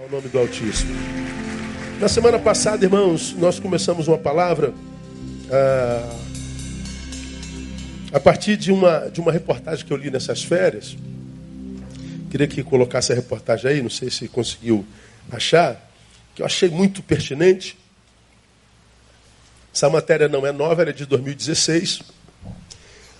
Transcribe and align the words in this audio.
Ao 0.00 0.08
nome 0.08 0.28
do 0.28 0.38
Altíssimo. 0.38 0.94
Na 1.98 2.08
semana 2.08 2.38
passada, 2.38 2.84
irmãos, 2.84 3.32
nós 3.32 3.58
começamos 3.58 4.06
uma 4.06 4.16
palavra 4.16 4.72
ah, 5.50 6.16
a 8.12 8.20
partir 8.20 8.56
de 8.56 8.70
uma, 8.70 9.10
de 9.10 9.20
uma 9.20 9.32
reportagem 9.32 9.84
que 9.84 9.92
eu 9.92 9.96
li 9.96 10.08
nessas 10.08 10.44
férias. 10.44 10.96
Queria 12.30 12.46
que 12.46 12.62
colocasse 12.62 13.10
a 13.10 13.14
reportagem 13.16 13.72
aí, 13.72 13.82
não 13.82 13.90
sei 13.90 14.08
se 14.08 14.28
conseguiu 14.28 14.86
achar, 15.32 15.90
que 16.32 16.42
eu 16.42 16.46
achei 16.46 16.68
muito 16.68 17.02
pertinente. 17.02 17.76
Essa 19.74 19.90
matéria 19.90 20.28
não 20.28 20.46
é 20.46 20.52
nova, 20.52 20.82
ela 20.82 20.90
é 20.90 20.94
de 20.94 21.06
2016, 21.06 22.02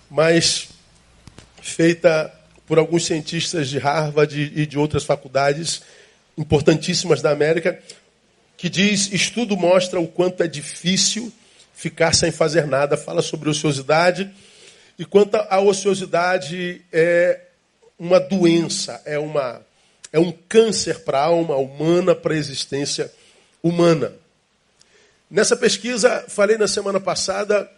mas 0.08 0.68
feita 1.60 2.32
por 2.68 2.78
alguns 2.78 3.04
cientistas 3.04 3.68
de 3.68 3.78
Harvard 3.78 4.52
e 4.54 4.64
de 4.64 4.78
outras 4.78 5.02
faculdades 5.02 5.82
importantíssimas 6.38 7.20
da 7.20 7.30
América, 7.30 7.78
que 8.56 8.70
diz: 8.70 9.12
estudo 9.12 9.56
mostra 9.56 10.00
o 10.00 10.06
quanto 10.06 10.42
é 10.42 10.46
difícil 10.46 11.32
ficar 11.74 12.14
sem 12.14 12.30
fazer 12.30 12.66
nada. 12.66 12.96
Fala 12.96 13.20
sobre 13.20 13.50
ociosidade. 13.50 14.30
E 14.98 15.04
quanto 15.04 15.36
à 15.36 15.60
ociosidade, 15.60 16.82
é 16.92 17.40
uma 17.98 18.18
doença, 18.18 19.00
é, 19.04 19.18
uma, 19.18 19.60
é 20.12 20.18
um 20.18 20.32
câncer 20.48 21.00
para 21.00 21.18
a 21.18 21.24
alma 21.24 21.56
humana, 21.56 22.14
para 22.14 22.34
a 22.34 22.36
existência 22.36 23.12
humana. 23.62 24.12
Nessa 25.30 25.56
pesquisa, 25.56 26.24
falei 26.28 26.56
na 26.56 26.66
semana 26.66 26.98
passada, 26.98 27.70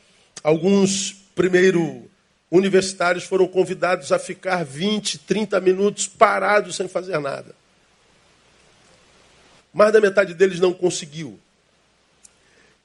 alguns 0.42 1.16
primeiro 1.34 2.08
universitários 2.50 3.24
foram 3.24 3.46
convidados 3.46 4.12
a 4.12 4.18
ficar 4.18 4.64
20, 4.64 5.18
30 5.18 5.60
minutos 5.60 6.06
parados 6.06 6.76
sem 6.76 6.88
fazer 6.88 7.18
nada. 7.18 7.59
Mais 9.72 9.92
da 9.92 10.00
metade 10.00 10.34
deles 10.34 10.58
não 10.58 10.72
conseguiu. 10.72 11.38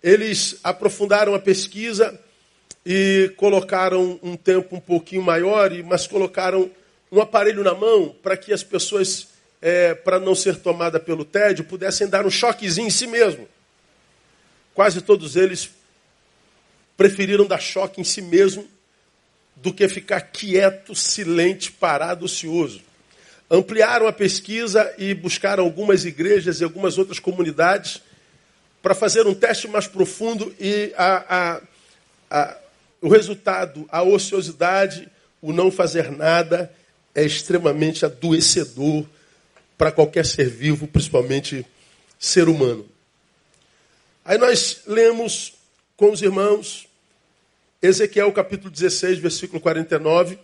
Eles 0.04 0.60
aprofundaram 0.64 1.34
a 1.34 1.40
pesquisa 1.40 2.20
e 2.86 3.34
colocaram 3.38 4.20
um 4.22 4.38
tempo 4.38 4.76
um 4.76 4.80
pouquinho 4.80 5.24
maior, 5.24 5.72
mas 5.84 6.06
colocaram 6.06 6.70
um 7.12 7.20
aparelho 7.20 7.64
na 7.64 7.74
mão 7.74 8.16
para 8.22 8.38
que 8.38 8.54
as 8.54 8.62
pessoas, 8.62 9.28
é, 9.62 9.96
para 9.96 10.20
não 10.20 10.36
ser 10.36 10.58
tomada 10.58 11.00
pelo 11.00 11.26
tédio, 11.26 11.66
pudessem 11.66 12.08
dar 12.08 12.26
um 12.26 12.30
choquezinho 12.30 12.88
em 12.88 12.92
si 12.92 13.08
mesmo. 13.08 13.48
Quase 14.76 15.02
todos 15.02 15.36
eles 15.36 15.72
preferiram 16.96 17.48
dar 17.48 17.60
choque 17.60 18.00
em 18.00 18.04
si 18.04 18.22
mesmo 18.22 18.68
do 19.56 19.74
que 19.74 19.88
ficar 19.90 20.22
quieto, 20.22 20.94
silente, 20.94 21.72
parado, 21.72 22.26
ocioso 22.26 22.85
ampliaram 23.50 24.08
a 24.08 24.14
pesquisa 24.14 24.94
e 24.98 25.14
buscaram 25.14 25.64
algumas 25.64 26.06
igrejas 26.06 26.60
e 26.60 26.64
algumas 26.64 26.98
outras 26.98 27.20
comunidades 27.20 28.02
para 28.82 28.94
fazer 28.94 29.26
um 29.28 29.34
teste 29.34 29.68
mais 29.68 29.88
profundo 29.88 30.54
e 30.60 30.94
a, 30.98 31.36
a, 31.38 31.62
a, 32.30 32.58
o 33.02 33.10
resultado, 33.10 33.86
a 33.90 34.04
ociosidade, 34.04 35.10
o 35.42 35.52
não 35.52 35.72
fazer 35.72 36.12
nada, 36.12 36.72
é 37.14 37.24
extremamente 37.24 38.06
adoecedor 38.06 39.06
para 39.78 39.92
qualquer 39.92 40.26
ser 40.26 40.50
vivo, 40.50 40.88
principalmente 40.88 41.66
ser 42.20 42.48
humano. 42.48 42.86
Aí 44.24 44.38
nós 44.38 44.82
lemos 44.88 45.54
com 45.96 46.12
os 46.12 46.22
irmãos 46.22 46.88
Ezequiel 47.82 48.32
capítulo 48.32 48.72
16, 48.72 49.20
versículo 49.20 49.62
49 49.62 50.40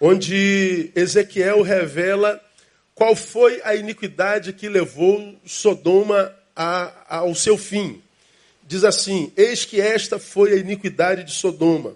onde 0.00 0.90
Ezequiel 0.94 1.62
revela 1.62 2.40
qual 2.94 3.14
foi 3.14 3.60
a 3.64 3.74
iniquidade 3.74 4.52
que 4.52 4.68
levou 4.68 5.34
Sodoma 5.44 6.34
a, 6.54 7.18
ao 7.18 7.34
seu 7.34 7.58
fim. 7.58 8.02
Diz 8.66 8.84
assim: 8.84 9.32
Eis 9.36 9.64
que 9.64 9.80
esta 9.80 10.18
foi 10.18 10.52
a 10.52 10.56
iniquidade 10.56 11.24
de 11.24 11.32
Sodoma. 11.32 11.94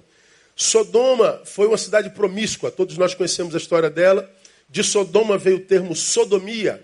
Sodoma 0.55 1.41
foi 1.47 1.67
uma 1.67 1.79
cidade 1.79 2.11
promíscua, 2.11 2.71
todos 2.71 2.99
nós 2.99 3.15
conhecemos 3.15 3.55
a 3.55 3.59
história 3.59 3.89
dela. 3.89 4.31
De 4.69 4.85
Sodoma 4.85 5.37
veio 5.37 5.57
o 5.57 5.61
termo 5.61 5.97
sodomia, 5.97 6.81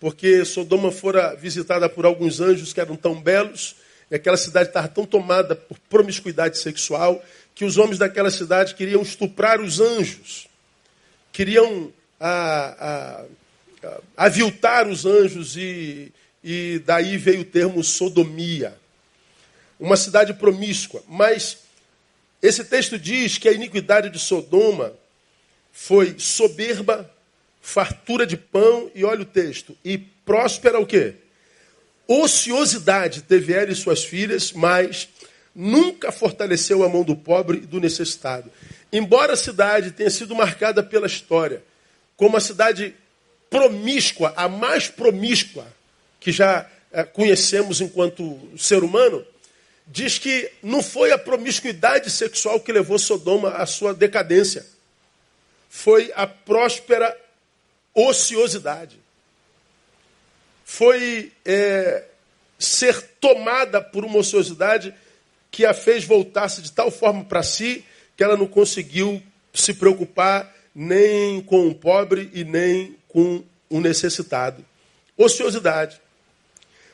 porque 0.00 0.44
Sodoma 0.44 0.90
fora 0.90 1.36
visitada 1.36 1.88
por 1.88 2.04
alguns 2.04 2.40
anjos 2.40 2.72
que 2.72 2.80
eram 2.80 2.96
tão 2.96 3.20
belos, 3.20 3.76
e 4.10 4.14
aquela 4.14 4.36
cidade 4.36 4.70
estava 4.70 4.88
tão 4.88 5.04
tomada 5.04 5.54
por 5.54 5.78
promiscuidade 5.88 6.58
sexual, 6.58 7.22
que 7.54 7.64
os 7.64 7.76
homens 7.76 7.98
daquela 7.98 8.30
cidade 8.30 8.74
queriam 8.74 9.02
estuprar 9.02 9.60
os 9.60 9.80
anjos, 9.80 10.48
queriam 11.32 11.92
a, 12.18 13.24
a, 13.82 13.88
a, 13.88 14.00
aviltar 14.16 14.86
os 14.88 15.04
anjos, 15.04 15.56
e, 15.56 16.12
e 16.42 16.80
daí 16.84 17.16
veio 17.16 17.40
o 17.40 17.44
termo 17.44 17.82
sodomia. 17.82 18.76
Uma 19.78 19.96
cidade 19.96 20.32
promíscua. 20.34 21.02
Mas 21.08 21.58
esse 22.40 22.64
texto 22.64 22.98
diz 22.98 23.38
que 23.38 23.48
a 23.48 23.52
iniquidade 23.52 24.10
de 24.10 24.18
Sodoma 24.18 24.92
foi 25.72 26.16
soberba, 26.18 27.10
fartura 27.60 28.26
de 28.26 28.36
pão, 28.36 28.90
e 28.94 29.04
olha 29.04 29.22
o 29.22 29.26
texto, 29.26 29.76
e 29.84 29.98
próspera 29.98 30.78
o 30.78 30.86
quê? 30.86 31.14
Ociosidade 32.06 33.22
teve 33.22 33.52
ela 33.52 33.70
e 33.70 33.74
suas 33.74 34.04
filhas, 34.04 34.52
mas 34.52 35.08
nunca 35.54 36.10
fortaleceu 36.10 36.82
a 36.82 36.88
mão 36.88 37.02
do 37.02 37.14
pobre 37.14 37.58
e 37.58 37.66
do 37.66 37.80
necessitado. 37.80 38.50
Embora 38.92 39.34
a 39.34 39.36
cidade 39.36 39.90
tenha 39.90 40.10
sido 40.10 40.34
marcada 40.34 40.82
pela 40.82 41.06
história 41.06 41.62
como 42.16 42.36
a 42.36 42.40
cidade 42.40 42.94
promíscua, 43.50 44.32
a 44.36 44.48
mais 44.48 44.88
promíscua 44.88 45.66
que 46.20 46.30
já 46.30 46.68
é, 46.92 47.02
conhecemos 47.02 47.80
enquanto 47.80 48.38
ser 48.56 48.84
humano, 48.84 49.24
diz 49.86 50.18
que 50.18 50.50
não 50.62 50.82
foi 50.82 51.10
a 51.10 51.18
promiscuidade 51.18 52.10
sexual 52.10 52.60
que 52.60 52.72
levou 52.72 52.98
Sodoma 52.98 53.50
à 53.50 53.66
sua 53.66 53.92
decadência. 53.92 54.64
Foi 55.68 56.12
a 56.14 56.26
próspera 56.26 57.16
ociosidade. 57.94 59.00
Foi 60.64 61.32
é, 61.44 62.04
ser 62.58 63.02
tomada 63.20 63.82
por 63.82 64.04
uma 64.04 64.18
ociosidade 64.18 64.94
que 65.52 65.66
a 65.66 65.74
fez 65.74 66.04
voltar-se 66.04 66.62
de 66.62 66.72
tal 66.72 66.90
forma 66.90 67.22
para 67.24 67.42
si 67.42 67.84
que 68.16 68.24
ela 68.24 68.36
não 68.36 68.46
conseguiu 68.46 69.22
se 69.52 69.74
preocupar 69.74 70.50
nem 70.74 71.42
com 71.42 71.68
o 71.68 71.74
pobre 71.74 72.30
e 72.32 72.42
nem 72.42 72.96
com 73.06 73.44
o 73.68 73.78
necessitado. 73.78 74.64
Ociosidade. 75.16 76.00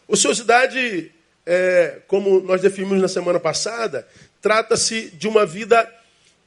Ociosidade, 0.08 1.12
é, 1.46 2.00
como 2.08 2.40
nós 2.40 2.60
definimos 2.60 3.00
na 3.00 3.06
semana 3.06 3.38
passada, 3.38 4.06
trata-se 4.42 5.10
de 5.10 5.28
uma 5.28 5.46
vida 5.46 5.88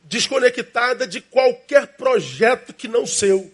desconectada 0.03 1.07
de 1.07 1.21
qualquer 1.21 1.87
projeto 1.87 2.73
que 2.73 2.89
não 2.89 3.05
seu. 3.05 3.49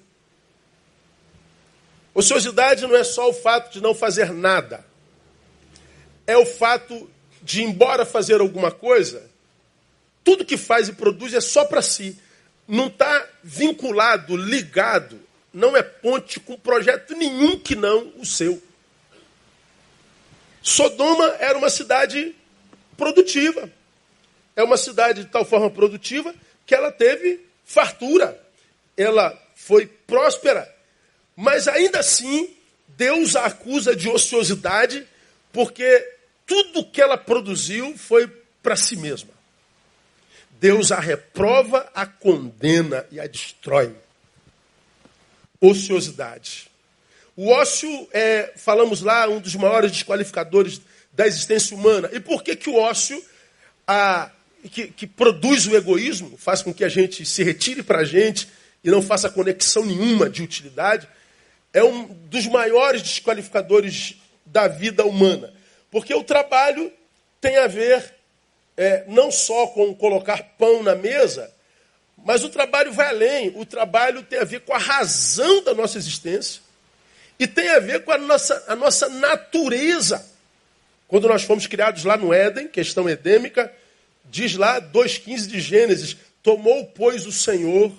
Ociosidade 2.15 2.87
não 2.87 2.95
é 2.95 3.03
só 3.03 3.29
o 3.29 3.33
fato 3.33 3.71
de 3.71 3.81
não 3.81 3.93
fazer 3.93 4.33
nada. 4.33 4.83
É 6.25 6.35
o 6.35 6.45
fato 6.45 7.07
de, 7.41 7.63
embora 7.63 8.05
fazer 8.05 8.41
alguma 8.41 8.71
coisa, 8.71 9.29
tudo 10.23 10.45
que 10.45 10.57
faz 10.57 10.89
e 10.89 10.93
produz 10.93 11.33
é 11.33 11.41
só 11.41 11.65
para 11.65 11.81
si. 11.81 12.17
Não 12.67 12.87
está 12.87 13.25
vinculado, 13.43 14.35
ligado, 14.35 15.19
não 15.53 15.75
é 15.75 15.81
ponte 15.81 16.39
com 16.39 16.57
projeto 16.57 17.15
nenhum 17.15 17.57
que 17.57 17.75
não 17.75 18.11
o 18.17 18.25
seu. 18.25 18.61
Sodoma 20.61 21.35
era 21.39 21.57
uma 21.57 21.69
cidade 21.69 22.35
produtiva. 22.97 23.71
É 24.55 24.63
uma 24.63 24.75
cidade 24.75 25.23
de 25.23 25.29
tal 25.29 25.45
forma 25.45 25.69
produtiva 25.69 26.35
que 26.65 26.75
ela 26.75 26.91
teve 26.91 27.45
fartura. 27.63 28.37
Ela 28.97 29.37
foi 29.55 29.85
próspera. 29.85 30.69
Mas 31.35 31.67
ainda 31.67 31.99
assim, 31.99 32.53
Deus 32.89 33.35
a 33.35 33.45
acusa 33.45 33.95
de 33.95 34.09
ociosidade, 34.09 35.07
porque 35.53 36.16
tudo 36.47 36.85
que 36.85 37.01
ela 37.01 37.17
produziu 37.17 37.95
foi 37.97 38.25
para 38.63 38.77
si 38.77 38.95
mesma. 38.95 39.29
Deus 40.59 40.91
a 40.91 40.99
reprova, 40.99 41.87
a 41.93 42.05
condena 42.05 43.05
e 43.11 43.19
a 43.19 43.27
destrói. 43.27 43.93
Ociosidade. 45.59 46.71
O 47.35 47.49
ócio 47.49 48.07
é, 48.11 48.53
falamos 48.55 49.01
lá, 49.01 49.27
um 49.27 49.39
dos 49.39 49.53
maiores 49.55 49.91
desqualificadores 49.91 50.81
da 51.13 51.27
existência 51.27 51.75
humana. 51.75 52.09
E 52.13 52.19
por 52.19 52.41
que, 52.41 52.55
que 52.55 52.69
o 52.69 52.75
ócio, 52.75 53.23
a, 53.85 54.31
que, 54.71 54.87
que 54.87 55.05
produz 55.05 55.67
o 55.67 55.75
egoísmo, 55.75 56.37
faz 56.37 56.61
com 56.61 56.73
que 56.73 56.83
a 56.83 56.89
gente 56.89 57.25
se 57.25 57.43
retire 57.43 57.83
para 57.83 57.99
a 57.99 58.05
gente 58.05 58.47
e 58.83 58.89
não 58.89 59.01
faça 59.01 59.29
conexão 59.29 59.85
nenhuma 59.85 60.29
de 60.29 60.41
utilidade, 60.41 61.07
é 61.73 61.83
um 61.83 62.05
dos 62.05 62.47
maiores 62.47 63.03
desqualificadores 63.03 64.15
da 64.45 64.67
vida 64.67 65.05
humana. 65.05 65.53
Porque 65.91 66.13
o 66.13 66.23
trabalho 66.23 66.91
tem 67.39 67.57
a 67.57 67.67
ver 67.67 68.13
é, 68.75 69.03
não 69.07 69.31
só 69.31 69.67
com 69.67 69.93
colocar 69.95 70.43
pão 70.57 70.83
na 70.83 70.95
mesa, 70.95 71.51
mas 72.17 72.43
o 72.43 72.49
trabalho 72.49 72.91
vai 72.91 73.07
além. 73.07 73.53
O 73.55 73.65
trabalho 73.65 74.23
tem 74.23 74.39
a 74.39 74.43
ver 74.43 74.61
com 74.61 74.73
a 74.73 74.77
razão 74.77 75.63
da 75.63 75.73
nossa 75.73 75.97
existência. 75.97 76.61
E 77.39 77.47
tem 77.47 77.69
a 77.69 77.79
ver 77.79 78.03
com 78.03 78.11
a 78.11 78.17
nossa, 78.17 78.63
a 78.67 78.75
nossa 78.75 79.07
natureza. 79.09 80.25
Quando 81.07 81.27
nós 81.27 81.43
fomos 81.43 81.67
criados 81.67 82.03
lá 82.03 82.17
no 82.17 82.33
Éden, 82.33 82.67
questão 82.67 83.09
edêmica, 83.09 83.71
diz 84.25 84.55
lá 84.55 84.81
2,15 84.81 85.47
de 85.47 85.59
Gênesis: 85.59 86.17
Tomou, 86.43 86.85
pois, 86.87 87.25
o 87.25 87.31
Senhor, 87.31 87.91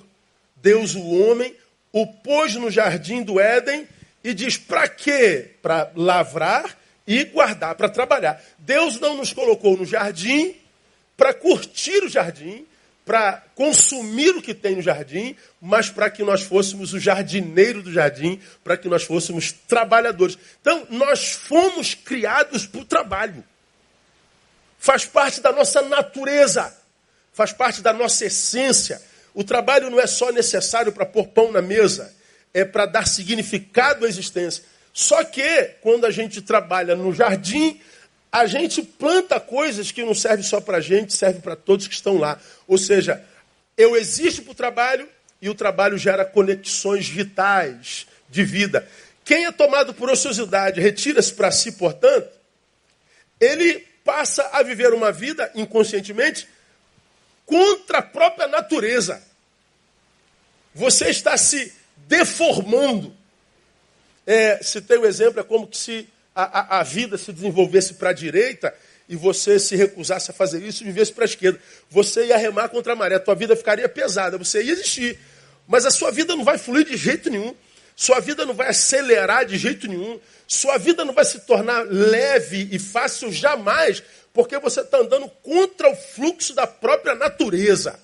Deus 0.56 0.94
o 0.94 1.04
homem, 1.04 1.54
o 1.92 2.06
pôs 2.06 2.54
no 2.56 2.70
jardim 2.70 3.22
do 3.22 3.40
Éden 3.40 3.88
e 4.22 4.34
diz: 4.34 4.56
para 4.56 4.88
quê? 4.88 5.52
Para 5.62 5.90
lavrar 5.94 6.76
e 7.08 7.24
guardar, 7.24 7.74
para 7.74 7.88
trabalhar. 7.88 8.38
Deus 8.58 9.00
não 9.00 9.16
nos 9.16 9.32
colocou 9.32 9.78
no 9.78 9.86
jardim 9.86 10.54
para 11.16 11.32
curtir 11.32 12.04
o 12.04 12.08
jardim, 12.08 12.66
para 13.04 13.42
consumir 13.54 14.36
o 14.36 14.42
que 14.42 14.52
tem 14.52 14.76
no 14.76 14.82
jardim, 14.82 15.34
mas 15.58 15.88
para 15.88 16.10
que 16.10 16.22
nós 16.22 16.42
fôssemos 16.42 16.92
o 16.92 17.00
jardineiro 17.00 17.82
do 17.82 17.90
jardim, 17.90 18.38
para 18.62 18.76
que 18.76 18.86
nós 18.86 19.04
fôssemos 19.04 19.50
trabalhadores. 19.50 20.36
Então, 20.60 20.86
nós 20.90 21.32
fomos 21.32 21.94
criados 21.94 22.66
para 22.66 22.82
o 22.82 22.84
trabalho. 22.84 23.42
Faz 24.78 25.06
parte 25.06 25.40
da 25.40 25.50
nossa 25.50 25.80
natureza, 25.80 26.76
faz 27.32 27.54
parte 27.54 27.80
da 27.80 27.94
nossa 27.94 28.26
essência. 28.26 29.00
O 29.32 29.42
trabalho 29.42 29.88
não 29.88 29.98
é 29.98 30.06
só 30.06 30.30
necessário 30.30 30.92
para 30.92 31.06
pôr 31.06 31.28
pão 31.28 31.50
na 31.50 31.62
mesa, 31.62 32.14
é 32.52 32.66
para 32.66 32.84
dar 32.84 33.08
significado 33.08 34.04
à 34.04 34.08
existência. 34.08 34.62
Só 34.98 35.22
que, 35.22 35.76
quando 35.80 36.06
a 36.06 36.10
gente 36.10 36.42
trabalha 36.42 36.96
no 36.96 37.14
jardim, 37.14 37.80
a 38.32 38.46
gente 38.46 38.82
planta 38.82 39.38
coisas 39.38 39.92
que 39.92 40.02
não 40.02 40.12
servem 40.12 40.42
só 40.42 40.60
para 40.60 40.78
a 40.78 40.80
gente, 40.80 41.14
servem 41.14 41.40
para 41.40 41.54
todos 41.54 41.86
que 41.86 41.94
estão 41.94 42.18
lá. 42.18 42.36
Ou 42.66 42.76
seja, 42.76 43.24
eu 43.76 43.94
existo 43.94 44.42
para 44.42 44.50
o 44.50 44.56
trabalho 44.56 45.08
e 45.40 45.48
o 45.48 45.54
trabalho 45.54 45.96
gera 45.96 46.24
conexões 46.24 47.08
vitais 47.08 48.08
de 48.28 48.42
vida. 48.42 48.88
Quem 49.24 49.44
é 49.44 49.52
tomado 49.52 49.94
por 49.94 50.10
ociosidade, 50.10 50.80
retira-se 50.80 51.32
para 51.32 51.52
si, 51.52 51.70
portanto, 51.70 52.28
ele 53.38 53.86
passa 54.04 54.50
a 54.52 54.64
viver 54.64 54.92
uma 54.92 55.12
vida 55.12 55.48
inconscientemente 55.54 56.48
contra 57.46 57.98
a 57.98 58.02
própria 58.02 58.48
natureza. 58.48 59.22
Você 60.74 61.08
está 61.08 61.36
se 61.36 61.72
deformando. 61.98 63.16
É, 64.30 64.56
tem 64.86 64.98
o 64.98 65.00
um 65.00 65.06
exemplo, 65.06 65.40
é 65.40 65.42
como 65.42 65.66
se 65.72 66.06
a, 66.34 66.76
a, 66.76 66.80
a 66.80 66.82
vida 66.82 67.16
se 67.16 67.32
desenvolvesse 67.32 67.94
para 67.94 68.10
a 68.10 68.12
direita 68.12 68.74
e 69.08 69.16
você 69.16 69.58
se 69.58 69.74
recusasse 69.74 70.30
a 70.30 70.34
fazer 70.34 70.62
isso 70.62 70.82
e 70.82 70.86
vivesse 70.86 71.14
para 71.14 71.24
a 71.24 71.26
esquerda. 71.26 71.58
Você 71.88 72.26
ia 72.26 72.36
remar 72.36 72.68
contra 72.68 72.92
a 72.92 72.96
maré, 72.96 73.14
a 73.14 73.20
tua 73.20 73.34
vida 73.34 73.56
ficaria 73.56 73.88
pesada, 73.88 74.36
você 74.36 74.62
ia 74.62 74.72
existir. 74.72 75.18
Mas 75.66 75.86
a 75.86 75.90
sua 75.90 76.10
vida 76.10 76.36
não 76.36 76.44
vai 76.44 76.58
fluir 76.58 76.84
de 76.84 76.94
jeito 76.94 77.30
nenhum. 77.30 77.54
Sua 77.96 78.20
vida 78.20 78.44
não 78.44 78.52
vai 78.52 78.68
acelerar 78.68 79.46
de 79.46 79.56
jeito 79.56 79.88
nenhum. 79.88 80.20
Sua 80.46 80.76
vida 80.76 81.06
não 81.06 81.14
vai 81.14 81.24
se 81.24 81.40
tornar 81.40 81.86
leve 81.88 82.68
e 82.70 82.78
fácil 82.78 83.32
jamais, 83.32 84.02
porque 84.34 84.58
você 84.58 84.82
está 84.82 84.98
andando 84.98 85.26
contra 85.42 85.90
o 85.90 85.96
fluxo 85.96 86.54
da 86.54 86.66
própria 86.66 87.14
natureza. 87.14 87.98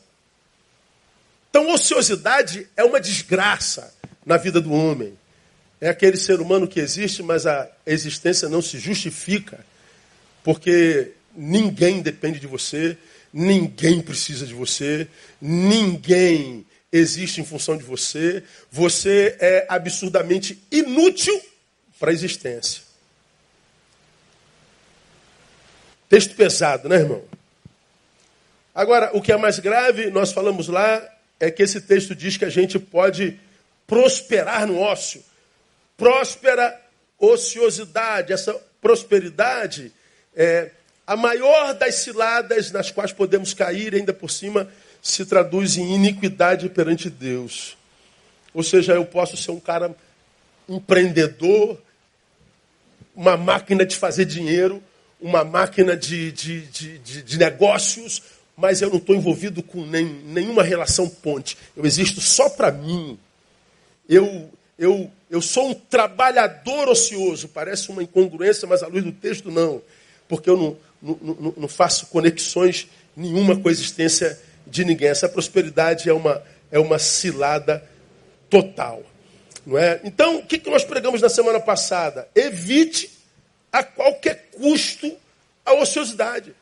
Então, 1.51 1.71
ociosidade 1.71 2.67
é 2.75 2.83
uma 2.83 2.99
desgraça 2.99 3.93
na 4.25 4.39
vida 4.39 4.59
do 4.59 4.73
homem. 4.73 5.19
É 5.85 5.91
aquele 5.91 6.17
ser 6.17 6.41
humano 6.41 6.67
que 6.67 6.81
existe, 6.81 7.23
mas 7.23 7.45
a 7.45 7.71
existência 7.85 8.49
não 8.49 8.63
se 8.63 8.79
justifica, 8.79 9.63
porque 10.43 11.13
ninguém 11.37 12.01
depende 12.01 12.41
de 12.41 12.47
você, 12.47 12.97
ninguém 13.31 14.01
precisa 14.01 14.47
de 14.47 14.55
você, 14.55 15.07
ninguém 15.39 16.65
existe 16.91 17.43
em 17.43 17.45
função 17.45 17.77
de 17.77 17.85
você, 17.85 18.43
você 18.73 19.37
é 19.39 19.67
absurdamente 19.69 20.59
inútil 20.73 21.39
para 22.01 22.11
a 22.11 22.15
existência. 22.15 22.81
Texto 26.09 26.35
pesado, 26.35 26.89
né, 26.89 26.97
irmão? 26.97 27.23
Agora, 28.75 29.11
o 29.13 29.21
que 29.21 29.33
é 29.33 29.37
mais 29.37 29.59
grave, 29.59 30.09
nós 30.09 30.33
falamos 30.33 30.67
lá, 30.67 31.07
é 31.39 31.51
que 31.51 31.63
esse 31.63 31.83
texto 31.83 32.15
diz 32.15 32.39
que 32.39 32.47
a 32.47 32.51
gente 32.51 32.79
pode 32.79 33.39
prosperar 33.87 34.67
no 34.67 34.79
ócio 34.79 35.23
próspera 35.97 36.81
ociosidade. 37.19 38.33
Essa 38.33 38.55
prosperidade 38.81 39.93
é 40.35 40.71
a 41.07 41.17
maior 41.17 41.75
das 41.75 41.97
ciladas 41.97 42.71
nas 42.71 42.91
quais 42.91 43.13
podemos 43.13 43.53
cair, 43.53 43.95
ainda 43.95 44.13
por 44.13 44.31
cima 44.31 44.69
se 45.03 45.25
traduz 45.27 45.77
em 45.77 45.95
iniquidade 45.95 46.69
perante 46.71 47.11
Deus. 47.11 47.77
Ou 48.55 48.63
seja, 48.63 48.95
eu 48.95 49.05
posso 49.05 49.37
ser 49.37 49.51
um 49.51 49.61
cara 49.61 49.95
empreendedor, 50.69 51.79
uma 53.15 53.37
máquina 53.37 53.85
de 53.85 53.97
fazer 53.97 54.25
dinheiro, 54.25 54.83
uma 55.21 55.45
máquina 55.45 55.97
de, 55.97 56.33
de, 56.33 56.61
de, 56.67 56.99
de, 56.99 57.23
de 57.23 57.39
negócios, 57.39 58.23
mas 58.57 58.81
eu 58.81 58.89
não 58.89 58.99
estou 58.99 59.15
envolvido 59.15 59.63
com 59.63 59.85
nem, 59.85 60.05
nenhuma 60.05 60.63
relação 60.63 61.09
ponte. 61.09 61.59
Eu 61.77 61.85
existo 61.85 62.21
só 62.21 62.49
para 62.49 62.71
mim. 62.71 63.19
Eu, 64.09 64.51
eu, 64.79 65.11
eu 65.35 65.43
sou 65.43 65.71
um 65.71 65.75
trabalhador 65.75 66.89
ocioso. 66.89 67.49
Parece 67.49 67.91
uma 67.91 68.05
incongruência, 68.05 68.69
mas 68.69 68.85
à 68.85 68.87
luz 68.87 69.03
do 69.03 69.11
texto, 69.11 69.51
não. 69.51 69.83
Porque 70.29 70.49
eu 70.49 70.57
não, 70.57 70.77
não, 71.03 71.35
não, 71.41 71.55
não 71.57 71.69
faço 71.69 72.07
conexões 72.07 72.87
nenhuma 73.17 73.59
com 73.59 73.69
a 73.69 73.73
existência 73.73 74.41
de 74.65 74.85
ninguém. 74.85 75.09
Essa 75.09 75.29
prosperidade 75.29 76.09
é 76.09 76.13
uma, 76.13 76.41
é 76.71 76.79
uma 76.79 77.01
cilada 77.01 77.85
total. 78.49 79.03
Não 79.67 79.77
é? 79.77 80.01
Então, 80.05 80.39
o 80.39 80.47
que, 80.47 80.71
nós 80.71 80.85
pregamos 80.85 81.21
na 81.21 81.29
semana 81.29 81.59
passada? 81.59 82.29
Evite 82.33 83.11
a 83.73 83.83
qualquer 83.83 84.51
custo 84.53 85.17
a 85.67 85.75
ociosidade. 85.75 86.55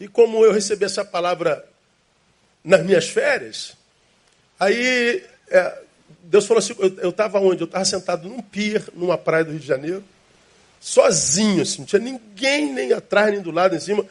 E 0.00 0.08
como 0.08 0.42
eu 0.42 0.50
recebi 0.50 0.86
essa 0.86 1.04
palavra 1.04 1.62
nas 2.64 2.82
minhas 2.82 3.06
férias, 3.06 3.76
aí 4.58 5.22
é, 5.50 5.83
Deus 6.24 6.46
falou 6.46 6.58
assim, 6.58 6.74
eu 6.78 7.10
estava 7.10 7.38
onde? 7.38 7.62
Eu 7.62 7.66
estava 7.66 7.84
sentado 7.84 8.28
num 8.28 8.40
pier, 8.40 8.82
numa 8.94 9.16
praia 9.18 9.44
do 9.44 9.50
Rio 9.50 9.60
de 9.60 9.66
Janeiro, 9.66 10.04
sozinho, 10.80 11.62
assim, 11.62 11.78
não 11.78 11.86
tinha 11.86 12.00
ninguém 12.00 12.72
nem 12.72 12.92
atrás, 12.92 13.32
nem 13.32 13.40
do 13.40 13.50
lado, 13.50 13.74
em 13.74 13.80
cima. 13.80 14.04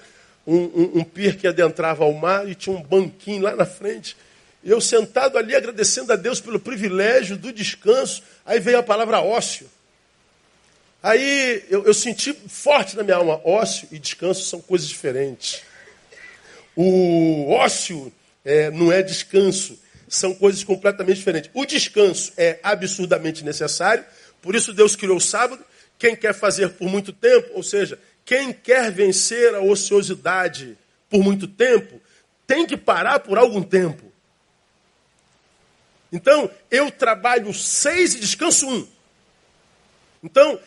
Um, 0.45 0.57
um, 0.57 0.91
um 0.95 1.03
pier 1.03 1.37
que 1.37 1.47
adentrava 1.47 2.03
ao 2.03 2.13
mar 2.13 2.49
e 2.49 2.53
tinha 2.53 2.75
um 2.75 2.81
banquinho 2.81 3.43
lá 3.43 3.55
na 3.55 3.65
frente. 3.65 4.17
Eu 4.63 4.79
sentado 4.79 5.37
ali 5.37 5.55
agradecendo 5.55 6.11
a 6.11 6.15
Deus 6.15 6.39
pelo 6.39 6.59
privilégio 6.59 7.37
do 7.37 7.51
descanso. 7.51 8.23
Aí 8.45 8.59
veio 8.59 8.79
a 8.79 8.83
palavra 8.83 9.21
ócio. 9.21 9.69
Aí 11.01 11.65
eu, 11.69 11.85
eu 11.85 11.93
senti 11.93 12.33
forte 12.33 12.95
na 12.95 13.03
minha 13.03 13.17
alma, 13.17 13.41
ócio 13.43 13.89
e 13.91 13.99
descanso 13.99 14.45
são 14.45 14.61
coisas 14.61 14.87
diferentes. 14.87 15.61
O 16.75 17.51
ócio 17.51 18.11
é, 18.45 18.71
não 18.71 18.89
é 18.89 19.01
descanso, 19.01 19.77
são 20.15 20.33
coisas 20.33 20.63
completamente 20.63 21.17
diferentes. 21.17 21.49
O 21.53 21.65
descanso 21.65 22.31
é 22.37 22.59
absurdamente 22.61 23.43
necessário, 23.43 24.05
por 24.41 24.55
isso 24.55 24.71
Deus 24.71 24.95
criou 24.95 25.17
o 25.17 25.21
sábado. 25.21 25.63
Quem 25.97 26.15
quer 26.15 26.33
fazer 26.33 26.69
por 26.69 26.87
muito 26.87 27.11
tempo, 27.11 27.49
ou 27.53 27.63
seja, 27.63 27.97
quem 28.23 28.53
quer 28.53 28.91
vencer 28.91 29.55
a 29.55 29.61
ociosidade 29.61 30.77
por 31.09 31.23
muito 31.23 31.47
tempo, 31.47 31.99
tem 32.45 32.65
que 32.65 32.77
parar 32.77 33.19
por 33.19 33.37
algum 33.37 33.63
tempo. 33.63 34.11
Então, 36.11 36.49
eu 36.69 36.91
trabalho 36.91 37.51
seis 37.51 38.13
e 38.13 38.19
descanso 38.19 38.69
um. 38.69 38.87
Então, 40.21 40.59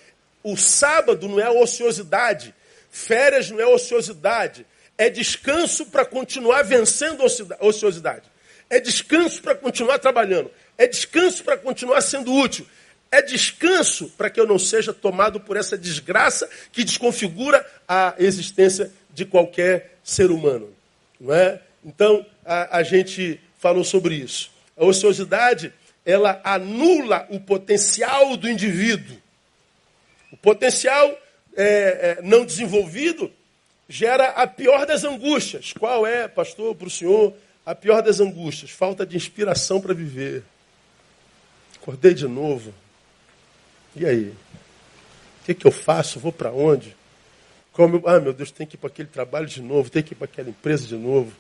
o 0.43 0.57
sábado 0.57 1.29
não 1.29 1.39
é 1.39 1.49
ociosidade, 1.49 2.53
férias 2.91 3.49
não 3.51 3.61
é 3.61 3.67
ociosidade, 3.67 4.67
é 4.99 5.09
descanso 5.09 5.87
para 5.87 6.05
continuar 6.05 6.63
vencendo 6.63 7.23
a 7.23 7.67
ociosidade. 7.67 8.36
É 8.69 8.81
descanso 8.81 9.41
para 9.43 9.55
continuar 9.55 9.99
trabalhando. 9.99 10.51
É 10.77 10.87
descanso 10.87 11.45
para 11.45 11.57
continuar 11.57 12.01
sendo 12.01 12.33
útil. 12.33 12.67
É 13.11 13.23
descanso 13.23 14.09
para 14.17 14.29
que 14.29 14.41
eu 14.41 14.47
não 14.47 14.59
seja 14.59 14.93
tomado 14.93 15.41
por 15.41 15.57
essa 15.57 15.79
desgraça 15.79 16.49
que 16.73 16.85
desconfigura 16.85 17.65
a 17.87 18.15
existência 18.19 18.93
de 19.15 19.25
qualquer 19.25 19.97
ser 20.03 20.31
humano. 20.31 20.75
Não 21.19 21.35
é? 21.35 21.61
Então, 21.85 22.27
a, 22.45 22.79
a 22.79 22.83
gente 22.83 23.41
falou 23.59 23.85
sobre 23.85 24.17
isso. 24.17 24.51
A 24.77 24.85
ociosidade, 24.85 25.73
ela 26.05 26.41
anula 26.45 27.27
o 27.31 27.41
potencial 27.41 28.37
do 28.37 28.51
indivíduo. 28.51 29.17
O 30.33 30.37
potencial 30.37 31.09
é, 31.57 32.19
é, 32.19 32.19
não 32.23 32.45
desenvolvido 32.45 33.33
gera 33.89 34.31
a 34.31 34.47
pior 34.47 34.85
das 34.85 35.05
angústias. 35.05 35.73
Qual 35.73 36.07
é, 36.07 36.29
pastor, 36.29 36.75
para 36.75 36.89
o 36.89 36.91
senhor, 36.91 37.35
a 37.67 37.75
pior 37.75 38.01
das 38.01 38.21
angústias, 38.21 38.71
falta 38.71 39.05
de 39.05 39.17
inspiração 39.17 39.81
para 39.81 39.93
viver. 39.93 40.45
Acordei 41.83 42.15
de 42.15 42.29
novo. 42.29 42.73
E 43.97 44.07
aí? 44.07 44.29
O 44.29 45.45
que, 45.47 45.55
que 45.55 45.67
eu 45.67 45.73
faço? 45.73 46.21
Vou 46.21 46.31
para 46.31 46.53
onde? 46.53 46.97
Como, 47.73 48.01
ah, 48.07 48.21
meu 48.21 48.33
Deus, 48.33 48.53
tem 48.53 48.67
que 48.67 48.77
ir 48.77 48.79
para 48.79 48.89
aquele 48.89 49.09
trabalho 49.09 49.47
de 49.47 49.61
novo, 49.61 49.91
tem 49.91 50.03
que 50.03 50.13
ir 50.13 50.17
para 50.17 50.27
aquela 50.27 50.49
empresa 50.49 50.87
de 50.87 50.97
novo, 50.97 51.33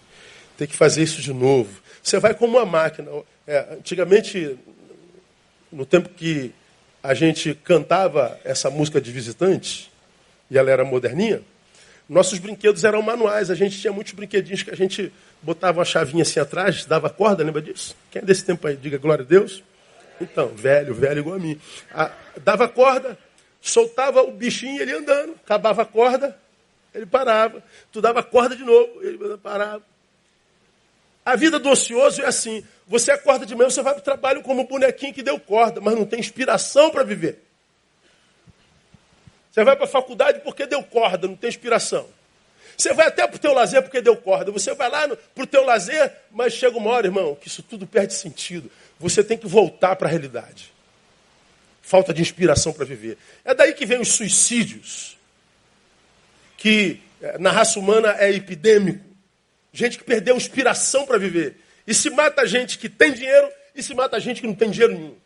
tem 0.58 0.66
que 0.66 0.76
fazer 0.76 1.02
isso 1.02 1.22
de 1.22 1.32
novo. 1.32 1.80
Você 2.02 2.18
vai 2.18 2.34
como 2.34 2.58
uma 2.58 2.66
máquina. 2.66 3.08
É, 3.46 3.74
antigamente, 3.74 4.58
no 5.70 5.86
tempo 5.86 6.08
que 6.08 6.52
a 7.02 7.14
gente 7.14 7.54
cantava 7.54 8.38
essa 8.42 8.68
música 8.68 9.00
de 9.00 9.12
visitante, 9.12 9.92
e 10.50 10.58
ela 10.58 10.70
era 10.70 10.84
moderninha, 10.84 11.40
nossos 12.08 12.38
brinquedos 12.38 12.84
eram 12.84 13.02
manuais. 13.02 13.50
A 13.50 13.54
gente 13.54 13.80
tinha 13.80 13.92
muitos 13.92 14.12
brinquedinhos 14.12 14.62
que 14.62 14.70
a 14.70 14.76
gente 14.76 15.12
botava 15.42 15.78
uma 15.78 15.84
chavinha 15.84 16.22
assim 16.22 16.40
atrás, 16.40 16.84
dava 16.84 17.08
corda, 17.10 17.44
lembra 17.44 17.62
disso? 17.62 17.96
Quem 18.10 18.22
é 18.22 18.24
desse 18.24 18.44
tempo 18.44 18.66
aí? 18.66 18.76
Diga 18.76 18.98
glória 18.98 19.24
a 19.24 19.26
Deus. 19.26 19.62
Então, 20.20 20.48
velho, 20.48 20.94
velho 20.94 21.20
igual 21.20 21.36
a 21.36 21.38
mim. 21.38 21.60
Dava 22.42 22.68
corda, 22.68 23.18
soltava 23.60 24.22
o 24.22 24.32
bichinho, 24.32 24.80
ele 24.80 24.92
andando. 24.92 25.34
Acabava 25.44 25.82
a 25.82 25.84
corda, 25.84 26.36
ele 26.94 27.06
parava. 27.06 27.62
Tu 27.92 28.00
dava 28.00 28.22
corda 28.22 28.56
de 28.56 28.64
novo, 28.64 29.02
ele 29.02 29.18
parava. 29.38 29.82
A 31.24 31.36
vida 31.36 31.58
do 31.58 31.68
ocioso 31.68 32.22
é 32.22 32.26
assim. 32.26 32.64
Você 32.86 33.10
acorda 33.10 33.44
de 33.44 33.54
manhã, 33.54 33.68
você 33.68 33.82
vai 33.82 33.94
para 33.94 34.00
o 34.00 34.04
trabalho 34.04 34.42
como 34.42 34.62
um 34.62 34.66
bonequinho 34.66 35.12
que 35.12 35.22
deu 35.22 35.40
corda, 35.40 35.80
mas 35.80 35.94
não 35.94 36.06
tem 36.06 36.20
inspiração 36.20 36.90
para 36.90 37.02
viver. 37.02 37.42
Você 39.50 39.64
vai 39.64 39.74
para 39.74 39.86
a 39.86 39.88
faculdade 39.88 40.40
porque 40.40 40.66
deu 40.66 40.82
corda, 40.82 41.26
não 41.26 41.34
tem 41.34 41.48
inspiração. 41.48 42.08
Você 42.76 42.92
vai 42.92 43.06
até 43.06 43.26
para 43.26 43.36
o 43.36 43.38
teu 43.38 43.52
lazer 43.52 43.82
porque 43.82 44.00
deu 44.00 44.16
corda. 44.16 44.52
Você 44.52 44.74
vai 44.74 44.90
lá 44.90 45.08
para 45.08 45.44
o 45.44 45.46
teu 45.46 45.64
lazer, 45.64 46.12
mas 46.30 46.52
chega 46.52 46.76
uma 46.76 46.90
hora, 46.90 47.06
irmão, 47.06 47.34
que 47.34 47.48
isso 47.48 47.62
tudo 47.62 47.86
perde 47.86 48.14
sentido. 48.14 48.70
Você 48.98 49.24
tem 49.24 49.38
que 49.38 49.46
voltar 49.46 49.96
para 49.96 50.08
a 50.08 50.10
realidade. 50.10 50.72
Falta 51.80 52.12
de 52.12 52.20
inspiração 52.20 52.72
para 52.72 52.84
viver. 52.84 53.16
É 53.44 53.54
daí 53.54 53.72
que 53.72 53.86
vem 53.86 54.00
os 54.00 54.12
suicídios, 54.12 55.16
que 56.56 57.00
eh, 57.22 57.38
na 57.38 57.50
raça 57.50 57.78
humana 57.78 58.14
é 58.18 58.30
epidêmico. 58.30 59.04
Gente 59.72 59.96
que 59.96 60.04
perdeu 60.04 60.36
inspiração 60.36 61.06
para 61.06 61.18
viver. 61.18 61.56
E 61.86 61.94
se 61.94 62.10
mata 62.10 62.46
gente 62.46 62.78
que 62.78 62.88
tem 62.88 63.12
dinheiro 63.12 63.48
e 63.74 63.82
se 63.82 63.94
mata 63.94 64.18
gente 64.18 64.40
que 64.40 64.46
não 64.46 64.54
tem 64.54 64.70
dinheiro 64.70 64.94
nenhum. 64.94 65.16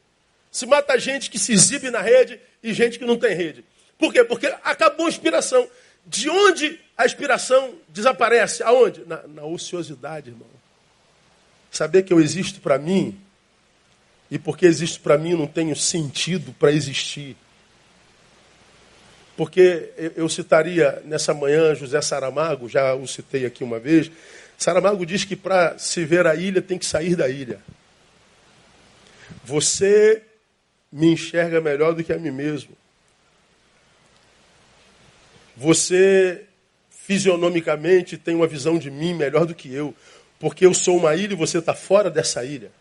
Se 0.53 0.67
mata 0.67 0.99
gente 0.99 1.31
que 1.31 1.39
se 1.39 1.53
exibe 1.53 1.91
na 1.91 2.01
rede 2.01 2.41
e 2.63 2.75
gente 2.75 2.99
que 2.99 3.05
não 3.05 3.17
tem 3.17 3.35
rede. 3.35 3.65
Por 3.97 4.13
quê? 4.13 4.25
Porque 4.25 4.47
acabou 4.63 5.07
a 5.07 5.09
inspiração. 5.09 5.69
De 6.11 6.29
onde 6.29 6.77
a 6.99 7.07
inspiração 7.07 7.77
desaparece? 7.89 8.65
Aonde? 8.65 9.05
Na, 9.07 9.23
na 9.29 9.45
ociosidade, 9.45 10.31
irmão. 10.31 10.49
Saber 11.71 12.03
que 12.03 12.13
eu 12.13 12.21
existo 12.21 12.61
para 12.61 12.79
mim, 12.79 13.17
e 14.29 14.37
porque 14.37 14.67
existo 14.67 14.99
para 15.01 15.17
mim, 15.17 15.35
não 15.35 15.47
tenho 15.47 15.77
sentido 15.77 16.53
para 16.59 16.73
existir. 16.73 17.37
Porque 19.37 19.93
eu 20.17 20.29
citaria 20.29 21.01
nessa 21.05 21.33
manhã 21.33 21.77
José 21.77 22.03
Saramago, 22.03 22.69
já 22.69 22.93
o 22.93 23.07
citei 23.07 23.47
aqui 23.47 23.63
uma 23.63 23.79
vez. 23.79 24.11
Saramago 24.59 25.07
diz 25.07 25.25
que 25.25 25.37
para 25.37 25.79
se 25.79 26.05
ver 26.05 26.27
a 26.27 26.35
ilha 26.35 26.61
tem 26.61 26.77
que 26.77 26.87
sair 26.87 27.15
da 27.15 27.29
ilha. 27.29 27.61
Você 29.45 30.25
me 30.91 31.13
enxerga 31.13 31.61
melhor 31.61 31.95
do 31.95 32.03
que 32.03 32.13
a 32.13 32.19
mim 32.19 32.33
mesmo. 32.33 32.80
Você 35.61 36.47
fisionomicamente 36.89 38.17
tem 38.17 38.35
uma 38.35 38.47
visão 38.47 38.79
de 38.79 38.91
mim 38.91 39.13
melhor 39.13 39.45
do 39.45 39.55
que 39.55 39.71
eu, 39.71 39.95
porque 40.39 40.65
eu 40.65 40.73
sou 40.73 40.97
uma 40.97 41.15
ilha 41.15 41.35
e 41.35 41.37
você 41.37 41.59
está 41.59 41.75
fora 41.75 42.11
dessa 42.11 42.43
ilha. 42.43 42.73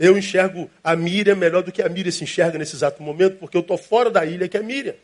Eu 0.00 0.18
enxergo 0.18 0.68
a 0.82 0.96
Miriam 0.96 1.36
melhor 1.36 1.62
do 1.62 1.70
que 1.70 1.80
a 1.80 1.88
Miriam 1.88 2.10
se 2.10 2.24
enxerga 2.24 2.58
nesse 2.58 2.74
exato 2.74 3.04
momento, 3.04 3.36
porque 3.36 3.56
eu 3.56 3.60
estou 3.60 3.78
fora 3.78 4.10
da 4.10 4.26
ilha 4.26 4.48
que 4.48 4.56
é 4.56 4.60
a 4.60 4.64
Miriam. 4.64 4.96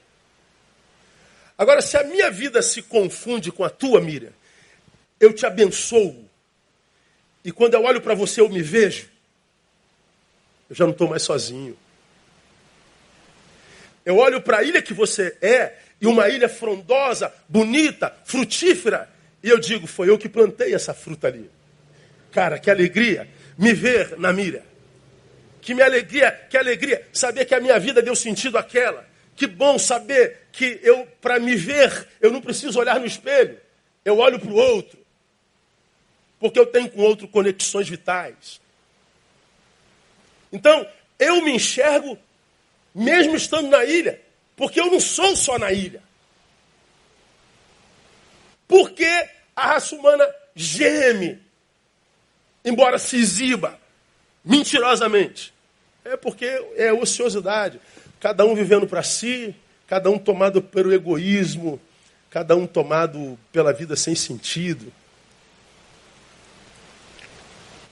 Agora, 1.56 1.80
se 1.80 1.96
a 1.96 2.02
minha 2.02 2.32
vida 2.32 2.60
se 2.62 2.82
confunde 2.82 3.52
com 3.52 3.62
a 3.62 3.70
tua, 3.70 4.00
Miriam, 4.00 4.32
eu 5.20 5.32
te 5.32 5.46
abençoo. 5.46 6.28
E 7.44 7.52
quando 7.52 7.74
eu 7.74 7.84
olho 7.84 8.00
para 8.00 8.14
você, 8.14 8.40
eu 8.40 8.48
me 8.48 8.60
vejo. 8.60 9.08
Eu 10.68 10.74
já 10.74 10.84
não 10.84 10.90
estou 10.90 11.08
mais 11.08 11.22
sozinho. 11.22 11.78
Eu 14.04 14.16
olho 14.16 14.42
para 14.42 14.58
a 14.58 14.62
ilha 14.64 14.82
que 14.82 14.92
você 14.92 15.36
é 15.40 15.81
e 16.02 16.06
uma 16.08 16.28
ilha 16.28 16.48
frondosa, 16.48 17.32
bonita, 17.48 18.12
frutífera. 18.24 19.08
E 19.40 19.48
eu 19.48 19.58
digo, 19.60 19.86
foi 19.86 20.10
eu 20.10 20.18
que 20.18 20.28
plantei 20.28 20.74
essa 20.74 20.92
fruta 20.92 21.28
ali. 21.28 21.48
Cara, 22.32 22.58
que 22.58 22.68
alegria 22.68 23.28
me 23.56 23.72
ver 23.72 24.18
na 24.18 24.32
mira. 24.32 24.64
Que 25.60 25.74
minha 25.74 25.86
alegria, 25.86 26.32
que 26.50 26.56
alegria 26.56 27.06
saber 27.12 27.44
que 27.44 27.54
a 27.54 27.60
minha 27.60 27.78
vida 27.78 28.02
deu 28.02 28.16
sentido 28.16 28.58
àquela. 28.58 29.08
Que 29.36 29.46
bom 29.46 29.78
saber 29.78 30.48
que 30.50 30.80
eu, 30.82 31.06
para 31.20 31.38
me 31.38 31.54
ver, 31.54 32.08
eu 32.20 32.32
não 32.32 32.40
preciso 32.40 32.80
olhar 32.80 32.98
no 32.98 33.06
espelho. 33.06 33.56
Eu 34.04 34.18
olho 34.18 34.40
para 34.40 34.50
o 34.50 34.56
outro. 34.56 34.98
Porque 36.40 36.58
eu 36.58 36.66
tenho 36.66 36.90
com 36.90 37.00
o 37.00 37.04
outro 37.04 37.28
conexões 37.28 37.88
vitais. 37.88 38.60
Então, 40.52 40.84
eu 41.16 41.40
me 41.42 41.52
enxergo 41.52 42.18
mesmo 42.92 43.36
estando 43.36 43.68
na 43.68 43.84
ilha. 43.84 44.20
Porque 44.56 44.80
eu 44.80 44.90
não 44.90 45.00
sou 45.00 45.34
só 45.36 45.58
na 45.58 45.72
ilha. 45.72 46.02
Porque 48.68 49.06
a 49.54 49.66
raça 49.68 49.94
humana 49.94 50.26
geme, 50.54 51.38
embora 52.64 52.98
se 52.98 53.16
exiba 53.16 53.78
mentirosamente? 54.44 55.52
É 56.04 56.16
porque 56.16 56.46
é 56.76 56.92
ociosidade. 56.92 57.80
Cada 58.18 58.44
um 58.44 58.54
vivendo 58.54 58.86
para 58.86 59.02
si, 59.02 59.54
cada 59.86 60.10
um 60.10 60.18
tomado 60.18 60.62
pelo 60.62 60.92
egoísmo, 60.92 61.80
cada 62.30 62.56
um 62.56 62.66
tomado 62.66 63.38
pela 63.52 63.72
vida 63.72 63.94
sem 63.94 64.14
sentido. 64.14 64.92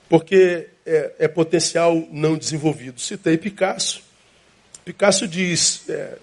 Porque 0.08 0.68
é, 0.84 1.14
é 1.20 1.28
potencial 1.28 1.94
não 2.10 2.36
desenvolvido. 2.36 3.00
Citei 3.00 3.36
Picasso. 3.38 4.02
Picasso 4.84 5.28
diz: 5.28 5.88
é, 5.88 6.18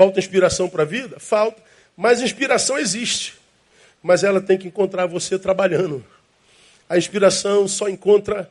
Falta 0.00 0.18
inspiração 0.18 0.66
para 0.66 0.82
a 0.82 0.86
vida? 0.86 1.20
Falta. 1.20 1.62
Mas 1.94 2.22
inspiração 2.22 2.78
existe. 2.78 3.34
Mas 4.02 4.24
ela 4.24 4.40
tem 4.40 4.56
que 4.56 4.66
encontrar 4.66 5.04
você 5.04 5.38
trabalhando. 5.38 6.02
A 6.88 6.96
inspiração 6.96 7.68
só 7.68 7.86
encontra 7.86 8.50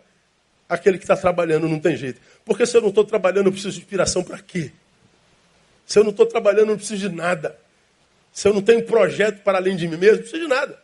aquele 0.70 1.00
que 1.00 1.06
está 1.06 1.18
trabalhando, 1.18 1.68
não 1.68 1.80
tem 1.80 1.98
jeito. 1.98 2.22
Porque 2.46 2.68
se 2.68 2.78
eu 2.78 2.82
não 2.82 2.90
estou 2.90 3.04
trabalhando, 3.04 3.48
eu 3.48 3.52
preciso 3.52 3.74
de 3.74 3.80
inspiração 3.80 4.24
para 4.24 4.38
quê? 4.38 4.72
Se 5.88 5.98
eu 5.98 6.04
não 6.04 6.12
estou 6.12 6.28
trabalhando, 6.28 6.60
eu 6.60 6.68
não 6.68 6.78
preciso 6.78 7.10
de 7.10 7.16
nada. 7.16 7.60
Se 8.32 8.48
eu 8.48 8.54
não 8.54 8.62
tenho 8.62 8.86
projeto 8.86 9.42
para 9.42 9.58
além 9.58 9.76
de 9.76 9.88
mim 9.88 9.98
mesmo, 9.98 10.18
não 10.18 10.22
preciso 10.22 10.44
de 10.44 10.48
nada. 10.48 10.80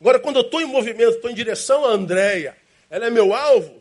Agora, 0.00 0.18
quando 0.18 0.36
eu 0.36 0.42
estou 0.42 0.62
em 0.62 0.64
movimento, 0.64 1.16
estou 1.16 1.30
em 1.30 1.34
direção 1.34 1.84
a 1.84 1.90
Andréia, 1.90 2.56
ela 2.88 3.04
é 3.04 3.10
meu 3.10 3.34
alvo, 3.34 3.79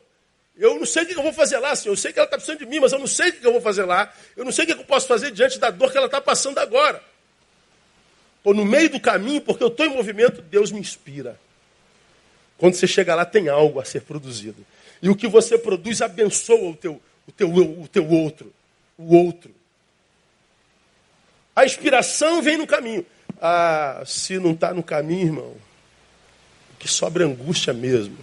eu 0.59 0.77
não 0.77 0.85
sei 0.85 1.03
o 1.03 1.05
que 1.07 1.17
eu 1.17 1.23
vou 1.23 1.31
fazer 1.31 1.57
lá, 1.57 1.73
Senhor. 1.73 1.93
Eu 1.93 1.97
sei 1.97 2.11
que 2.11 2.19
ela 2.19 2.25
está 2.25 2.35
precisando 2.35 2.59
de 2.59 2.65
mim, 2.65 2.81
mas 2.81 2.91
eu 2.91 2.99
não 2.99 3.07
sei 3.07 3.29
o 3.29 3.33
que 3.33 3.47
eu 3.47 3.53
vou 3.53 3.61
fazer 3.61 3.85
lá. 3.85 4.13
Eu 4.35 4.43
não 4.43 4.51
sei 4.51 4.65
o 4.65 4.67
que 4.67 4.73
eu 4.73 4.83
posso 4.83 5.07
fazer 5.07 5.31
diante 5.31 5.57
da 5.57 5.69
dor 5.69 5.89
que 5.89 5.97
ela 5.97 6.07
está 6.07 6.19
passando 6.19 6.57
agora. 6.57 7.01
Ou 8.43 8.53
no 8.53 8.65
meio 8.65 8.89
do 8.89 8.99
caminho, 8.99 9.39
porque 9.39 9.63
eu 9.63 9.69
estou 9.69 9.85
em 9.85 9.95
movimento, 9.95 10.41
Deus 10.41 10.69
me 10.69 10.79
inspira. 10.81 11.39
Quando 12.57 12.73
você 12.73 12.85
chega 12.85 13.15
lá, 13.15 13.23
tem 13.23 13.47
algo 13.47 13.79
a 13.79 13.85
ser 13.85 14.01
produzido. 14.01 14.65
E 15.01 15.09
o 15.09 15.15
que 15.15 15.29
você 15.29 15.57
produz 15.57 16.01
abençoa 16.01 16.71
o 16.71 16.75
teu, 16.75 17.01
o 17.25 17.31
teu, 17.31 17.49
o 17.49 17.87
teu 17.87 18.09
outro. 18.09 18.53
O 18.97 19.15
outro. 19.15 19.55
A 21.55 21.63
inspiração 21.63 22.41
vem 22.41 22.57
no 22.57 22.67
caminho. 22.67 23.05
Ah, 23.41 24.03
se 24.05 24.37
não 24.37 24.51
está 24.51 24.73
no 24.73 24.83
caminho, 24.83 25.27
irmão, 25.27 25.55
o 26.73 26.77
que 26.77 26.87
sobra 26.89 27.23
é 27.23 27.25
angústia 27.25 27.71
mesmo 27.71 28.17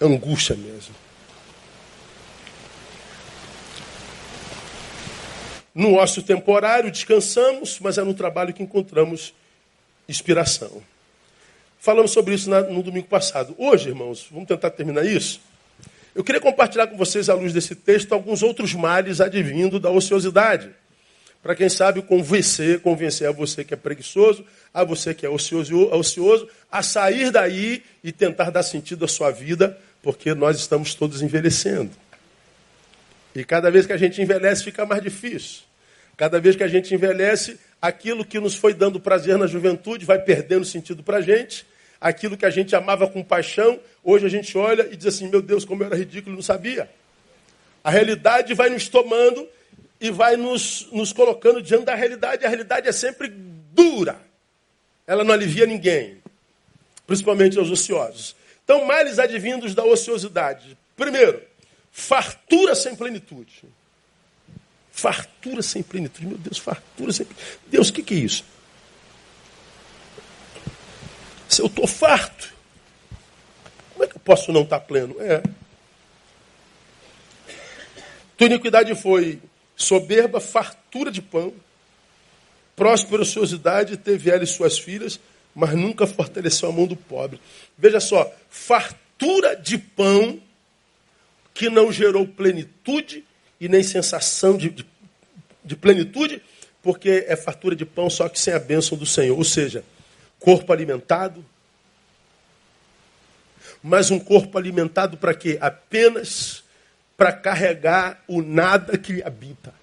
angústia 0.00 0.56
mesmo. 0.56 0.94
No 5.74 5.94
ócio 5.94 6.22
temporário 6.22 6.90
descansamos, 6.90 7.78
mas 7.80 7.96
é 7.96 8.02
no 8.02 8.14
trabalho 8.14 8.52
que 8.52 8.62
encontramos 8.62 9.32
inspiração. 10.08 10.82
Falamos 11.78 12.10
sobre 12.10 12.34
isso 12.34 12.50
no 12.50 12.82
domingo 12.82 13.06
passado. 13.06 13.54
Hoje, 13.56 13.88
irmãos, 13.88 14.26
vamos 14.30 14.48
tentar 14.48 14.70
terminar 14.70 15.06
isso. 15.06 15.40
Eu 16.14 16.24
queria 16.24 16.40
compartilhar 16.40 16.88
com 16.88 16.96
vocês, 16.96 17.28
à 17.30 17.34
luz 17.34 17.52
desse 17.52 17.74
texto, 17.74 18.12
alguns 18.12 18.42
outros 18.42 18.74
males 18.74 19.20
advindo 19.20 19.78
da 19.78 19.90
ociosidade. 19.90 20.70
Para 21.42 21.54
quem 21.54 21.70
sabe 21.70 22.02
convencer, 22.02 22.80
convencer 22.80 23.28
a 23.28 23.32
você 23.32 23.64
que 23.64 23.72
é 23.72 23.76
preguiçoso, 23.76 24.44
a 24.74 24.84
você 24.84 25.14
que 25.14 25.24
é 25.24 25.30
ocioso, 25.30 25.88
ocioso, 25.94 26.48
a 26.70 26.82
sair 26.82 27.30
daí 27.30 27.82
e 28.04 28.12
tentar 28.12 28.50
dar 28.50 28.62
sentido 28.62 29.04
à 29.04 29.08
sua 29.08 29.30
vida 29.30 29.78
porque 30.02 30.34
nós 30.34 30.58
estamos 30.58 30.94
todos 30.94 31.22
envelhecendo. 31.22 31.90
E 33.34 33.44
cada 33.44 33.70
vez 33.70 33.86
que 33.86 33.92
a 33.92 33.96
gente 33.96 34.20
envelhece, 34.20 34.64
fica 34.64 34.84
mais 34.84 35.02
difícil. 35.02 35.62
Cada 36.16 36.40
vez 36.40 36.56
que 36.56 36.62
a 36.62 36.68
gente 36.68 36.92
envelhece, 36.94 37.58
aquilo 37.80 38.24
que 38.24 38.40
nos 38.40 38.54
foi 38.54 38.74
dando 38.74 39.00
prazer 39.00 39.38
na 39.38 39.46
juventude 39.46 40.04
vai 40.04 40.18
perdendo 40.18 40.64
sentido 40.64 41.02
para 41.02 41.18
a 41.18 41.20
gente. 41.20 41.66
Aquilo 42.00 42.36
que 42.36 42.46
a 42.46 42.50
gente 42.50 42.74
amava 42.74 43.06
com 43.06 43.22
paixão, 43.22 43.78
hoje 44.02 44.26
a 44.26 44.28
gente 44.28 44.56
olha 44.56 44.88
e 44.90 44.96
diz 44.96 45.06
assim: 45.06 45.28
meu 45.28 45.40
Deus, 45.40 45.64
como 45.64 45.82
eu 45.82 45.86
era 45.86 45.96
ridículo, 45.96 46.34
não 46.34 46.42
sabia. 46.42 46.90
A 47.84 47.90
realidade 47.90 48.52
vai 48.54 48.68
nos 48.68 48.88
tomando 48.88 49.46
e 50.00 50.10
vai 50.10 50.36
nos, 50.36 50.88
nos 50.92 51.12
colocando 51.12 51.62
diante 51.62 51.84
da 51.84 51.94
realidade. 51.94 52.44
A 52.44 52.48
realidade 52.48 52.88
é 52.88 52.92
sempre 52.92 53.28
dura. 53.28 54.20
Ela 55.06 55.24
não 55.24 55.32
alivia 55.32 55.66
ninguém, 55.66 56.18
principalmente 57.06 57.58
aos 57.58 57.70
ociosos. 57.70 58.34
Então, 58.70 58.84
males 58.84 59.18
advindos 59.18 59.74
da 59.74 59.82
ociosidade. 59.84 60.78
Primeiro, 60.96 61.42
fartura 61.90 62.72
sem 62.76 62.94
plenitude. 62.94 63.64
Fartura 64.92 65.60
sem 65.60 65.82
plenitude. 65.82 66.24
Meu 66.24 66.38
Deus, 66.38 66.56
fartura 66.56 67.12
sem 67.12 67.26
plenitude. 67.26 67.58
Deus, 67.66 67.88
o 67.88 67.92
que, 67.92 68.00
que 68.00 68.14
é 68.14 68.18
isso? 68.18 68.44
Se 71.48 71.60
eu 71.60 71.66
estou 71.66 71.84
farto, 71.84 72.54
como 73.92 74.04
é 74.04 74.06
que 74.06 74.14
eu 74.14 74.20
posso 74.20 74.52
não 74.52 74.62
estar 74.62 74.78
pleno? 74.78 75.16
É. 75.18 75.42
Tua 78.36 78.46
iniquidade 78.46 78.94
foi 78.94 79.40
soberba, 79.74 80.38
fartura 80.38 81.10
de 81.10 81.20
pão, 81.20 81.52
próspera 82.76 83.22
ociosidade, 83.22 83.96
teve 83.96 84.30
ela 84.30 84.44
e 84.44 84.46
suas 84.46 84.78
filhas, 84.78 85.18
mas 85.54 85.74
nunca 85.74 86.06
fortaleceu 86.06 86.68
a 86.68 86.72
mão 86.72 86.86
do 86.86 86.96
pobre. 86.96 87.40
Veja 87.76 88.00
só, 88.00 88.32
fartura 88.48 89.56
de 89.56 89.78
pão 89.78 90.40
que 91.52 91.68
não 91.68 91.92
gerou 91.92 92.26
plenitude 92.26 93.24
e 93.60 93.68
nem 93.68 93.82
sensação 93.82 94.56
de, 94.56 94.70
de, 94.70 94.86
de 95.64 95.76
plenitude, 95.76 96.42
porque 96.82 97.24
é 97.28 97.36
fartura 97.36 97.76
de 97.76 97.84
pão 97.84 98.08
só 98.08 98.28
que 98.28 98.40
sem 98.40 98.54
a 98.54 98.58
bênção 98.58 98.96
do 98.96 99.04
Senhor. 99.04 99.36
Ou 99.36 99.44
seja, 99.44 99.84
corpo 100.38 100.72
alimentado, 100.72 101.44
mas 103.82 104.10
um 104.10 104.18
corpo 104.18 104.56
alimentado 104.56 105.16
para 105.16 105.34
quê? 105.34 105.58
Apenas 105.60 106.62
para 107.16 107.32
carregar 107.32 108.22
o 108.26 108.40
nada 108.40 108.96
que 108.96 109.12
lhe 109.12 109.22
habita. 109.22 109.74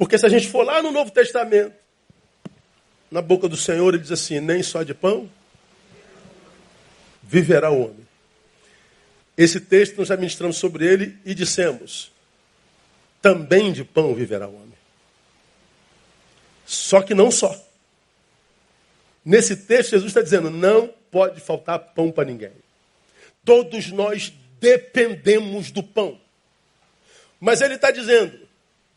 Porque 0.00 0.16
se 0.16 0.24
a 0.24 0.30
gente 0.30 0.48
for 0.48 0.64
lá 0.64 0.82
no 0.82 0.90
Novo 0.90 1.10
Testamento, 1.10 1.74
na 3.10 3.20
boca 3.20 3.46
do 3.46 3.54
Senhor, 3.54 3.92
ele 3.92 4.02
diz 4.02 4.10
assim: 4.10 4.40
nem 4.40 4.62
só 4.62 4.82
de 4.82 4.94
pão 4.94 5.30
viverá 7.22 7.70
o 7.70 7.82
homem. 7.82 8.08
Esse 9.36 9.60
texto 9.60 9.98
nós 9.98 10.08
já 10.08 10.16
ministramos 10.16 10.56
sobre 10.56 10.86
ele 10.86 11.18
e 11.22 11.34
dissemos: 11.34 12.10
também 13.20 13.74
de 13.74 13.84
pão 13.84 14.14
viverá 14.14 14.48
o 14.48 14.54
homem. 14.54 14.72
Só 16.64 17.02
que 17.02 17.12
não 17.12 17.30
só. 17.30 17.54
Nesse 19.22 19.54
texto, 19.54 19.90
Jesus 19.90 20.12
está 20.12 20.22
dizendo: 20.22 20.48
não 20.48 20.88
pode 21.10 21.42
faltar 21.42 21.78
pão 21.78 22.10
para 22.10 22.24
ninguém. 22.24 22.52
Todos 23.44 23.90
nós 23.90 24.32
dependemos 24.58 25.70
do 25.70 25.82
pão. 25.82 26.18
Mas 27.38 27.60
ele 27.60 27.74
está 27.74 27.90
dizendo: 27.90 28.48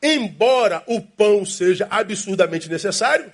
embora 0.04 0.84
o 0.86 1.02
pão 1.02 1.46
seja 1.46 1.88
absurdamente 1.90 2.70
necessário, 2.70 3.32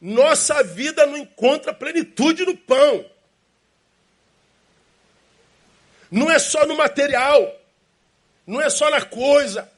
nossa 0.00 0.64
vida 0.64 1.04
não 1.04 1.18
encontra 1.18 1.74
plenitude 1.74 2.46
no 2.46 2.56
pão. 2.56 3.04
Não 6.10 6.30
é 6.30 6.38
só 6.38 6.66
no 6.66 6.76
material, 6.76 7.54
não 8.46 8.60
é 8.60 8.70
só 8.70 8.88
na 8.90 9.02
coisa, 9.02 9.70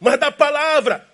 mas 0.00 0.18
da 0.18 0.32
palavra, 0.32 1.06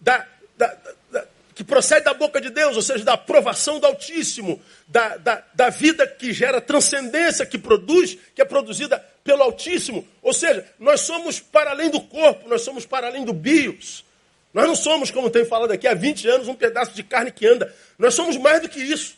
da, 0.00 0.26
da, 0.56 0.76
da, 1.10 1.26
que 1.54 1.62
procede 1.62 2.04
da 2.04 2.14
boca 2.14 2.40
de 2.40 2.50
Deus, 2.50 2.76
ou 2.76 2.82
seja, 2.82 3.04
da 3.04 3.14
aprovação 3.14 3.78
do 3.78 3.86
Altíssimo, 3.86 4.60
da, 4.88 5.16
da, 5.16 5.44
da 5.54 5.70
vida 5.70 6.06
que 6.06 6.32
gera 6.32 6.60
transcendência, 6.60 7.46
que 7.46 7.58
produz, 7.58 8.18
que 8.34 8.42
é 8.42 8.44
produzida 8.44 9.13
pelo 9.24 9.42
Altíssimo. 9.42 10.06
Ou 10.22 10.34
seja, 10.34 10.64
nós 10.78 11.00
somos 11.00 11.40
para 11.40 11.70
além 11.70 11.90
do 11.90 12.00
corpo, 12.02 12.46
nós 12.48 12.60
somos 12.60 12.84
para 12.84 13.06
além 13.06 13.24
do 13.24 13.32
bios. 13.32 14.04
Nós 14.52 14.68
não 14.68 14.76
somos, 14.76 15.10
como 15.10 15.30
tenho 15.30 15.46
falado 15.46 15.72
aqui 15.72 15.88
há 15.88 15.94
20 15.94 16.28
anos, 16.28 16.46
um 16.46 16.54
pedaço 16.54 16.92
de 16.92 17.02
carne 17.02 17.32
que 17.32 17.44
anda. 17.46 17.74
Nós 17.98 18.14
somos 18.14 18.36
mais 18.36 18.60
do 18.60 18.68
que 18.68 18.78
isso. 18.78 19.16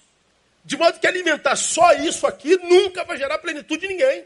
De 0.65 0.77
modo 0.77 0.99
que 0.99 1.07
alimentar 1.07 1.57
só 1.57 1.93
isso 1.93 2.27
aqui 2.27 2.57
nunca 2.57 3.05
vai 3.05 3.19
gerar 3.19 3.39
plenitude 3.39 3.85
em 3.85 3.91
ninguém. 3.91 4.25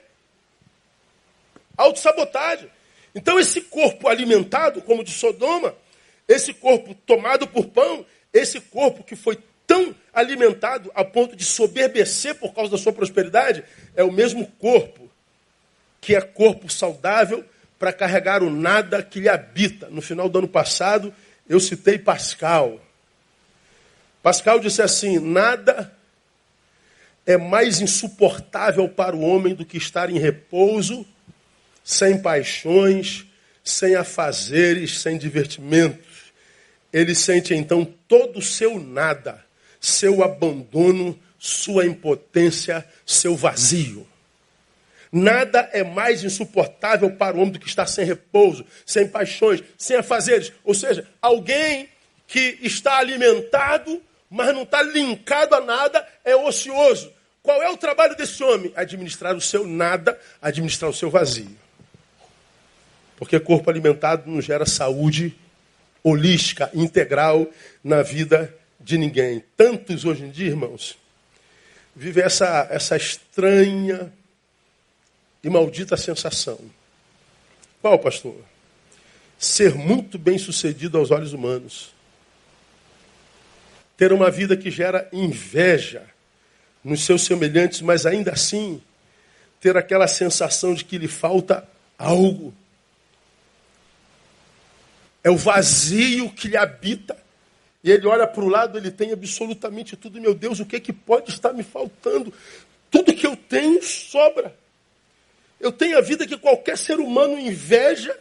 Autossabotagem. 1.76 2.71
Então, 3.14 3.40
esse 3.40 3.62
corpo 3.62 4.06
alimentado, 4.06 4.80
como 4.82 5.02
de 5.02 5.10
Sodoma, 5.10 5.75
esse 6.28 6.54
corpo 6.54 6.95
tomado 6.95 7.49
por 7.49 7.66
pão, 7.66 8.06
esse 8.32 8.60
corpo 8.60 9.02
que 9.02 9.16
foi 9.16 9.36
tão 9.66 9.95
alimentado 10.12 10.93
a 10.95 11.04
ponto 11.04 11.34
de 11.34 11.45
soberbecer 11.45 12.36
por 12.36 12.54
causa 12.54 12.71
da 12.71 12.78
sua 12.78 12.93
prosperidade, 12.93 13.64
é 13.97 14.04
o 14.04 14.12
mesmo 14.12 14.47
corpo 14.58 15.09
que 16.00 16.15
é 16.15 16.21
corpo 16.21 16.71
saudável 16.71 17.45
para 17.78 17.93
carregar 17.93 18.43
o 18.43 18.50
nada 18.50 19.02
que 19.02 19.21
lhe 19.21 19.28
habita. 19.28 19.89
No 19.89 20.02
final 20.02 20.28
do 20.28 20.39
ano 20.39 20.49
passado, 20.49 21.13
eu 21.49 21.58
citei 21.58 21.99
Pascal. 21.99 22.80
Pascal 24.23 24.60
disse 24.60 24.82
assim: 24.82 25.19
nada 25.19 25.93
é 27.26 27.36
mais 27.36 27.80
insuportável 27.80 28.89
para 28.89 29.17
o 29.17 29.21
homem 29.21 29.54
do 29.54 29.65
que 29.65 29.76
estar 29.76 30.10
em 30.10 30.19
repouso, 30.19 31.06
sem 31.82 32.21
paixões, 32.21 33.26
sem 33.65 33.95
afazeres, 33.95 35.00
sem 35.00 35.17
divertimentos. 35.17 36.32
Ele 36.93 37.15
sente 37.15 37.54
então 37.54 37.84
todo 38.08 38.41
o 38.41 38.43
seu 38.43 38.80
nada, 38.80 39.45
seu 39.80 40.25
abandono, 40.25 41.19
sua 41.39 41.86
impotência, 41.86 42.86
seu 43.06 43.36
vazio. 43.36 44.06
Nada 45.12 45.68
é 45.73 45.82
mais 45.82 46.23
insuportável 46.23 47.10
para 47.10 47.36
o 47.36 47.40
homem 47.40 47.52
do 47.52 47.58
que 47.58 47.68
estar 47.68 47.86
sem 47.86 48.04
repouso, 48.04 48.64
sem 48.86 49.08
paixões, 49.08 49.62
sem 49.76 49.96
afazeres. 49.96 50.52
Ou 50.64 50.75
seja, 50.75 51.06
alguém 51.20 51.88
que 52.26 52.58
está 52.62 52.99
alimentado 52.99 54.00
mas 54.30 54.54
não 54.54 54.62
está 54.62 54.80
linkado 54.80 55.56
a 55.56 55.60
nada, 55.60 56.06
é 56.25 56.36
ocioso. 56.36 57.12
Qual 57.42 57.60
é 57.60 57.68
o 57.68 57.76
trabalho 57.76 58.16
desse 58.16 58.42
homem? 58.44 58.73
Administrar 58.76 59.34
o 59.34 59.40
seu 59.40 59.66
nada, 59.66 60.18
administrar 60.40 60.88
o 60.88 60.94
seu 60.94 61.10
vazio. 61.10 61.58
Porque 63.16 63.40
corpo 63.40 63.68
alimentado 63.68 64.30
não 64.30 64.40
gera 64.40 64.64
saúde 64.64 65.36
holística, 66.02 66.70
integral 66.73 67.49
na 67.82 68.02
vida 68.02 68.54
de 68.78 68.96
ninguém. 68.96 69.44
Tantos 69.56 70.04
hoje 70.04 70.25
em 70.25 70.30
dia, 70.30 70.46
irmãos, 70.46 70.96
vivem 71.94 72.23
essa, 72.23 72.68
essa 72.70 72.96
estranha 72.96 74.12
e 75.42 75.50
maldita 75.50 75.96
sensação. 75.96 76.58
Qual, 77.80 77.98
pastor? 77.98 78.36
Ser 79.38 79.74
muito 79.74 80.18
bem 80.18 80.38
sucedido 80.38 80.98
aos 80.98 81.10
olhos 81.10 81.32
humanos 81.32 81.92
ter 84.00 84.14
uma 84.14 84.30
vida 84.30 84.56
que 84.56 84.70
gera 84.70 85.06
inveja 85.12 86.02
nos 86.82 87.04
seus 87.04 87.20
semelhantes, 87.20 87.82
mas 87.82 88.06
ainda 88.06 88.32
assim 88.32 88.80
ter 89.60 89.76
aquela 89.76 90.08
sensação 90.08 90.72
de 90.72 90.86
que 90.86 90.96
lhe 90.96 91.06
falta 91.06 91.68
algo. 91.98 92.54
É 95.22 95.28
o 95.28 95.36
vazio 95.36 96.30
que 96.30 96.48
lhe 96.48 96.56
habita. 96.56 97.14
E 97.84 97.90
ele 97.90 98.06
olha 98.06 98.26
para 98.26 98.42
o 98.42 98.48
lado, 98.48 98.78
ele 98.78 98.90
tem 98.90 99.12
absolutamente 99.12 99.98
tudo. 99.98 100.18
Meu 100.18 100.32
Deus, 100.32 100.60
o 100.60 100.64
que, 100.64 100.76
é 100.76 100.80
que 100.80 100.94
pode 100.94 101.28
estar 101.28 101.52
me 101.52 101.62
faltando? 101.62 102.32
Tudo 102.90 103.12
que 103.12 103.26
eu 103.26 103.36
tenho 103.36 103.82
sobra. 103.82 104.56
Eu 105.60 105.70
tenho 105.70 105.99
a 105.99 106.00
vida 106.00 106.26
que 106.26 106.38
qualquer 106.38 106.78
ser 106.78 106.99
humano 106.99 107.38
inveja 107.38 108.16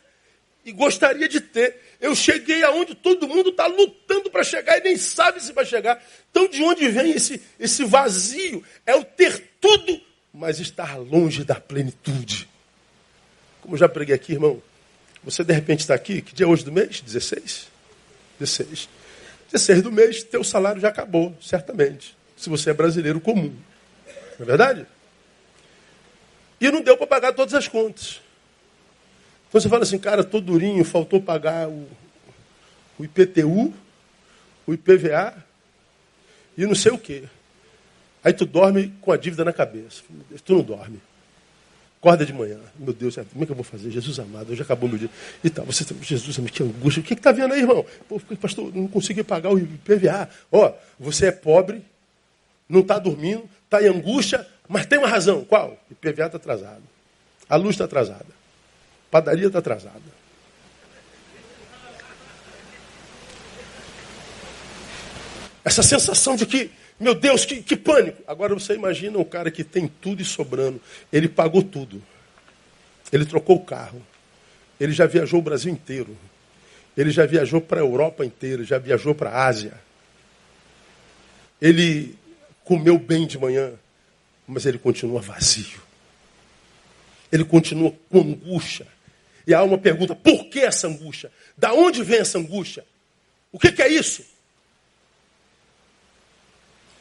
e 0.65 0.71
gostaria 0.71 1.27
de 1.27 1.39
ter. 1.39 1.79
Eu 2.01 2.15
cheguei 2.15 2.63
aonde 2.63 2.93
todo 2.93 3.27
mundo 3.27 3.49
está 3.49 3.65
lutando 3.65 4.29
para 4.29 4.43
chegar 4.43 4.77
e 4.77 4.81
nem 4.81 4.97
sabe 4.97 5.41
se 5.41 5.53
vai 5.53 5.65
chegar. 5.65 6.03
Então, 6.29 6.47
de 6.47 6.61
onde 6.61 6.87
vem 6.89 7.11
esse, 7.11 7.41
esse 7.59 7.85
vazio? 7.85 8.63
É 8.85 8.95
o 8.95 9.03
ter 9.03 9.41
tudo, 9.59 10.01
mas 10.33 10.59
estar 10.59 10.97
longe 10.97 11.43
da 11.43 11.55
plenitude. 11.55 12.47
Como 13.61 13.77
já 13.77 13.87
preguei 13.87 14.15
aqui, 14.15 14.33
irmão, 14.33 14.61
você 15.23 15.43
de 15.43 15.53
repente 15.53 15.81
está 15.81 15.93
aqui, 15.93 16.21
que 16.21 16.33
dia 16.33 16.45
é 16.45 16.49
hoje 16.49 16.63
do 16.63 16.71
mês? 16.71 17.01
16? 17.01 17.67
16. 18.39 18.89
16 19.51 19.81
do 19.81 19.91
mês, 19.91 20.23
teu 20.23 20.43
salário 20.43 20.81
já 20.81 20.89
acabou, 20.89 21.35
certamente. 21.41 22.15
Se 22.37 22.49
você 22.49 22.69
é 22.69 22.73
brasileiro 22.73 23.19
comum. 23.19 23.53
Não 24.37 24.43
é 24.43 24.45
verdade? 24.45 24.85
E 26.59 26.69
não 26.71 26.81
deu 26.81 26.97
para 26.97 27.07
pagar 27.07 27.33
todas 27.33 27.53
as 27.53 27.67
contas. 27.67 28.21
Então 29.47 29.59
você 29.59 29.69
fala 29.69 29.83
assim, 29.83 29.97
cara, 29.97 30.23
tô 30.23 30.39
durinho, 30.39 30.83
faltou 30.83 31.21
pagar 31.21 31.67
o, 31.67 31.87
o 32.99 33.03
IPTU, 33.03 33.73
o 34.67 34.73
IPVA 34.73 35.33
e 36.57 36.65
não 36.65 36.75
sei 36.75 36.91
o 36.91 36.97
quê. 36.97 37.23
Aí 38.23 38.33
tu 38.33 38.45
dorme 38.45 38.93
com 39.01 39.11
a 39.11 39.17
dívida 39.17 39.45
na 39.45 39.53
cabeça. 39.53 40.03
Tu 40.43 40.53
não 40.53 40.61
dorme. 40.61 40.99
Acorda 41.99 42.25
de 42.25 42.31
manhã. 42.31 42.59
Meu 42.77 42.93
Deus, 42.93 43.15
como 43.15 43.43
é 43.43 43.45
que 43.45 43.51
eu 43.51 43.55
vou 43.55 43.63
fazer? 43.63 43.89
Jesus 43.91 44.19
amado, 44.19 44.51
hoje 44.51 44.61
acabou 44.61 44.87
meu 44.87 44.97
dia. 44.97 45.09
E 45.43 45.49
tal, 45.49 45.65
você, 45.65 45.85
Jesus, 46.01 46.37
que 46.49 46.63
angústia. 46.63 47.01
O 47.01 47.03
que 47.03 47.13
está 47.13 47.31
vendo 47.31 47.53
aí, 47.53 47.61
irmão? 47.61 47.85
Pô, 48.07 48.19
pastor, 48.39 48.73
não 48.73 48.87
consegui 48.87 49.23
pagar 49.23 49.51
o 49.51 49.57
IPVA. 49.57 50.29
Ó, 50.51 50.73
você 50.99 51.27
é 51.27 51.31
pobre, 51.31 51.81
não 52.69 52.81
está 52.81 52.99
dormindo, 52.99 53.49
está 53.65 53.81
em 53.81 53.87
angústia, 53.87 54.47
mas 54.69 54.85
tem 54.85 54.99
uma 54.99 55.07
razão. 55.07 55.43
Qual? 55.43 55.71
O 55.89 55.93
IPVA 55.93 56.27
está 56.27 56.37
atrasado. 56.37 56.83
A 57.49 57.55
luz 57.55 57.71
está 57.71 57.85
atrasada. 57.85 58.27
Padaria 59.09 59.47
está 59.47 59.57
atrasada. 59.57 60.19
Essa 65.65 65.81
sensação 65.81 66.35
de 66.35 66.45
que 66.45 66.69
Meu 66.99 67.15
Deus, 67.15 67.45
que, 67.45 67.63
que 67.63 67.75
pânico! 67.75 68.21
Agora 68.27 68.53
você 68.53 68.75
imagina 68.75 69.17
um 69.17 69.23
cara 69.23 69.49
que 69.49 69.63
tem 69.63 69.87
tudo 69.87 70.21
e 70.21 70.25
sobrando. 70.25 70.79
Ele 71.11 71.27
pagou 71.27 71.63
tudo. 71.63 72.03
Ele 73.11 73.25
trocou 73.25 73.55
o 73.55 73.65
carro. 73.65 74.05
Ele 74.79 74.91
já 74.91 75.07
viajou 75.07 75.39
o 75.39 75.43
Brasil 75.43 75.71
inteiro. 75.71 76.15
Ele 76.95 77.09
já 77.09 77.25
viajou 77.25 77.59
para 77.59 77.79
a 77.79 77.83
Europa 77.83 78.23
inteira, 78.23 78.63
já 78.63 78.77
viajou 78.77 79.15
para 79.15 79.31
a 79.31 79.47
Ásia. 79.47 79.73
Ele 81.59 82.15
comeu 82.63 82.99
bem 82.99 83.25
de 83.25 83.39
manhã, 83.39 83.71
mas 84.49 84.65
ele 84.65 84.79
continua 84.79 85.21
vazio. 85.21 85.79
Ele 87.31 87.45
continua 87.45 87.93
com 88.09 88.19
angústia. 88.19 88.87
E 89.45 89.53
a 89.53 89.59
alma 89.59 89.77
pergunta: 89.77 90.15
por 90.15 90.45
que 90.45 90.59
essa 90.59 90.87
angústia? 90.87 91.31
Da 91.55 91.71
onde 91.73 92.03
vem 92.03 92.19
essa 92.19 92.39
angústia? 92.39 92.83
O 93.51 93.59
que, 93.59 93.71
que 93.71 93.81
é 93.81 93.87
isso? 93.87 94.23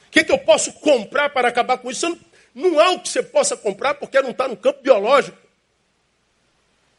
O 0.07 0.11
que, 0.11 0.25
que 0.25 0.33
eu 0.33 0.39
posso 0.39 0.73
comprar 0.75 1.31
para 1.31 1.49
acabar 1.49 1.79
com 1.79 1.91
isso? 1.91 2.19
Não, 2.55 2.79
há 2.79 2.91
o 2.91 3.01
que 3.01 3.09
você 3.09 3.23
possa 3.23 3.57
comprar 3.57 3.95
porque 3.95 4.21
não 4.21 4.31
está 4.31 4.47
no 4.47 4.57
campo 4.57 4.83
biológico. 4.83 5.39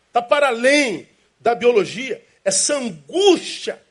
Está 0.07 0.21
para 0.21 0.47
além 0.47 1.07
da 1.39 1.53
biologia. 1.53 2.23
Essa 2.43 2.75
angústia 2.75 3.81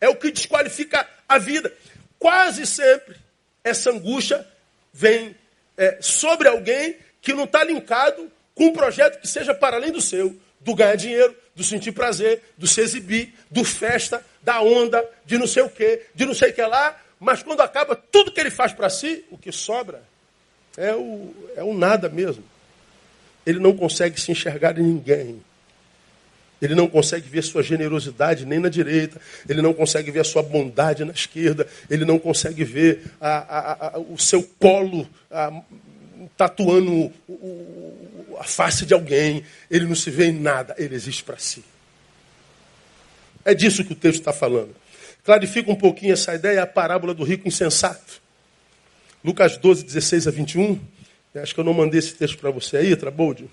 é 0.00 0.08
o 0.08 0.16
que 0.16 0.30
desqualifica 0.30 1.08
a 1.28 1.38
vida. 1.38 1.72
Quase 2.18 2.64
sempre 2.66 3.16
essa 3.64 3.90
angústia 3.90 4.46
vem 4.92 5.34
é, 5.76 5.98
sobre 6.00 6.48
alguém 6.48 6.96
que 7.20 7.32
não 7.32 7.44
está 7.44 7.64
linkado 7.64 8.30
com 8.54 8.66
um 8.66 8.72
projeto 8.72 9.20
que 9.20 9.28
seja 9.28 9.54
para 9.54 9.76
além 9.76 9.92
do 9.92 10.00
seu, 10.00 10.34
do 10.60 10.74
ganhar 10.74 10.96
dinheiro, 10.96 11.36
do 11.54 11.62
sentir 11.62 11.92
prazer, 11.92 12.42
do 12.56 12.66
se 12.66 12.80
exibir, 12.80 13.34
do 13.50 13.64
festa, 13.64 14.24
da 14.42 14.60
onda, 14.60 15.04
de 15.24 15.38
não 15.38 15.46
sei 15.46 15.62
o 15.62 15.68
quê, 15.68 16.02
de 16.14 16.24
não 16.24 16.34
sei 16.34 16.50
o 16.50 16.54
que 16.54 16.62
lá, 16.62 16.98
mas 17.18 17.42
quando 17.42 17.60
acaba 17.60 17.96
tudo 17.96 18.32
que 18.32 18.40
ele 18.40 18.50
faz 18.50 18.72
para 18.72 18.90
si, 18.90 19.24
o 19.30 19.38
que 19.38 19.50
sobra 19.50 20.02
é 20.76 20.94
o, 20.94 21.34
é 21.56 21.62
o 21.62 21.74
nada 21.74 22.08
mesmo. 22.08 22.44
Ele 23.44 23.58
não 23.58 23.76
consegue 23.76 24.20
se 24.20 24.30
enxergar 24.30 24.78
em 24.78 24.82
ninguém. 24.82 25.42
Ele 26.60 26.74
não 26.74 26.88
consegue 26.88 27.28
ver 27.28 27.42
sua 27.42 27.62
generosidade 27.62 28.46
nem 28.46 28.58
na 28.58 28.68
direita, 28.68 29.20
ele 29.48 29.60
não 29.60 29.74
consegue 29.74 30.10
ver 30.10 30.20
a 30.20 30.24
sua 30.24 30.42
bondade 30.42 31.04
na 31.04 31.12
esquerda, 31.12 31.66
ele 31.90 32.04
não 32.04 32.18
consegue 32.18 32.64
ver 32.64 33.04
a, 33.20 33.36
a, 33.36 33.96
a, 33.96 33.98
o 33.98 34.18
seu 34.18 34.42
polo 34.42 35.06
tatuando 36.36 37.12
a 38.38 38.44
face 38.44 38.86
de 38.86 38.94
alguém, 38.94 39.42
ele 39.70 39.86
não 39.86 39.94
se 39.94 40.10
vê 40.10 40.26
em 40.26 40.38
nada, 40.38 40.74
ele 40.78 40.94
existe 40.94 41.22
para 41.22 41.38
si. 41.38 41.64
É 43.44 43.54
disso 43.54 43.84
que 43.84 43.92
o 43.92 43.96
texto 43.96 44.20
está 44.20 44.32
falando. 44.32 44.74
Clarifica 45.24 45.70
um 45.70 45.76
pouquinho 45.76 46.12
essa 46.12 46.34
ideia, 46.34 46.62
a 46.62 46.66
parábola 46.66 47.14
do 47.14 47.24
rico 47.24 47.46
insensato. 47.46 48.20
Lucas 49.24 49.56
12, 49.56 49.84
16 49.84 50.28
a 50.28 50.30
21. 50.30 50.80
Acho 51.34 51.54
que 51.54 51.60
eu 51.60 51.64
não 51.64 51.74
mandei 51.74 51.98
esse 51.98 52.14
texto 52.14 52.38
para 52.38 52.50
você 52.50 52.78
aí, 52.78 52.96
Traboldi, 52.96 53.48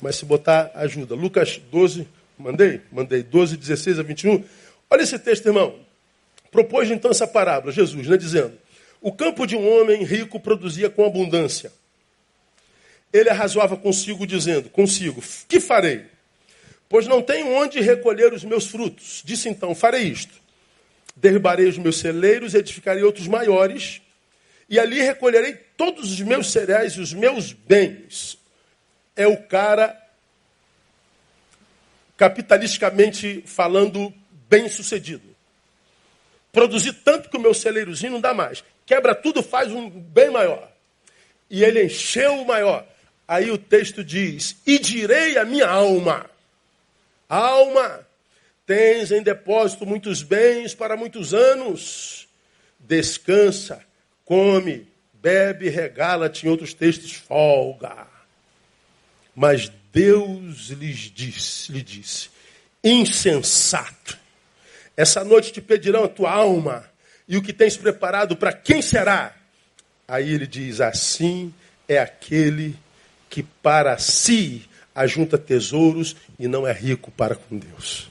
mas 0.00 0.16
se 0.16 0.24
botar, 0.24 0.70
ajuda. 0.74 1.14
Lucas 1.14 1.60
12, 1.70 2.06
Mandei? 2.38 2.80
Mandei. 2.92 3.22
12, 3.22 3.56
16 3.56 3.98
a 3.98 4.02
21. 4.02 4.44
Olha 4.90 5.02
esse 5.02 5.18
texto, 5.18 5.46
irmão. 5.46 5.78
Propôs 6.50 6.90
então 6.90 7.10
essa 7.10 7.26
parábola, 7.26 7.72
Jesus, 7.72 8.06
né, 8.06 8.16
dizendo: 8.16 8.52
O 9.00 9.12
campo 9.12 9.46
de 9.46 9.56
um 9.56 9.80
homem 9.80 10.04
rico 10.04 10.38
produzia 10.38 10.88
com 10.88 11.04
abundância. 11.04 11.72
Ele 13.12 13.30
arrazoava 13.30 13.76
consigo, 13.76 14.26
dizendo: 14.26 14.68
Consigo, 14.70 15.22
que 15.48 15.60
farei? 15.60 16.04
Pois 16.88 17.06
não 17.06 17.20
tenho 17.20 17.48
onde 17.52 17.80
recolher 17.80 18.32
os 18.32 18.44
meus 18.44 18.66
frutos. 18.66 19.22
Disse 19.24 19.48
então: 19.48 19.74
Farei 19.74 20.04
isto. 20.04 20.34
Derribarei 21.16 21.66
os 21.66 21.78
meus 21.78 21.98
celeiros, 21.98 22.54
edificarei 22.54 23.02
outros 23.02 23.26
maiores, 23.26 24.02
e 24.68 24.78
ali 24.78 25.00
recolherei 25.00 25.54
todos 25.76 26.12
os 26.12 26.20
meus 26.20 26.52
cereais 26.52 26.92
e 26.92 27.00
os 27.00 27.14
meus 27.14 27.52
bens. 27.52 28.38
É 29.14 29.26
o 29.26 29.36
cara 29.44 29.96
capitalisticamente 32.16 33.42
falando, 33.46 34.12
bem 34.48 34.68
sucedido. 34.68 35.36
Produzir 36.52 36.94
tanto 37.04 37.28
que 37.28 37.36
o 37.36 37.40
meu 37.40 37.52
celeirozinho 37.52 38.12
não 38.12 38.20
dá 38.20 38.32
mais. 38.32 38.64
Quebra 38.86 39.14
tudo, 39.14 39.42
faz 39.42 39.70
um 39.70 39.90
bem 39.90 40.30
maior. 40.30 40.70
E 41.50 41.62
ele 41.62 41.84
encheu 41.84 42.40
o 42.40 42.46
maior. 42.46 42.86
Aí 43.28 43.50
o 43.50 43.58
texto 43.58 44.02
diz: 44.02 44.56
E 44.66 44.78
direi 44.78 45.36
a 45.36 45.44
minha 45.44 45.68
alma: 45.68 46.30
Alma, 47.28 48.06
tens 48.64 49.10
em 49.10 49.22
depósito 49.22 49.84
muitos 49.84 50.22
bens 50.22 50.74
para 50.74 50.96
muitos 50.96 51.34
anos. 51.34 52.26
Descansa, 52.78 53.84
come, 54.24 54.86
bebe, 55.12 55.68
regala-te. 55.68 56.46
Em 56.46 56.48
outros 56.48 56.72
textos, 56.72 57.12
folga. 57.12 58.06
Mas 59.34 59.70
Deus 59.96 60.68
lhes 60.68 61.10
disse, 61.10 61.72
lhe 61.72 61.80
disse, 61.80 62.28
insensato, 62.84 64.18
essa 64.94 65.24
noite 65.24 65.50
te 65.50 65.62
pedirão 65.62 66.04
a 66.04 66.08
tua 66.08 66.30
alma, 66.30 66.84
e 67.26 67.38
o 67.38 67.42
que 67.42 67.50
tens 67.50 67.78
preparado 67.78 68.36
para 68.36 68.52
quem 68.52 68.82
será? 68.82 69.34
Aí 70.06 70.34
ele 70.34 70.46
diz: 70.46 70.82
assim 70.82 71.52
é 71.88 71.98
aquele 71.98 72.76
que 73.30 73.42
para 73.42 73.96
si 73.96 74.68
ajunta 74.94 75.38
tesouros 75.38 76.14
e 76.38 76.46
não 76.46 76.66
é 76.66 76.72
rico 76.74 77.10
para 77.10 77.34
com 77.34 77.56
Deus. 77.56 78.10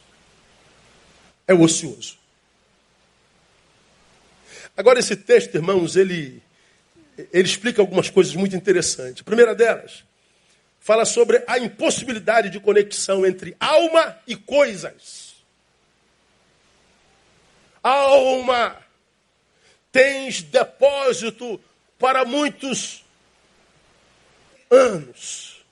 É 1.48 1.54
o 1.54 1.62
ocioso. 1.62 2.18
Agora, 4.76 4.98
esse 4.98 5.16
texto, 5.16 5.54
irmãos, 5.54 5.96
ele, 5.96 6.42
ele 7.32 7.48
explica 7.48 7.80
algumas 7.80 8.10
coisas 8.10 8.34
muito 8.34 8.56
interessantes. 8.56 9.22
A 9.22 9.24
primeira 9.24 9.54
delas, 9.54 10.04
fala 10.86 11.04
sobre 11.04 11.44
a 11.48 11.58
impossibilidade 11.58 12.52
de 12.52 12.60
conexão 12.60 13.26
entre 13.26 13.58
alma 13.60 14.22
e 14.28 14.36
coisas. 14.36 15.34
Alma, 17.82 18.78
tens 19.92 20.44
depósito 20.44 21.60
para 21.98 22.24
muitos 22.24 23.04
anos. 24.70 25.66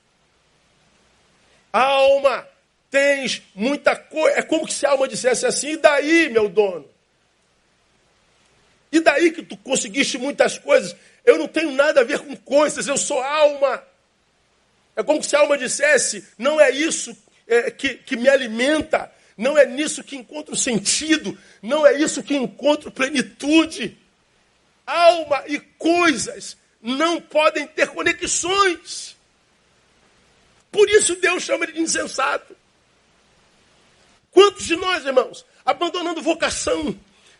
Alma, 1.72 2.48
tens 2.90 3.40
muita 3.54 3.94
coisa. 3.94 4.40
É 4.40 4.42
como 4.42 4.68
se 4.68 4.84
a 4.84 4.90
alma 4.90 5.06
dissesse 5.06 5.46
assim: 5.46 5.74
e 5.74 5.76
daí, 5.76 6.28
meu 6.28 6.48
dono? 6.48 6.90
E 8.90 8.98
daí 8.98 9.30
que 9.30 9.44
tu 9.44 9.56
conseguiste 9.58 10.18
muitas 10.18 10.58
coisas? 10.58 10.96
Eu 11.24 11.38
não 11.38 11.46
tenho 11.46 11.70
nada 11.70 12.00
a 12.00 12.04
ver 12.04 12.18
com 12.18 12.36
coisas, 12.36 12.88
eu 12.88 12.96
sou 12.98 13.22
alma. 13.22 13.93
É 14.96 15.02
como 15.02 15.22
se 15.22 15.34
a 15.34 15.40
alma 15.40 15.58
dissesse: 15.58 16.26
não 16.38 16.60
é 16.60 16.70
isso 16.70 17.16
é, 17.46 17.70
que, 17.70 17.94
que 17.94 18.16
me 18.16 18.28
alimenta, 18.28 19.10
não 19.36 19.58
é 19.58 19.66
nisso 19.66 20.04
que 20.04 20.16
encontro 20.16 20.56
sentido, 20.56 21.36
não 21.62 21.86
é 21.86 21.94
isso 21.94 22.22
que 22.22 22.36
encontro 22.36 22.90
plenitude. 22.90 23.98
Alma 24.86 25.44
e 25.46 25.58
coisas 25.58 26.56
não 26.80 27.20
podem 27.20 27.66
ter 27.66 27.88
conexões. 27.88 29.16
Por 30.70 30.90
isso 30.90 31.16
Deus 31.16 31.42
chama 31.42 31.64
ele 31.64 31.72
de 31.72 31.80
insensato. 31.80 32.54
Quantos 34.30 34.66
de 34.66 34.76
nós, 34.76 35.06
irmãos, 35.06 35.46
abandonando 35.64 36.20
vocação? 36.20 36.98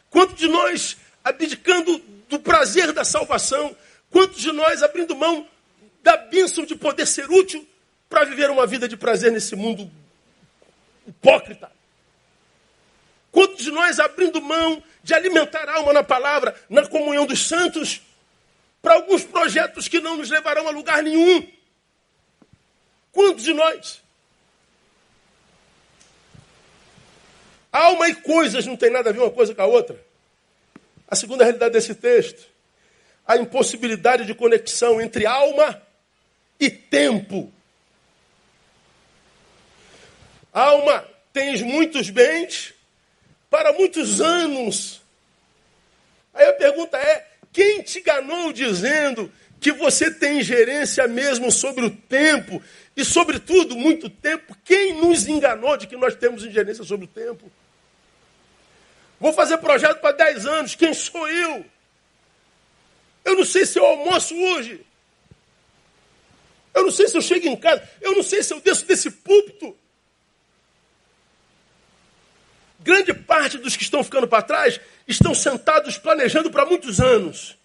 Quantos 0.09 0.37
de 0.37 0.49
nós 0.49 0.97
abdicando 1.23 1.99
do 2.29 2.39
prazer 2.39 2.93
da 2.93 3.05
salvação? 3.05 3.77
Quantos 4.11 4.41
de 4.41 4.53
nós 4.53 4.83
abrindo 4.83 5.17
mão 5.17 5.47
da 6.05 6.19
bênção 6.19 6.67
de 6.67 6.77
poder 6.77 7.07
ser 7.07 7.31
útil 7.31 7.67
para 8.11 8.27
viver 8.27 8.51
uma 8.51 8.67
vida 8.67 8.87
de 8.87 8.95
prazer 8.95 9.33
nesse 9.33 9.57
mundo 9.57 9.91
hipócrita. 11.07 11.73
Quantos 13.33 13.65
de 13.65 13.71
nós 13.71 13.99
abrindo 13.99 14.41
mão 14.43 14.83
de 15.03 15.15
alimentar 15.15 15.67
a 15.67 15.77
alma 15.77 15.95
na 15.95 16.05
palavra, 16.05 16.55
na 16.69 16.87
comunhão 16.87 17.25
dos 17.25 17.49
santos, 17.49 18.03
para 18.83 18.95
alguns 18.95 19.25
projetos 19.25 19.89
que 19.89 19.99
não 19.99 20.19
nos 20.19 20.29
levarão 20.29 20.69
a 20.69 20.71
lugar 20.71 21.03
nenhum? 21.03 21.51
Quantos 23.11 23.43
de 23.43 23.55
nós? 23.55 24.03
Alma 27.73 28.11
e 28.11 28.15
coisas 28.17 28.67
não 28.67 28.77
tem 28.77 28.91
nada 28.91 29.09
a 29.09 29.13
ver 29.13 29.21
uma 29.21 29.31
coisa 29.31 29.55
com 29.55 29.63
a 29.63 29.67
outra. 29.67 29.99
A 31.09 31.17
segunda 31.17 31.45
realidade 31.45 31.73
desse 31.73 31.95
texto, 31.95 32.47
a 33.27 33.39
impossibilidade 33.39 34.27
de 34.27 34.35
conexão 34.35 35.01
entre 35.01 35.25
alma 35.25 35.83
e 36.59 36.71
tempo. 36.71 37.53
Alma, 40.53 41.05
tens 41.33 41.63
muitos 41.63 42.11
bens 42.11 42.73
para 43.51 43.73
muitos 43.73 44.21
anos. 44.21 45.03
Aí 46.33 46.47
a 46.47 46.53
pergunta 46.53 46.97
é: 46.97 47.27
quem 47.53 47.83
te 47.83 47.99
enganou 47.99 48.53
dizendo 48.53 49.31
que 49.61 49.73
você 49.73 50.11
tem 50.11 50.43
gerência 50.43 51.09
mesmo 51.09 51.51
sobre 51.51 51.85
o 51.85 51.91
tempo 51.91 52.63
e, 52.97 53.05
sobretudo, 53.05 53.77
muito 53.77 54.09
tempo? 54.11 54.57
Quem 54.65 54.95
nos 54.95 55.27
enganou 55.27 55.77
de 55.77 55.87
que 55.87 55.97
nós 55.97 56.15
temos 56.15 56.45
ingerência 56.45 56.85
sobre 56.85 57.07
o 57.07 57.09
tempo? 57.09 57.51
Vou 59.19 59.33
fazer 59.33 59.59
projeto 59.59 60.01
para 60.01 60.13
10 60.13 60.47
anos, 60.47 60.75
quem 60.75 60.93
sou 60.93 61.29
eu? 61.29 61.65
Eu 63.25 63.37
não 63.37 63.45
sei 63.45 63.65
se 63.65 63.79
eu 63.79 63.87
almoço 63.87 64.37
hoje. 64.37 64.85
Não 66.85 66.91
sei 66.91 67.09
se 67.09 67.17
eu 67.17 67.23
chego 67.23 67.49
em 67.49 67.57
casa. 67.57 67.83
Eu 68.01 68.13
não 68.13 68.23
sei 68.23 68.43
se 68.43 68.53
eu 68.53 68.61
desço 68.61 68.87
desse 68.87 69.11
púlpito. 69.11 69.75
Grande 72.81 73.15
parte 73.15 73.57
dos 73.57 73.75
que 73.75 73.83
estão 73.83 74.05
ficando 74.05 74.29
para 74.29 74.43
trás 74.43 74.79
estão 75.09 75.35
sentados 75.35 75.97
planejando 75.97 76.51
para 76.51 76.67
muitos 76.67 77.01
anos. 77.01 77.57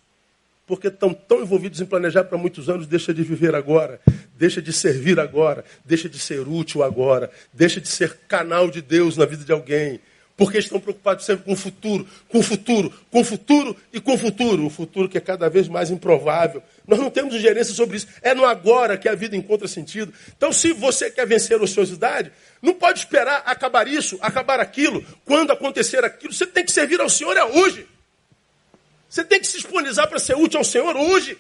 Porque 0.66 0.88
estão 0.88 1.14
tão 1.14 1.42
envolvidos 1.42 1.82
em 1.82 1.86
planejar 1.86 2.24
para 2.24 2.38
muitos 2.38 2.70
anos, 2.70 2.88
deixa 2.88 3.14
de 3.14 3.22
viver 3.24 3.54
agora, 3.56 4.00
deixa 4.36 4.62
de 4.62 4.72
servir 4.72 5.20
agora, 5.20 5.66
deixa 5.84 6.08
de 6.08 6.18
ser 6.18 6.48
útil 6.48 6.84
agora, 6.84 7.30
deixa 7.52 7.82
de 7.82 7.90
ser 7.90 8.20
canal 8.28 8.70
de 8.70 8.82
Deus 8.82 9.18
na 9.18 9.26
vida 9.26 9.44
de 9.44 9.52
alguém, 9.52 10.00
porque 10.40 10.58
estão 10.58 10.80
preocupados 10.80 11.26
sempre 11.26 11.44
com 11.44 11.52
o 11.52 11.56
futuro, 11.58 12.08
com 12.30 12.40
o 12.40 12.42
futuro, 12.42 12.94
com 13.12 13.20
o 13.20 13.24
futuro 13.26 13.76
e 13.92 14.00
com 14.00 14.14
o 14.14 14.18
futuro. 14.18 14.68
O 14.68 14.70
futuro 14.70 15.10
que 15.10 15.18
é 15.18 15.22
cada 15.22 15.50
vez 15.50 15.68
mais 15.68 15.92
improvável. 15.92 16.64
Nós 16.88 16.98
não 16.98 17.12
temos 17.12 17.36
gerência 17.36 17.74
sobre 17.74 17.98
isso. 17.98 18.08
É 18.22 18.34
no 18.34 18.46
agora 18.46 18.98
que 18.98 19.10
a 19.10 19.16
vida 19.16 19.36
encontra 19.36 19.68
sentido. 19.68 20.14
Então, 20.38 20.54
se 20.54 20.72
você 20.72 21.12
quer 21.12 21.28
vencer 21.28 21.60
a 21.60 21.62
ociosidade, 21.62 22.32
não 22.62 22.74
pode 22.74 23.00
esperar 23.00 23.44
acabar 23.46 23.86
isso, 23.86 24.18
acabar 24.22 24.62
aquilo, 24.62 25.06
quando 25.26 25.52
acontecer 25.52 26.06
aquilo. 26.06 26.32
Você 26.32 26.48
tem 26.48 26.64
que 26.64 26.72
servir 26.72 27.02
ao 27.02 27.10
Senhor 27.10 27.36
é 27.36 27.44
hoje. 27.44 27.86
Você 29.10 29.26
tem 29.26 29.42
que 29.42 29.48
se 29.48 29.58
disponibilizar 29.58 30.08
para 30.08 30.20
ser 30.20 30.38
útil 30.38 30.60
ao 30.60 30.64
Senhor 30.64 30.96
hoje. 30.96 31.38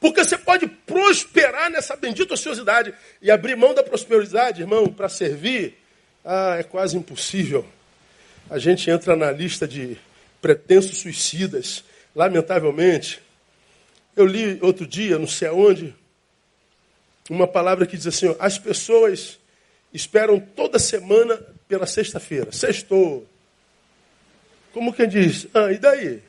Porque 0.00 0.24
você 0.24 0.36
pode 0.36 0.66
prosperar 0.66 1.70
nessa 1.70 1.94
bendita 1.94 2.34
ociosidade 2.34 2.92
e 3.22 3.30
abrir 3.30 3.54
mão 3.54 3.72
da 3.72 3.84
prosperidade, 3.84 4.62
irmão, 4.62 4.88
para 4.88 5.08
servir 5.08 5.85
ah, 6.26 6.56
é 6.58 6.64
quase 6.64 6.96
impossível. 6.96 7.64
A 8.50 8.58
gente 8.58 8.90
entra 8.90 9.14
na 9.14 9.30
lista 9.30 9.66
de 9.66 9.96
pretensos 10.42 10.98
suicidas. 10.98 11.84
Lamentavelmente, 12.14 13.22
eu 14.16 14.26
li 14.26 14.58
outro 14.60 14.86
dia, 14.86 15.18
não 15.18 15.28
sei 15.28 15.48
aonde, 15.48 15.94
uma 17.30 17.46
palavra 17.46 17.86
que 17.86 17.96
diz 17.96 18.08
assim: 18.08 18.26
ó, 18.26 18.34
as 18.40 18.58
pessoas 18.58 19.38
esperam 19.94 20.40
toda 20.40 20.80
semana 20.80 21.40
pela 21.68 21.86
sexta-feira. 21.86 22.50
Sextou. 22.50 23.24
Como 24.72 24.92
quem 24.92 25.08
diz? 25.08 25.46
Ah, 25.54 25.70
e 25.70 25.78
daí? 25.78 26.22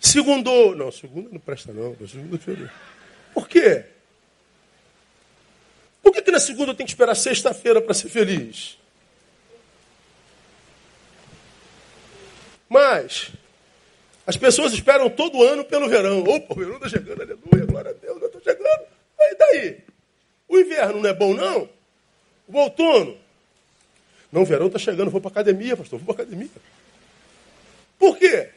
Segundou. 0.00 0.74
Não, 0.74 0.90
segunda 0.90 1.28
não 1.30 1.38
presta 1.38 1.72
não. 1.72 1.94
Segunda-feira. 2.06 2.72
Por 3.34 3.46
quê? 3.46 3.84
Por 6.06 6.12
que, 6.12 6.22
que 6.22 6.30
na 6.30 6.38
segunda 6.38 6.70
eu 6.70 6.74
tenho 6.76 6.86
que 6.86 6.92
esperar 6.92 7.16
sexta-feira 7.16 7.82
para 7.82 7.92
ser 7.92 8.08
feliz? 8.08 8.78
Mas, 12.68 13.32
as 14.24 14.36
pessoas 14.36 14.72
esperam 14.72 15.10
todo 15.10 15.42
ano 15.42 15.64
pelo 15.64 15.88
verão. 15.88 16.22
Opa, 16.22 16.54
o 16.54 16.56
verão 16.56 16.76
está 16.76 16.88
chegando, 16.88 17.22
aleluia, 17.22 17.66
glória 17.66 17.90
a 17.90 17.94
Deus, 17.94 18.22
eu 18.22 18.26
estou 18.28 18.40
chegando. 18.40 18.86
E 19.18 19.34
daí? 19.34 19.80
O 20.46 20.56
inverno 20.56 21.02
não 21.02 21.10
é 21.10 21.12
bom, 21.12 21.34
não? 21.34 21.68
O 22.46 22.56
outono? 22.56 23.18
Não, 24.30 24.42
o 24.42 24.46
verão 24.46 24.68
está 24.68 24.78
chegando, 24.78 25.10
vou 25.10 25.20
para 25.20 25.32
academia, 25.32 25.76
pastor, 25.76 25.98
vou 25.98 26.14
para 26.14 26.22
academia. 26.22 26.50
Por 27.98 28.16
quê? 28.16 28.50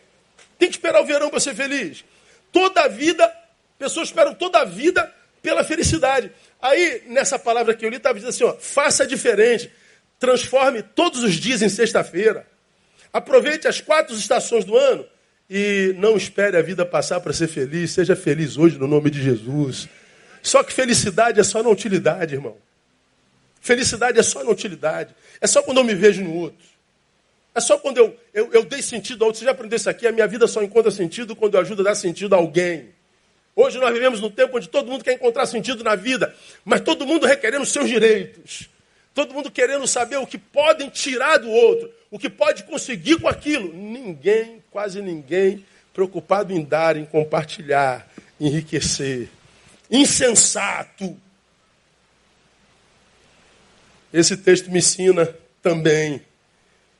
Tem 0.60 0.70
que 0.70 0.76
esperar 0.76 1.02
o 1.02 1.06
verão 1.06 1.32
para 1.32 1.40
ser 1.40 1.56
feliz. 1.56 2.06
Toda 2.52 2.82
a 2.82 2.88
vida, 2.88 3.28
pessoas 3.80 4.10
esperam 4.10 4.36
toda 4.36 4.60
a 4.60 4.66
vida 4.66 5.16
pela 5.42 5.64
felicidade. 5.64 6.32
Aí, 6.62 7.04
nessa 7.08 7.40
palavra 7.40 7.74
que 7.74 7.86
eu 7.86 7.90
li, 7.90 7.98
estava 7.98 8.16
dizendo 8.16 8.30
assim: 8.30 8.44
ó, 8.44 8.54
faça 8.60 9.06
diferente. 9.06 9.72
Transforme 10.20 10.84
todos 10.84 11.24
os 11.24 11.36
dias 11.36 11.62
em 11.62 11.70
sexta-feira. 11.70 12.46
Aproveite 13.12 13.68
as 13.68 13.82
quatro 13.82 14.16
estações 14.16 14.66
do 14.66 14.78
ano 14.78 15.06
e 15.50 15.96
não 15.98 16.16
espere 16.16 16.58
a 16.58 16.62
vida 16.62 16.86
passar 16.86 17.20
para 17.22 17.34
ser 17.34 17.48
feliz. 17.48 17.92
Seja 17.92 18.16
feliz 18.16 18.58
hoje 18.58 18.78
no 18.78 18.88
nome 18.88 19.10
de 19.10 19.22
Jesus. 19.22 19.88
Só 20.44 20.64
que 20.64 20.72
felicidade 20.72 21.40
é 21.40 21.44
só 21.44 21.64
na 21.64 21.70
utilidade, 21.70 22.36
irmão. 22.36 22.58
Felicidade 23.62 24.20
é 24.20 24.24
só 24.24 24.44
na 24.44 24.52
utilidade. 24.52 25.16
É 25.42 25.48
só 25.48 25.62
quando 25.62 25.78
eu 25.78 25.84
me 25.84 25.96
vejo 25.96 26.24
no 26.24 26.34
outro. 26.36 26.68
É 27.56 27.60
só 27.60 27.78
quando 27.78 27.98
eu, 27.98 28.16
eu, 28.34 28.50
eu 28.54 28.64
dei 28.64 28.82
sentido 28.82 29.24
ao 29.24 29.28
outro. 29.28 29.40
Você 29.40 29.46
já 29.46 29.52
aprendeu 29.52 29.76
isso 29.76 29.90
aqui? 29.90 30.06
A 30.08 30.12
minha 30.12 30.28
vida 30.28 30.48
só 30.48 30.62
encontra 30.62 30.92
sentido 30.92 31.36
quando 31.36 31.56
eu 31.56 31.62
ajudo 31.62 31.82
a 31.82 31.86
dar 31.86 31.96
sentido 31.96 32.36
a 32.36 32.38
alguém. 32.38 32.94
Hoje 33.62 33.78
nós 33.78 33.94
vivemos 33.94 34.22
num 34.22 34.32
tempo 34.32 34.56
onde 34.56 34.70
todo 34.70 34.90
mundo 34.90 35.04
quer 35.04 35.16
encontrar 35.16 35.46
sentido 35.46 35.84
na 35.84 35.94
vida, 35.94 36.34
mas 36.64 36.80
todo 36.80 37.06
mundo 37.06 37.26
requerendo 37.26 37.66
seus 37.66 37.90
direitos. 37.90 38.70
Todo 39.14 39.34
mundo 39.34 39.52
querendo 39.52 39.86
saber 39.86 40.16
o 40.16 40.26
que 40.26 40.38
podem 40.38 40.88
tirar 40.88 41.40
do 41.40 41.50
outro, 41.50 41.92
o 42.10 42.18
que 42.18 42.30
pode 42.30 42.64
conseguir 42.64 43.20
com 43.20 43.28
aquilo. 43.28 43.74
Ninguém, 43.74 44.64
quase 44.72 45.02
ninguém, 45.02 45.66
preocupado 45.94 46.54
em 46.54 46.64
dar, 46.64 46.96
em 46.96 47.04
compartilhar, 47.04 48.10
enriquecer. 48.40 49.28
Insensato. 49.92 51.20
Esse 54.14 54.38
texto 54.38 54.72
me 54.72 54.80
ensina 54.80 55.36
também 55.62 56.22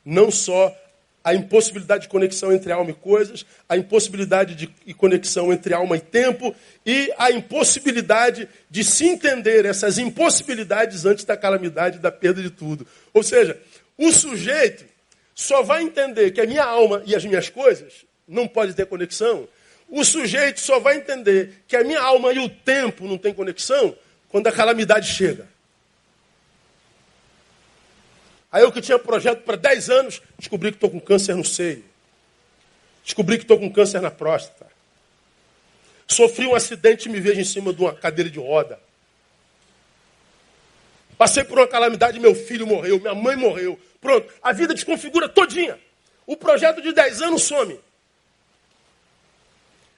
não 0.04 0.30
só 0.30 0.76
a 1.22 1.34
impossibilidade 1.34 2.02
de 2.02 2.08
conexão 2.08 2.52
entre 2.52 2.72
alma 2.72 2.90
e 2.90 2.94
coisas, 2.94 3.44
a 3.68 3.76
impossibilidade 3.76 4.54
de 4.54 4.94
conexão 4.94 5.52
entre 5.52 5.74
alma 5.74 5.96
e 5.96 6.00
tempo 6.00 6.54
e 6.84 7.12
a 7.18 7.30
impossibilidade 7.30 8.48
de 8.70 8.82
se 8.82 9.06
entender 9.06 9.66
essas 9.66 9.98
impossibilidades 9.98 11.04
antes 11.04 11.24
da 11.24 11.36
calamidade 11.36 11.98
da 11.98 12.10
perda 12.10 12.42
de 12.42 12.50
tudo. 12.50 12.86
Ou 13.12 13.22
seja, 13.22 13.60
o 13.98 14.10
sujeito 14.10 14.84
só 15.34 15.62
vai 15.62 15.82
entender 15.82 16.30
que 16.30 16.40
a 16.40 16.46
minha 16.46 16.64
alma 16.64 17.02
e 17.04 17.14
as 17.14 17.24
minhas 17.24 17.50
coisas 17.50 18.06
não 18.26 18.48
pode 18.48 18.72
ter 18.74 18.86
conexão. 18.86 19.46
O 19.90 20.04
sujeito 20.04 20.60
só 20.60 20.78
vai 20.78 20.96
entender 20.96 21.64
que 21.66 21.76
a 21.76 21.84
minha 21.84 22.00
alma 22.00 22.32
e 22.32 22.38
o 22.38 22.48
tempo 22.48 23.06
não 23.06 23.18
têm 23.18 23.34
conexão 23.34 23.94
quando 24.28 24.46
a 24.46 24.52
calamidade 24.52 25.06
chega. 25.08 25.49
Aí 28.52 28.62
eu 28.62 28.72
que 28.72 28.80
tinha 28.80 28.98
projeto 28.98 29.42
para 29.42 29.56
10 29.56 29.90
anos, 29.90 30.22
descobri 30.38 30.70
que 30.70 30.76
estou 30.76 30.90
com 30.90 31.00
câncer 31.00 31.36
no 31.36 31.44
seio. 31.44 31.84
Descobri 33.04 33.36
que 33.36 33.44
estou 33.44 33.58
com 33.58 33.70
câncer 33.70 34.00
na 34.00 34.10
próstata. 34.10 34.66
Sofri 36.06 36.46
um 36.46 36.54
acidente 36.54 37.08
e 37.08 37.12
me 37.12 37.20
vejo 37.20 37.40
em 37.40 37.44
cima 37.44 37.72
de 37.72 37.80
uma 37.80 37.94
cadeira 37.94 38.28
de 38.28 38.38
roda. 38.38 38.80
Passei 41.16 41.44
por 41.44 41.58
uma 41.58 41.68
calamidade, 41.68 42.18
meu 42.18 42.34
filho 42.34 42.66
morreu, 42.66 42.98
minha 42.98 43.14
mãe 43.14 43.36
morreu. 43.36 43.78
Pronto, 44.00 44.32
a 44.42 44.52
vida 44.52 44.74
desconfigura 44.74 45.28
todinha. 45.28 45.78
O 46.26 46.36
projeto 46.36 46.80
de 46.80 46.92
10 46.92 47.22
anos 47.22 47.42
some. 47.42 47.78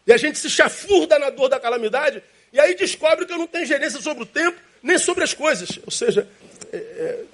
E 0.07 0.13
a 0.13 0.17
gente 0.17 0.39
se 0.39 0.51
chafurda 0.51 1.19
na 1.19 1.31
dor 1.31 1.49
da 1.49 1.61
calamidade, 1.61 2.23
e 2.53 2.59
aí 2.59 2.75
descobre 2.75 3.25
que 3.25 3.33
eu 3.33 3.39
não 3.39 3.47
tenho 3.47 3.65
gerência 3.65 4.01
sobre 4.01 4.25
o 4.25 4.27
tempo, 4.27 4.61
nem 4.83 4.99
sobre 4.99 5.23
as 5.23 5.33
coisas. 5.33 5.79
Ou 5.85 5.91
seja, 5.93 6.29
é, 6.73 6.77
é, 6.77 7.25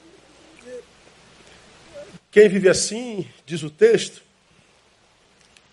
quem 2.38 2.48
vive 2.48 2.68
assim, 2.68 3.26
diz 3.44 3.64
o 3.64 3.70
texto, 3.70 4.22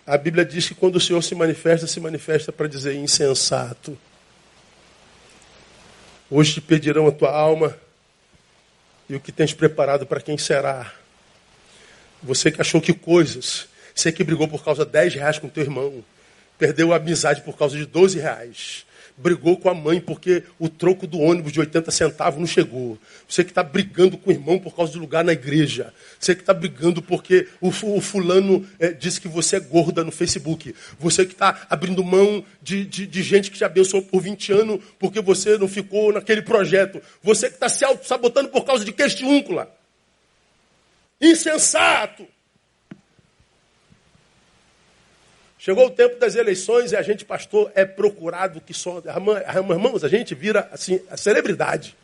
a 0.03 0.17
Bíblia 0.17 0.43
diz 0.43 0.67
que 0.67 0.73
quando 0.73 0.95
o 0.95 0.99
Senhor 0.99 1.21
se 1.21 1.35
manifesta, 1.35 1.85
se 1.85 1.99
manifesta 1.99 2.51
para 2.51 2.67
dizer 2.67 2.95
insensato. 2.95 3.95
Hoje 6.27 6.55
te 6.55 6.61
pedirão 6.61 7.05
a 7.05 7.11
tua 7.11 7.29
alma 7.29 7.77
e 9.07 9.15
o 9.15 9.19
que 9.19 9.31
tens 9.31 9.53
preparado 9.53 10.07
para 10.07 10.19
quem 10.19 10.39
será. 10.39 10.91
Você 12.23 12.51
que 12.51 12.59
achou 12.59 12.81
que 12.81 12.93
coisas, 12.93 13.67
você 13.93 14.11
que 14.11 14.23
brigou 14.23 14.47
por 14.47 14.65
causa 14.65 14.83
de 14.83 14.91
10 14.91 15.13
reais 15.13 15.37
com 15.37 15.47
teu 15.47 15.61
irmão, 15.61 16.03
perdeu 16.57 16.93
a 16.93 16.95
amizade 16.95 17.41
por 17.41 17.55
causa 17.55 17.77
de 17.77 17.85
12 17.85 18.17
reais 18.17 18.87
brigou 19.17 19.57
com 19.57 19.69
a 19.69 19.73
mãe 19.73 20.01
porque 20.01 20.43
o 20.59 20.67
troco 20.67 21.07
do 21.07 21.19
ônibus 21.19 21.51
de 21.51 21.59
80 21.59 21.89
centavos 21.91 22.39
não 22.39 22.47
chegou. 22.47 22.97
Você 23.27 23.43
que 23.43 23.51
está 23.51 23.63
brigando 23.63 24.17
com 24.17 24.29
o 24.29 24.33
irmão 24.33 24.59
por 24.59 24.75
causa 24.75 24.91
de 24.91 24.97
lugar 24.97 25.23
na 25.23 25.31
igreja. 25.31 25.93
Você 26.19 26.35
que 26.35 26.41
está 26.41 26.53
brigando 26.53 27.01
porque 27.01 27.47
o, 27.61 27.71
fulano 27.71 28.67
é, 28.79 28.91
disse 28.91 29.21
que 29.21 29.27
você 29.27 29.55
é 29.55 29.59
gorda 29.59 30.03
no 30.03 30.11
Facebook. 30.11 30.75
Você 30.99 31.25
que 31.25 31.33
está 31.33 31.65
abrindo 31.69 32.03
mão 32.03 32.43
de, 32.61 32.85
de, 32.85 33.07
de, 33.07 33.23
gente 33.23 33.49
que 33.49 33.57
te 33.57 33.63
abençoou 33.63 34.03
por 34.03 34.21
20 34.21 34.51
anos 34.51 34.79
porque 34.99 35.21
você 35.21 35.57
não 35.57 35.67
ficou 35.67 36.11
naquele 36.11 36.41
projeto. 36.41 37.01
Você 37.23 37.47
que 37.47 37.55
está 37.55 37.69
se 37.69 37.85
auto-sabotando 37.85 38.49
por 38.49 38.65
causa 38.65 38.83
de 38.83 38.91
questiúncula. 38.91 39.73
Insensato! 41.21 42.34
Chegou 45.65 45.87
o 45.87 45.89
tempo 45.89 46.19
das 46.19 46.35
eleições 46.35 46.91
e 46.91 46.95
a 46.95 47.01
gente, 47.01 47.25
pastor, 47.25 47.71
é 47.73 47.83
procurado 47.83 48.61
que 48.61 48.71
só. 48.71 49.01
Irmãos, 49.71 50.03
a 50.03 50.07
gente 50.07 50.35
vira 50.35 50.69
assim, 50.71 51.01
a 51.09 51.17
celebridade. 51.17 51.95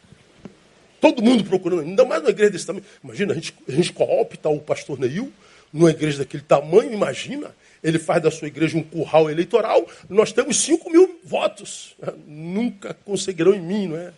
Todo 0.99 1.21
mundo 1.21 1.43
procurando, 1.43 1.81
ainda 1.83 2.03
mais 2.03 2.23
numa 2.23 2.31
igreja 2.31 2.49
desse 2.49 2.65
tamanho. 2.65 2.83
Imagina, 3.03 3.33
a 3.33 3.35
gente, 3.35 3.53
a 3.69 3.71
gente 3.71 3.93
coopta 3.93 4.49
o 4.49 4.59
pastor 4.59 4.97
Neil 4.97 5.31
numa 5.71 5.91
igreja 5.91 6.17
daquele 6.17 6.41
tamanho, 6.41 6.91
imagina. 6.91 7.55
Ele 7.83 7.99
faz 7.99 8.23
da 8.23 8.31
sua 8.31 8.47
igreja 8.47 8.75
um 8.75 8.81
curral 8.81 9.29
eleitoral. 9.29 9.87
Nós 10.09 10.31
temos 10.33 10.59
5 10.59 10.89
mil 10.89 11.19
votos. 11.23 11.95
Nunca 12.25 12.95
conseguirão 13.05 13.53
em 13.53 13.61
mim, 13.61 13.89
não 13.89 13.97
é? 13.97 14.11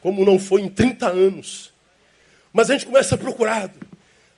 Como 0.00 0.24
não 0.24 0.38
foi 0.38 0.62
em 0.62 0.70
30 0.70 1.08
anos. 1.08 1.74
Mas 2.54 2.70
a 2.70 2.72
gente 2.72 2.86
começa 2.86 3.16
a 3.16 3.18
procurar. 3.18 3.70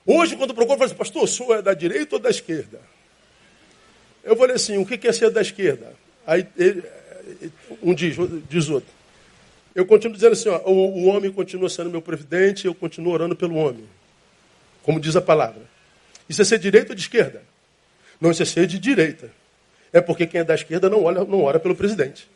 Hoje, 0.05 0.35
quando 0.35 0.53
procuro, 0.53 0.73
eu 0.73 0.77
falo 0.77 0.87
assim, 0.87 0.97
pastor, 0.97 1.23
o 1.23 1.27
senhor 1.27 1.59
é 1.59 1.61
da 1.61 1.73
direita 1.73 2.17
ou 2.17 2.21
da 2.21 2.29
esquerda? 2.29 2.96
Eu 4.27 4.35
falei 4.35 4.57
assim, 4.57 4.77
o 4.77 4.85
que 4.85 5.07
é 5.07 5.11
ser 5.13 5.29
da 5.29 5.41
esquerda? 5.41 5.93
Aí 6.25 6.45
ele, 6.57 6.83
um 7.81 7.93
diz, 7.93 8.17
diz 8.49 8.67
outro. 8.67 8.89
Eu 9.73 9.85
continuo 9.85 10.13
dizendo 10.13 10.33
assim, 10.33 10.49
ó, 10.49 10.59
o, 10.65 10.71
o 10.71 11.05
homem 11.05 11.31
continua 11.31 11.69
sendo 11.69 11.89
meu 11.89 12.01
presidente, 12.01 12.67
eu 12.67 12.75
continuo 12.75 13.13
orando 13.13 13.37
pelo 13.37 13.55
homem. 13.55 13.85
Como 14.83 14.99
diz 14.99 15.15
a 15.15 15.21
palavra. 15.21 15.61
Isso 16.27 16.41
é 16.41 16.45
ser 16.45 16.59
direita 16.59 16.91
ou 16.91 16.95
de 16.95 17.01
esquerda? 17.01 17.41
Não, 18.19 18.29
isso 18.29 18.43
é 18.43 18.45
ser 18.45 18.67
de 18.67 18.77
direita. 18.77 19.31
É 19.93 20.01
porque 20.01 20.27
quem 20.27 20.41
é 20.41 20.43
da 20.43 20.55
esquerda 20.55 20.89
não, 20.89 21.03
olha, 21.05 21.23
não 21.23 21.41
ora 21.43 21.57
pelo 21.57 21.73
presidente. 21.73 22.29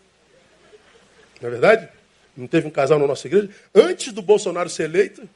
Não 1.41 1.49
é 1.49 1.51
verdade? 1.51 1.89
Não 2.38 2.47
teve 2.47 2.67
um 2.67 2.71
casal 2.71 2.99
na 2.99 3.06
nossa 3.06 3.27
igreja? 3.27 3.49
Antes 3.75 4.13
do 4.13 4.21
Bolsonaro 4.21 4.69
ser 4.69 4.84
eleito, 4.84 5.27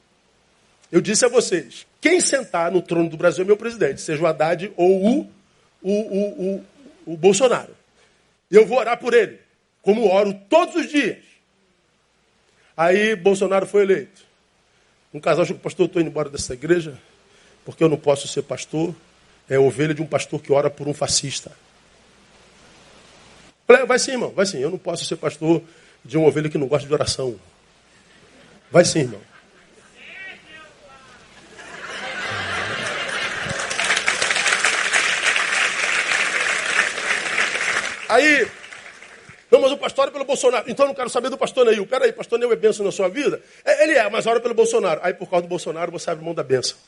eu 0.90 1.02
disse 1.02 1.26
a 1.26 1.28
vocês: 1.28 1.86
quem 2.00 2.18
sentar 2.18 2.72
no 2.72 2.80
trono 2.80 3.10
do 3.10 3.16
Brasil 3.18 3.44
é 3.44 3.46
meu 3.46 3.58
presidente, 3.58 4.00
seja 4.00 4.22
o 4.22 4.26
Haddad 4.26 4.72
ou 4.74 5.20
o, 5.20 5.35
o, 5.86 5.92
o, 5.92 6.56
o, 7.06 7.12
o 7.12 7.16
Bolsonaro. 7.16 7.74
Eu 8.50 8.66
vou 8.66 8.78
orar 8.78 8.98
por 8.98 9.14
ele, 9.14 9.38
como 9.82 10.08
oro 10.08 10.34
todos 10.48 10.74
os 10.74 10.90
dias. 10.90 11.18
Aí 12.76 13.14
Bolsonaro 13.14 13.66
foi 13.66 13.82
eleito. 13.82 14.26
Um 15.14 15.20
casal 15.20 15.44
chegou, 15.44 15.62
pastor, 15.62 15.86
estou 15.86 16.02
indo 16.02 16.10
embora 16.10 16.28
dessa 16.28 16.54
igreja, 16.54 17.00
porque 17.64 17.82
eu 17.84 17.88
não 17.88 17.96
posso 17.96 18.26
ser 18.26 18.42
pastor. 18.42 18.94
É 19.48 19.56
ovelha 19.58 19.94
de 19.94 20.02
um 20.02 20.06
pastor 20.06 20.42
que 20.42 20.52
ora 20.52 20.68
por 20.68 20.88
um 20.88 20.92
fascista. 20.92 21.52
Vai 23.86 23.98
sim, 23.98 24.12
irmão, 24.12 24.30
vai 24.30 24.44
sim. 24.44 24.58
Eu 24.58 24.70
não 24.70 24.78
posso 24.78 25.04
ser 25.04 25.16
pastor 25.16 25.62
de 26.04 26.18
uma 26.18 26.26
ovelha 26.26 26.48
que 26.48 26.58
não 26.58 26.66
gosta 26.66 26.86
de 26.86 26.92
oração. 26.92 27.38
Vai 28.70 28.84
sim, 28.84 29.00
irmão. 29.00 29.20
Aí, 38.16 38.48
não, 39.50 39.60
mas 39.60 39.72
o 39.72 39.76
pastor 39.76 40.04
ora 40.04 40.10
pelo 40.10 40.24
Bolsonaro. 40.24 40.64
Então 40.70 40.86
eu 40.86 40.88
não 40.88 40.94
quero 40.94 41.10
saber 41.10 41.28
do 41.28 41.36
pastor 41.36 41.66
Neil. 41.66 41.86
Peraí, 41.86 42.12
pastor 42.12 42.38
Neil 42.38 42.50
é 42.50 42.56
benção 42.56 42.84
na 42.84 42.90
sua 42.90 43.08
vida? 43.08 43.42
É, 43.62 43.84
ele 43.84 43.92
é, 43.92 44.08
mas 44.08 44.26
ora 44.26 44.40
pelo 44.40 44.54
Bolsonaro. 44.54 45.00
Aí 45.02 45.12
por 45.12 45.28
causa 45.28 45.42
do 45.42 45.48
Bolsonaro 45.48 45.92
você 45.92 46.10
abre 46.10 46.24
mão 46.24 46.34
da 46.34 46.42
benção. 46.42 46.78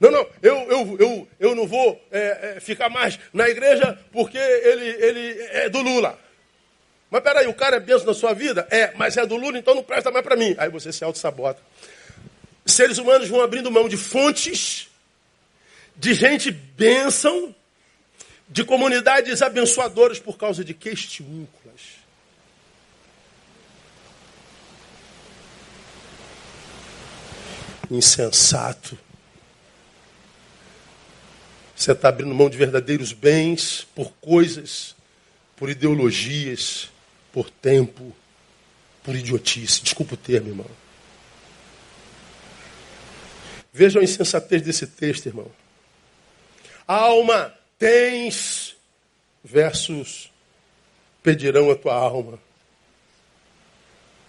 Não, 0.00 0.10
não, 0.10 0.26
eu, 0.42 0.56
eu, 0.68 0.96
eu, 0.98 1.28
eu 1.38 1.54
não 1.54 1.66
vou 1.66 2.00
é, 2.10 2.54
é, 2.56 2.60
ficar 2.60 2.88
mais 2.88 3.20
na 3.32 3.48
igreja 3.48 3.96
porque 4.10 4.38
ele, 4.38 4.86
ele 5.04 5.42
é 5.50 5.68
do 5.68 5.80
Lula. 5.80 6.18
Mas 7.08 7.22
peraí, 7.22 7.46
o 7.46 7.54
cara 7.54 7.76
é 7.76 7.80
benção 7.80 8.06
na 8.06 8.14
sua 8.14 8.32
vida? 8.32 8.66
É, 8.68 8.92
mas 8.96 9.16
é 9.16 9.24
do 9.24 9.36
Lula, 9.36 9.58
então 9.58 9.76
não 9.76 9.82
presta 9.84 10.10
mais 10.10 10.24
para 10.24 10.36
mim. 10.36 10.56
Aí 10.58 10.68
você 10.68 10.92
se 10.92 11.04
auto-sabota. 11.04 11.60
Seres 12.66 12.98
humanos 12.98 13.28
vão 13.28 13.42
abrindo 13.42 13.70
mão 13.70 13.88
de 13.88 13.96
fontes, 13.96 14.88
de 15.96 16.14
gente 16.14 16.50
bênção, 16.50 17.54
de 18.50 18.64
comunidades 18.64 19.42
abençoadoras 19.42 20.18
por 20.18 20.36
causa 20.36 20.64
de 20.64 20.74
questiúnculas. 20.74 22.00
Insensato. 27.88 28.98
Você 31.76 31.92
está 31.92 32.08
abrindo 32.08 32.34
mão 32.34 32.50
de 32.50 32.58
verdadeiros 32.58 33.12
bens 33.12 33.86
por 33.94 34.12
coisas, 34.20 34.96
por 35.56 35.70
ideologias, 35.70 36.90
por 37.32 37.48
tempo, 37.48 38.14
por 39.04 39.14
idiotice. 39.14 39.82
Desculpa 39.82 40.14
o 40.14 40.16
termo, 40.16 40.48
irmão. 40.48 40.70
Vejam 43.72 44.00
a 44.00 44.04
insensatez 44.04 44.60
desse 44.60 44.88
texto, 44.88 45.26
irmão. 45.26 45.50
Alma 46.86 47.54
tens, 47.80 48.76
versus 49.42 50.30
pedirão 51.22 51.70
a 51.70 51.76
tua 51.76 51.94
alma. 51.94 52.38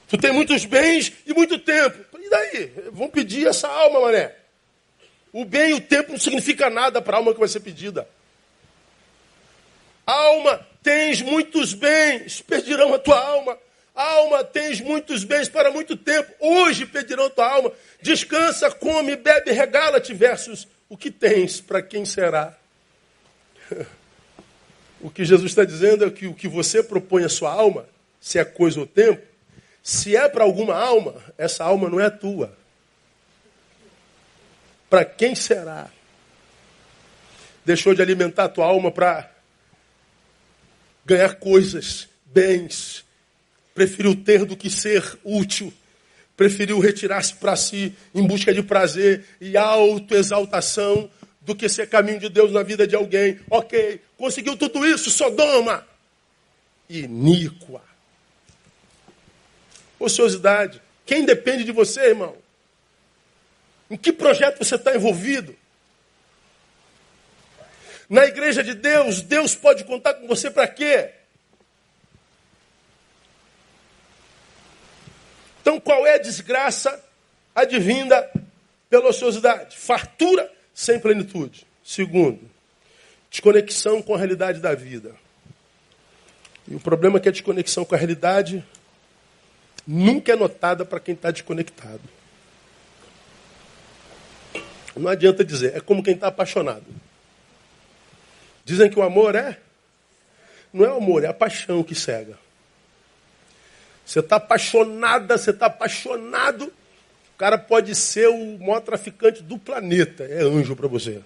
Tu 0.07 0.17
tem 0.17 0.31
muitos 0.31 0.65
bens 0.65 1.11
e 1.25 1.33
muito 1.33 1.59
tempo. 1.59 2.17
E 2.17 2.29
daí? 2.29 2.73
Vão 2.91 3.09
pedir 3.09 3.47
essa 3.47 3.67
alma, 3.67 3.99
mané. 4.01 4.33
O 5.33 5.45
bem 5.45 5.71
e 5.71 5.73
o 5.73 5.81
tempo 5.81 6.13
não 6.13 6.19
significa 6.19 6.69
nada 6.69 7.01
para 7.01 7.17
a 7.17 7.19
alma 7.19 7.33
que 7.33 7.39
vai 7.39 7.47
ser 7.47 7.59
pedida. 7.59 8.07
Alma, 10.05 10.65
tens 10.81 11.21
muitos 11.21 11.73
bens, 11.73 12.41
pedirão 12.41 12.93
a 12.93 12.99
tua 12.99 13.19
alma. 13.19 13.57
Alma, 13.93 14.43
tens 14.43 14.79
muitos 14.79 15.23
bens 15.25 15.49
para 15.49 15.71
muito 15.71 15.97
tempo. 15.97 16.33
Hoje 16.39 16.85
pedirão 16.85 17.25
a 17.25 17.29
tua 17.29 17.49
alma. 17.49 17.71
Descansa, 18.01 18.71
come, 18.71 19.15
bebe, 19.17 19.51
regala-te. 19.51 20.13
Versus 20.13 20.67
o 20.89 20.97
que 20.97 21.11
tens, 21.11 21.61
para 21.61 21.81
quem 21.81 22.05
será? 22.05 22.57
O 25.03 25.10
que 25.10 25.25
Jesus 25.25 25.49
está 25.49 25.65
dizendo 25.65 26.05
é 26.05 26.12
que 26.12 26.27
o 26.27 26.34
que 26.34 26.47
você 26.47 26.84
propõe 26.84 27.23
à 27.23 27.29
sua 27.29 27.51
alma, 27.51 27.88
se 28.19 28.38
é 28.38 28.45
coisa 28.45 28.79
ou 28.79 28.86
tempo, 28.86 29.25
se 29.81 30.15
é 30.15 30.29
para 30.29 30.43
alguma 30.43 30.75
alma, 30.75 31.15
essa 31.38 31.63
alma 31.63 31.89
não 31.89 31.99
é 31.99 32.07
tua. 32.10 32.55
Para 34.88 35.03
quem 35.03 35.34
será? 35.34 35.89
Deixou 37.65 37.95
de 37.95 38.01
alimentar 38.01 38.45
a 38.45 38.49
tua 38.49 38.65
alma 38.65 38.91
para 38.91 39.31
ganhar 41.03 41.36
coisas, 41.36 42.07
bens. 42.25 43.03
Preferiu 43.73 44.15
ter 44.15 44.45
do 44.45 44.55
que 44.55 44.69
ser 44.69 45.17
útil. 45.23 45.73
Preferiu 46.38 46.79
retirar-se 46.79 47.34
para 47.36 47.55
si 47.55 47.95
em 48.13 48.25
busca 48.25 48.53
de 48.53 48.62
prazer 48.62 49.25
e 49.39 49.57
autoexaltação 49.57 51.10
do 51.41 51.56
que 51.56 51.67
ser 51.67 51.89
caminho 51.89 52.19
de 52.19 52.30
Deus 52.30 52.51
na 52.51 52.62
vida 52.62 52.88
de 52.88 52.95
alguém. 52.95 53.39
Ok, 53.49 53.99
conseguiu 54.17 54.56
tudo 54.56 54.86
isso, 54.86 55.10
Sodoma. 55.10 55.88
Iníqua. 56.88 57.82
Ociosidade. 59.99 60.82
Quem 61.06 61.25
depende 61.25 61.63
de 61.63 61.71
você, 61.71 62.10
irmão? 62.10 62.38
Em 63.89 63.97
que 63.97 64.13
projeto 64.13 64.63
você 64.63 64.75
está 64.75 64.95
envolvido? 64.95 65.56
Na 68.08 68.25
igreja 68.25 68.63
de 68.63 68.73
Deus, 68.73 69.21
Deus 69.21 69.56
pode 69.56 69.84
contar 69.84 70.15
com 70.15 70.27
você 70.27 70.51
para 70.51 70.67
quê? 70.67 71.12
Então, 75.62 75.80
qual 75.80 76.06
é 76.06 76.15
a 76.15 76.21
desgraça 76.21 77.04
advinda 77.56 78.30
pela 78.89 79.10
ociosidade? 79.10 79.77
Fartura 79.77 80.51
sem 80.73 80.99
plenitude. 80.99 81.65
Segundo, 81.84 82.39
desconexão 83.29 84.01
com 84.01 84.13
a 84.13 84.17
realidade 84.17 84.60
da 84.60 84.73
vida. 84.73 85.15
E 86.67 86.75
o 86.75 86.79
problema 86.79 87.17
é 87.17 87.21
que 87.21 87.29
a 87.29 87.31
desconexão 87.31 87.84
com 87.84 87.95
a 87.95 87.97
realidade 87.97 88.63
nunca 89.86 90.31
é 90.31 90.36
notada 90.36 90.86
para 90.86 90.99
quem 90.99 91.15
está 91.15 91.31
desconectado. 91.31 92.01
Não 94.95 95.10
adianta 95.10 95.43
dizer, 95.43 95.75
é 95.75 95.79
como 95.79 96.03
quem 96.03 96.13
está 96.13 96.27
apaixonado. 96.27 96.86
Dizem 98.65 98.89
que 98.89 98.99
o 98.99 99.03
amor 99.03 99.36
é. 99.36 99.60
Não 100.71 100.86
é 100.86 100.93
o 100.93 100.97
amor, 100.97 101.23
é 101.23 101.27
a 101.27 101.34
paixão 101.34 101.84
que 101.84 101.95
cega. 101.95 102.38
Você 104.05 104.19
está 104.19 104.38
apaixonada, 104.38 105.38
você 105.38 105.51
está 105.51 105.67
apaixonado. 105.67 106.71
Cara 107.41 107.58
pode 107.58 107.95
ser 107.95 108.27
o 108.27 108.60
maior 108.60 108.82
traficante 108.82 109.41
do 109.41 109.58
planeta. 109.58 110.25
É 110.25 110.43
anjo 110.43 110.75
para 110.75 110.88
você. 110.88 111.21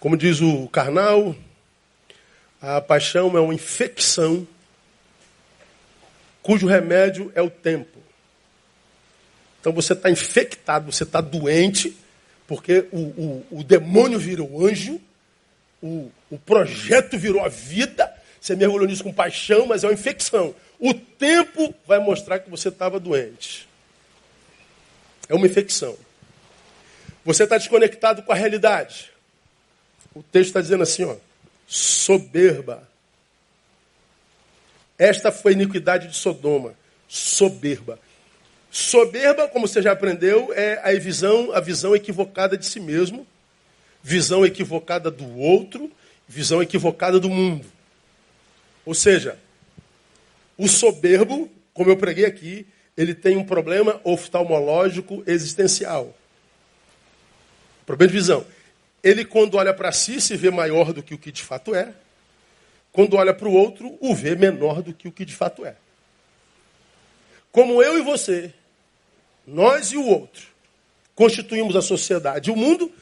Como 0.00 0.16
diz 0.16 0.40
o 0.40 0.66
carnal, 0.66 1.36
a 2.60 2.80
paixão 2.80 3.36
é 3.36 3.40
uma 3.40 3.54
infecção 3.54 4.44
cujo 6.42 6.66
remédio 6.66 7.30
é 7.36 7.40
o 7.40 7.48
tempo. 7.48 7.96
Então 9.60 9.72
você 9.72 9.92
está 9.92 10.10
infectado, 10.10 10.90
você 10.90 11.04
está 11.04 11.20
doente, 11.20 11.96
porque 12.48 12.88
o, 12.90 12.98
o, 12.98 13.46
o 13.52 13.62
demônio 13.62 14.18
virou 14.18 14.66
anjo 14.66 15.00
o, 15.80 16.10
o 16.28 16.36
projeto 16.40 17.16
virou 17.16 17.40
a 17.44 17.48
vida, 17.48 18.12
você 18.40 18.56
mergulhou 18.56 18.88
nisso 18.88 19.04
com 19.04 19.12
paixão, 19.12 19.64
mas 19.64 19.84
é 19.84 19.86
uma 19.86 19.94
infecção. 19.94 20.52
O 20.80 20.92
tempo 20.92 21.72
vai 21.86 22.00
mostrar 22.00 22.40
que 22.40 22.50
você 22.50 22.68
estava 22.68 22.98
doente. 22.98 23.70
É 25.32 25.34
uma 25.34 25.46
infecção. 25.46 25.96
Você 27.24 27.44
está 27.44 27.56
desconectado 27.56 28.22
com 28.22 28.32
a 28.32 28.34
realidade. 28.34 29.10
O 30.14 30.22
texto 30.22 30.48
está 30.48 30.60
dizendo 30.60 30.82
assim, 30.82 31.04
ó, 31.04 31.16
soberba. 31.66 32.86
Esta 34.98 35.32
foi 35.32 35.52
a 35.52 35.54
iniquidade 35.54 36.06
de 36.08 36.14
Sodoma, 36.14 36.74
soberba. 37.08 37.98
Soberba, 38.70 39.48
como 39.48 39.66
você 39.66 39.80
já 39.80 39.92
aprendeu, 39.92 40.52
é 40.52 40.78
a 40.84 40.94
visão, 41.00 41.50
a 41.52 41.60
visão 41.60 41.96
equivocada 41.96 42.54
de 42.54 42.66
si 42.66 42.78
mesmo, 42.78 43.26
visão 44.02 44.44
equivocada 44.44 45.10
do 45.10 45.38
outro, 45.38 45.90
visão 46.28 46.62
equivocada 46.62 47.18
do 47.18 47.30
mundo. 47.30 47.64
Ou 48.84 48.92
seja, 48.92 49.38
o 50.58 50.68
soberbo, 50.68 51.50
como 51.72 51.88
eu 51.88 51.96
preguei 51.96 52.26
aqui, 52.26 52.66
ele 52.96 53.14
tem 53.14 53.36
um 53.36 53.44
problema 53.44 54.00
oftalmológico 54.04 55.22
existencial. 55.26 56.14
Problema 57.86 58.12
de 58.12 58.18
visão. 58.18 58.46
Ele, 59.02 59.24
quando 59.24 59.56
olha 59.56 59.74
para 59.74 59.90
si, 59.92 60.20
se 60.20 60.36
vê 60.36 60.50
maior 60.50 60.92
do 60.92 61.02
que 61.02 61.14
o 61.14 61.18
que 61.18 61.32
de 61.32 61.42
fato 61.42 61.74
é. 61.74 61.92
Quando 62.92 63.16
olha 63.16 63.32
para 63.32 63.48
o 63.48 63.52
outro, 63.52 63.96
o 64.00 64.14
vê 64.14 64.36
menor 64.36 64.82
do 64.82 64.92
que 64.92 65.08
o 65.08 65.12
que 65.12 65.24
de 65.24 65.34
fato 65.34 65.64
é. 65.64 65.74
Como 67.50 67.82
eu 67.82 67.98
e 67.98 68.02
você, 68.02 68.52
nós 69.46 69.92
e 69.92 69.96
o 69.96 70.06
outro, 70.06 70.46
constituímos 71.14 71.74
a 71.74 71.82
sociedade. 71.82 72.50
O 72.50 72.56
mundo, 72.56 72.92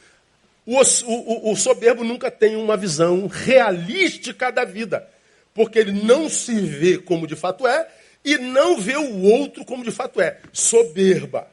o, 0.65 0.77
o, 0.77 1.51
o 1.51 1.55
soberbo 1.55 2.03
nunca 2.03 2.31
tem 2.31 2.55
uma 2.55 2.75
visão 2.75 3.27
realística 3.27 4.51
da 4.51 4.65
vida, 4.65 5.07
porque 5.53 5.79
ele 5.79 5.91
não 6.03 6.29
se 6.29 6.55
vê 6.55 6.97
como 6.97 7.27
de 7.27 7.35
fato 7.35 7.67
é 7.67 7.87
e 8.23 8.37
não 8.37 8.79
vê 8.79 8.95
o 8.95 9.21
outro 9.21 9.65
como 9.65 9.83
de 9.83 9.91
fato 9.91 10.21
é. 10.21 10.39
Soberba. 10.53 11.47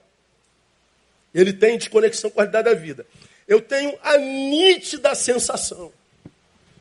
Ele 1.34 1.52
tem 1.52 1.78
desconexão 1.78 2.30
com 2.30 2.40
a 2.40 2.44
realidade 2.44 2.74
da 2.74 2.80
vida. 2.80 3.06
Eu 3.46 3.60
tenho 3.60 3.94
a 4.02 4.18
nítida 4.18 5.14
sensação 5.14 5.92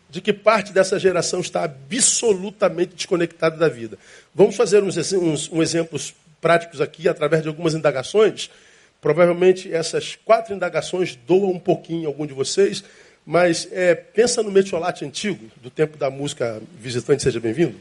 de 0.10 0.22
que 0.22 0.32
parte 0.32 0.72
dessa 0.72 0.98
geração 0.98 1.40
está 1.40 1.64
absolutamente 1.64 2.96
desconectada 2.96 3.58
da 3.58 3.68
vida. 3.68 3.98
Vamos 4.34 4.56
fazer 4.56 4.84
uns, 4.84 4.98
uns, 5.14 5.50
uns 5.52 5.62
exemplos 5.62 6.14
práticos 6.40 6.82
aqui, 6.82 7.08
através 7.08 7.44
de 7.44 7.50
algumas 7.50 7.74
indagações. 7.74 8.50
Provavelmente 9.02 9.72
essas 9.72 10.16
quatro 10.16 10.54
indagações 10.54 11.16
doam 11.28 11.52
um 11.52 11.60
pouquinho 11.60 12.06
a 12.06 12.08
algum 12.08 12.26
de 12.26 12.34
vocês, 12.34 12.84
mas 13.26 13.68
é, 13.72 13.94
pensa 13.94 14.42
no 14.42 14.52
metiolate 14.52 15.06
antigo, 15.06 15.52
do 15.62 15.70
tempo 15.70 15.98
da 15.98 16.10
música 16.10 16.62
Visitante 16.80 17.24
Seja 17.24 17.40
Bem-vindo. 17.40 17.76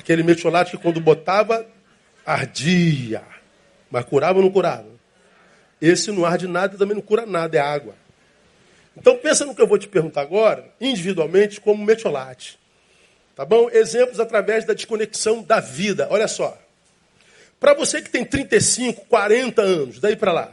Aquele 0.00 0.22
metiolate 0.22 0.70
que 0.70 0.82
quando 0.82 0.98
botava, 0.98 1.66
ardia, 2.24 3.22
mas 3.90 4.02
curava 4.06 4.38
ou 4.38 4.44
não 4.44 4.50
curava? 4.50 4.88
Esse 5.78 6.10
não 6.10 6.24
arde 6.24 6.48
nada 6.48 6.74
e 6.74 6.78
também 6.78 6.94
não 6.94 7.02
cura 7.02 7.26
nada, 7.26 7.58
é 7.58 7.60
água. 7.60 7.94
Então 8.96 9.18
pensa 9.18 9.44
no 9.44 9.54
que 9.54 9.60
eu 9.60 9.66
vou 9.66 9.78
te 9.78 9.86
perguntar 9.86 10.22
agora, 10.22 10.72
individualmente, 10.80 11.60
como 11.60 11.84
metiolate. 11.84 12.58
Tá 13.36 13.44
bom? 13.44 13.68
Exemplos 13.70 14.18
através 14.18 14.64
da 14.64 14.72
desconexão 14.72 15.42
da 15.42 15.60
vida. 15.60 16.08
Olha 16.10 16.26
só. 16.26 16.58
Para 17.60 17.74
você 17.74 18.00
que 18.00 18.08
tem 18.08 18.24
35, 18.24 19.04
40 19.04 19.60
anos, 19.60 20.00
daí 20.00 20.16
para 20.16 20.32
lá, 20.32 20.52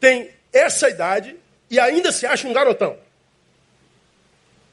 tem 0.00 0.30
essa 0.50 0.88
idade 0.88 1.36
e 1.70 1.78
ainda 1.78 2.10
se 2.10 2.24
acha 2.24 2.48
um 2.48 2.54
garotão. 2.54 2.96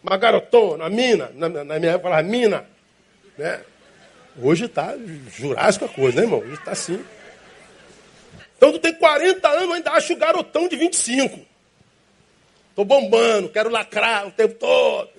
Uma 0.06 0.18
garotona, 0.18 0.88
mina, 0.88 1.32
na, 1.34 1.49
na 1.49 1.80
minha 1.80 1.93
época 1.93 2.10
falava 2.10 2.22
mina. 2.22 2.64
Né? 3.36 3.60
Hoje 4.39 4.66
está 4.66 4.95
jurássico 5.36 5.86
a 5.86 5.89
coisa, 5.89 6.18
né, 6.18 6.28
irmão? 6.28 6.41
Hoje 6.41 6.53
está 6.53 6.74
assim. 6.74 7.03
Então 8.56 8.72
tu 8.72 8.78
tem 8.78 8.93
40 8.93 9.49
anos, 9.49 9.76
ainda 9.76 9.91
acha 9.91 10.14
o 10.14 10.16
garotão 10.16 10.68
de 10.68 10.76
25. 10.76 11.39
Tô 12.76 12.86
bombando, 12.86 13.49
quero 13.49 13.72
lacrar 13.72 14.28
o 14.28 14.32
tempo 14.32 14.53
todo. 14.53 15.10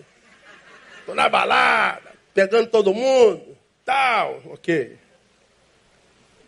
Tô 1.05 1.17
na 1.17 1.29
balada, 1.29 2.13
pegando 2.33 2.69
todo 2.69 2.95
mundo, 2.95 3.57
tal, 3.85 4.41
ok. 4.47 4.97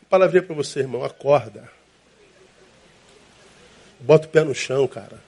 Palavrinha 0.09 0.45
para 0.45 0.55
você, 0.55 0.81
irmão, 0.81 1.03
acorda. 1.03 1.69
Bota 3.99 4.29
o 4.29 4.31
pé 4.31 4.45
no 4.45 4.55
chão, 4.55 4.87
cara. 4.87 5.28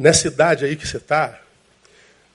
Nessa 0.00 0.28
idade 0.28 0.64
aí 0.64 0.76
que 0.76 0.88
você 0.88 0.96
está, 0.96 1.38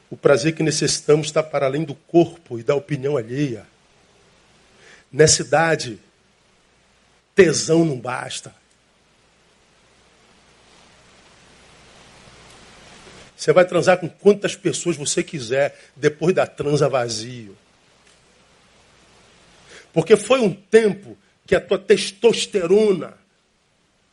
o 0.07 0.15
prazer 0.15 0.53
que 0.53 0.61
necessitamos 0.61 1.25
está 1.25 1.41
para 1.41 1.65
além 1.65 1.83
do 1.83 1.95
corpo 1.95 2.59
e 2.59 2.63
da 2.63 2.75
opinião 2.75 3.17
alheia. 3.17 3.65
Nessa 5.11 5.41
idade, 5.41 5.99
tesão 7.33 7.83
não 7.83 7.99
basta. 7.99 8.53
Você 13.35 13.51
vai 13.51 13.65
transar 13.65 13.97
com 13.97 14.07
quantas 14.07 14.55
pessoas 14.55 14.95
você 14.95 15.23
quiser 15.23 15.75
depois 15.95 16.35
da 16.35 16.45
transa 16.45 16.87
vazio. 16.87 17.57
Porque 19.91 20.15
foi 20.15 20.39
um 20.39 20.53
tempo 20.53 21.17
que 21.47 21.55
a 21.55 21.61
tua 21.61 21.79
testosterona 21.79 23.17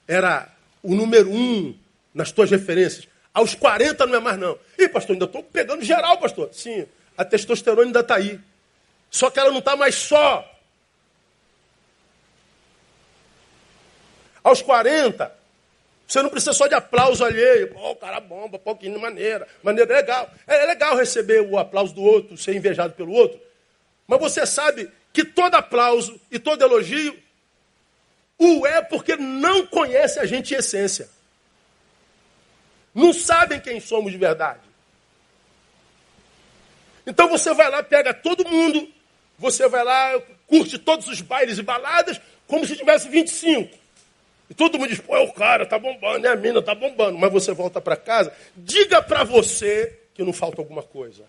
era 0.08 0.50
o 0.82 0.94
número 0.94 1.30
um 1.30 1.76
nas 2.14 2.32
tuas 2.32 2.50
referências. 2.50 3.11
Aos 3.34 3.54
40 3.54 4.06
não 4.06 4.16
é 4.16 4.20
mais 4.20 4.38
não. 4.38 4.58
Ih, 4.78 4.88
pastor, 4.88 5.14
ainda 5.14 5.24
estou 5.24 5.42
pegando 5.42 5.82
geral, 5.84 6.18
pastor. 6.18 6.50
Sim, 6.52 6.86
a 7.16 7.24
testosterona 7.24 7.86
ainda 7.86 8.00
está 8.00 8.16
aí. 8.16 8.38
Só 9.10 9.30
que 9.30 9.38
ela 9.38 9.50
não 9.50 9.58
está 9.58 9.74
mais 9.76 9.94
só. 9.94 10.48
Aos 14.44 14.60
40, 14.60 15.32
você 16.06 16.20
não 16.20 16.28
precisa 16.28 16.52
só 16.52 16.66
de 16.66 16.74
aplauso 16.74 17.24
alheio. 17.24 17.72
Pô, 17.72 17.94
cara 17.96 18.20
bomba, 18.20 18.58
pô, 18.58 18.74
que 18.76 18.88
maneira. 18.90 19.46
Maneira 19.62 19.92
é 19.92 19.96
legal. 19.96 20.30
É, 20.46 20.64
é 20.64 20.66
legal 20.66 20.96
receber 20.96 21.40
o 21.40 21.58
aplauso 21.58 21.94
do 21.94 22.02
outro, 22.02 22.36
ser 22.36 22.54
invejado 22.54 22.92
pelo 22.94 23.12
outro. 23.12 23.40
Mas 24.06 24.20
você 24.20 24.44
sabe 24.44 24.90
que 25.12 25.24
todo 25.24 25.54
aplauso 25.54 26.20
e 26.30 26.38
todo 26.38 26.62
elogio 26.62 27.16
o 28.38 28.66
é 28.66 28.82
porque 28.82 29.16
não 29.16 29.66
conhece 29.66 30.18
a 30.18 30.26
gente 30.26 30.52
em 30.52 30.58
essência. 30.58 31.08
Não 32.94 33.12
sabem 33.12 33.60
quem 33.60 33.80
somos 33.80 34.12
de 34.12 34.18
verdade. 34.18 34.60
Então 37.06 37.28
você 37.28 37.52
vai 37.52 37.70
lá, 37.70 37.82
pega 37.82 38.14
todo 38.14 38.48
mundo, 38.48 38.88
você 39.38 39.68
vai 39.68 39.82
lá, 39.82 40.20
curte 40.46 40.78
todos 40.78 41.08
os 41.08 41.20
bailes 41.20 41.58
e 41.58 41.62
baladas, 41.62 42.20
como 42.46 42.66
se 42.66 42.76
tivesse 42.76 43.08
25. 43.08 43.78
E 44.50 44.54
todo 44.54 44.78
mundo 44.78 44.90
diz, 44.90 45.00
pô, 45.00 45.16
é 45.16 45.20
o 45.20 45.32
cara, 45.32 45.64
tá 45.64 45.78
bombando, 45.78 46.26
é 46.26 46.30
a 46.30 46.36
mina, 46.36 46.60
tá 46.60 46.74
bombando. 46.74 47.18
Mas 47.18 47.32
você 47.32 47.52
volta 47.52 47.80
para 47.80 47.96
casa, 47.96 48.32
diga 48.54 49.02
para 49.02 49.24
você 49.24 49.98
que 50.14 50.22
não 50.22 50.32
falta 50.32 50.60
alguma 50.60 50.82
coisa. 50.82 51.24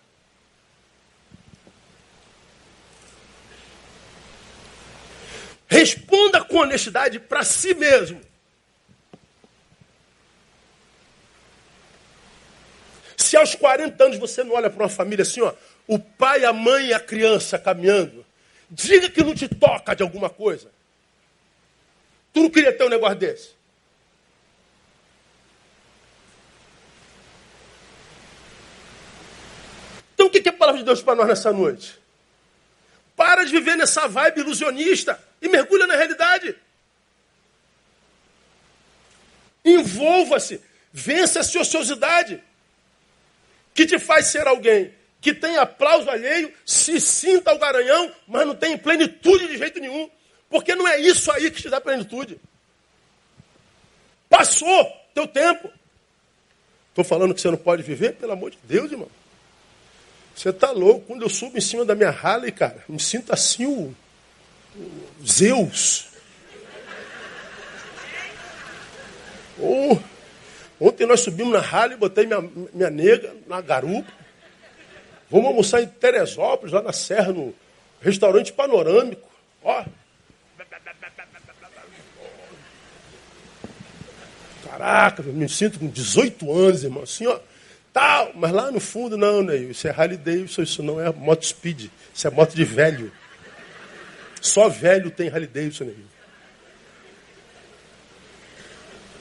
Responda 5.67 6.43
com 6.43 6.57
honestidade 6.57 7.19
para 7.19 7.43
si 7.43 7.73
mesmo. 7.73 8.21
Se 13.33 13.37
aos 13.37 13.55
40 13.55 14.03
anos 14.03 14.17
você 14.19 14.43
não 14.43 14.53
olha 14.53 14.69
para 14.69 14.83
uma 14.83 14.89
família 14.89 15.23
assim, 15.23 15.41
ó, 15.41 15.51
o 15.87 15.97
pai, 15.97 16.45
a 16.45 16.53
mãe 16.53 16.89
e 16.89 16.93
a 16.93 16.99
criança 16.99 17.57
caminhando, 17.57 18.23
diga 18.69 19.09
que 19.09 19.23
não 19.23 19.33
te 19.33 19.47
toca 19.47 19.95
de 19.95 20.03
alguma 20.03 20.29
coisa. 20.29 20.69
Tu 22.31 22.43
não 22.43 22.49
queria 22.51 22.71
ter 22.71 22.83
um 22.83 22.89
negócio 22.89 23.15
desse? 23.15 23.55
Então 30.13 30.27
o 30.27 30.29
que 30.29 30.47
é 30.47 30.51
a 30.51 30.53
palavra 30.53 30.81
de 30.81 30.85
Deus 30.85 31.01
para 31.01 31.15
nós 31.15 31.27
nessa 31.27 31.51
noite? 31.51 31.99
Para 33.15 33.45
de 33.45 33.51
viver 33.51 33.75
nessa 33.75 34.07
vibe 34.07 34.41
ilusionista 34.41 35.19
e 35.41 35.49
mergulha 35.49 35.87
na 35.87 35.95
realidade. 35.95 36.55
Envolva-se, 39.65 40.61
vença 40.91 41.39
a 41.39 41.43
sua 41.43 41.61
ociosidade, 41.63 42.39
que 43.73 43.85
te 43.85 43.99
faz 43.99 44.27
ser 44.27 44.47
alguém 44.47 44.93
que 45.23 45.33
tem 45.33 45.55
aplauso 45.55 46.09
alheio, 46.09 46.53
se 46.65 46.99
sinta 46.99 47.53
o 47.53 47.57
garanhão, 47.57 48.11
mas 48.27 48.45
não 48.45 48.53
tem 48.53 48.77
plenitude 48.77 49.47
de 49.47 49.57
jeito 49.57 49.79
nenhum. 49.79 50.09
Porque 50.49 50.75
não 50.75 50.85
é 50.85 50.99
isso 50.99 51.31
aí 51.31 51.49
que 51.49 51.61
te 51.61 51.69
dá 51.69 51.79
plenitude. 51.79 52.37
Passou 54.29 54.85
teu 55.13 55.25
tempo. 55.25 55.71
Estou 56.89 57.05
falando 57.05 57.33
que 57.33 57.39
você 57.39 57.49
não 57.49 57.57
pode 57.57 57.81
viver? 57.83 58.15
Pelo 58.15 58.33
amor 58.33 58.51
de 58.51 58.57
Deus, 58.65 58.91
irmão. 58.91 59.07
Você 60.35 60.49
está 60.49 60.71
louco. 60.71 61.05
Quando 61.07 61.21
eu 61.21 61.29
subo 61.29 61.57
em 61.57 61.61
cima 61.61 61.85
da 61.85 61.95
minha 61.95 62.09
Harley, 62.09 62.51
cara, 62.51 62.83
me 62.89 62.99
sinto 62.99 63.33
assim 63.33 63.65
o, 63.65 63.95
o 64.75 65.25
Zeus. 65.25 66.07
Oh, 69.57 69.97
ontem 70.87 71.05
nós 71.05 71.21
subimos 71.21 71.53
na 71.53 71.59
Harley, 71.59 71.97
botei 71.97 72.25
minha, 72.25 72.41
minha 72.73 72.89
nega 72.89 73.35
na 73.47 73.61
garupa. 73.61 74.11
Vamos 75.29 75.47
almoçar 75.47 75.81
em 75.81 75.87
Teresópolis, 75.87 76.73
lá 76.73 76.81
na 76.81 76.93
Serra, 76.93 77.31
no 77.31 77.53
restaurante 78.01 78.53
panorâmico. 78.53 79.27
Ó, 79.63 79.83
Caraca, 84.73 85.21
eu 85.21 85.33
me 85.33 85.47
sinto 85.47 85.77
com 85.77 85.87
18 85.87 86.51
anos, 86.51 86.83
irmão, 86.83 87.03
assim, 87.03 87.27
ó, 87.27 87.39
tal. 87.91 88.31
Mas 88.33 88.51
lá 88.51 88.71
no 88.71 88.79
fundo, 88.79 89.15
não, 89.15 89.43
né? 89.43 89.55
Isso 89.55 89.87
é 89.87 89.91
Harley 89.91 90.17
Davidson, 90.17 90.63
isso 90.63 90.81
não 90.81 90.99
é 90.99 91.13
moto 91.13 91.45
speed, 91.45 91.89
isso 92.11 92.27
é 92.27 92.31
moto 92.31 92.55
de 92.55 92.63
velho. 92.63 93.11
Só 94.41 94.67
velho 94.69 95.11
tem 95.11 95.29
Harley 95.29 95.47
Davidson, 95.47 95.85
né? 95.85 95.93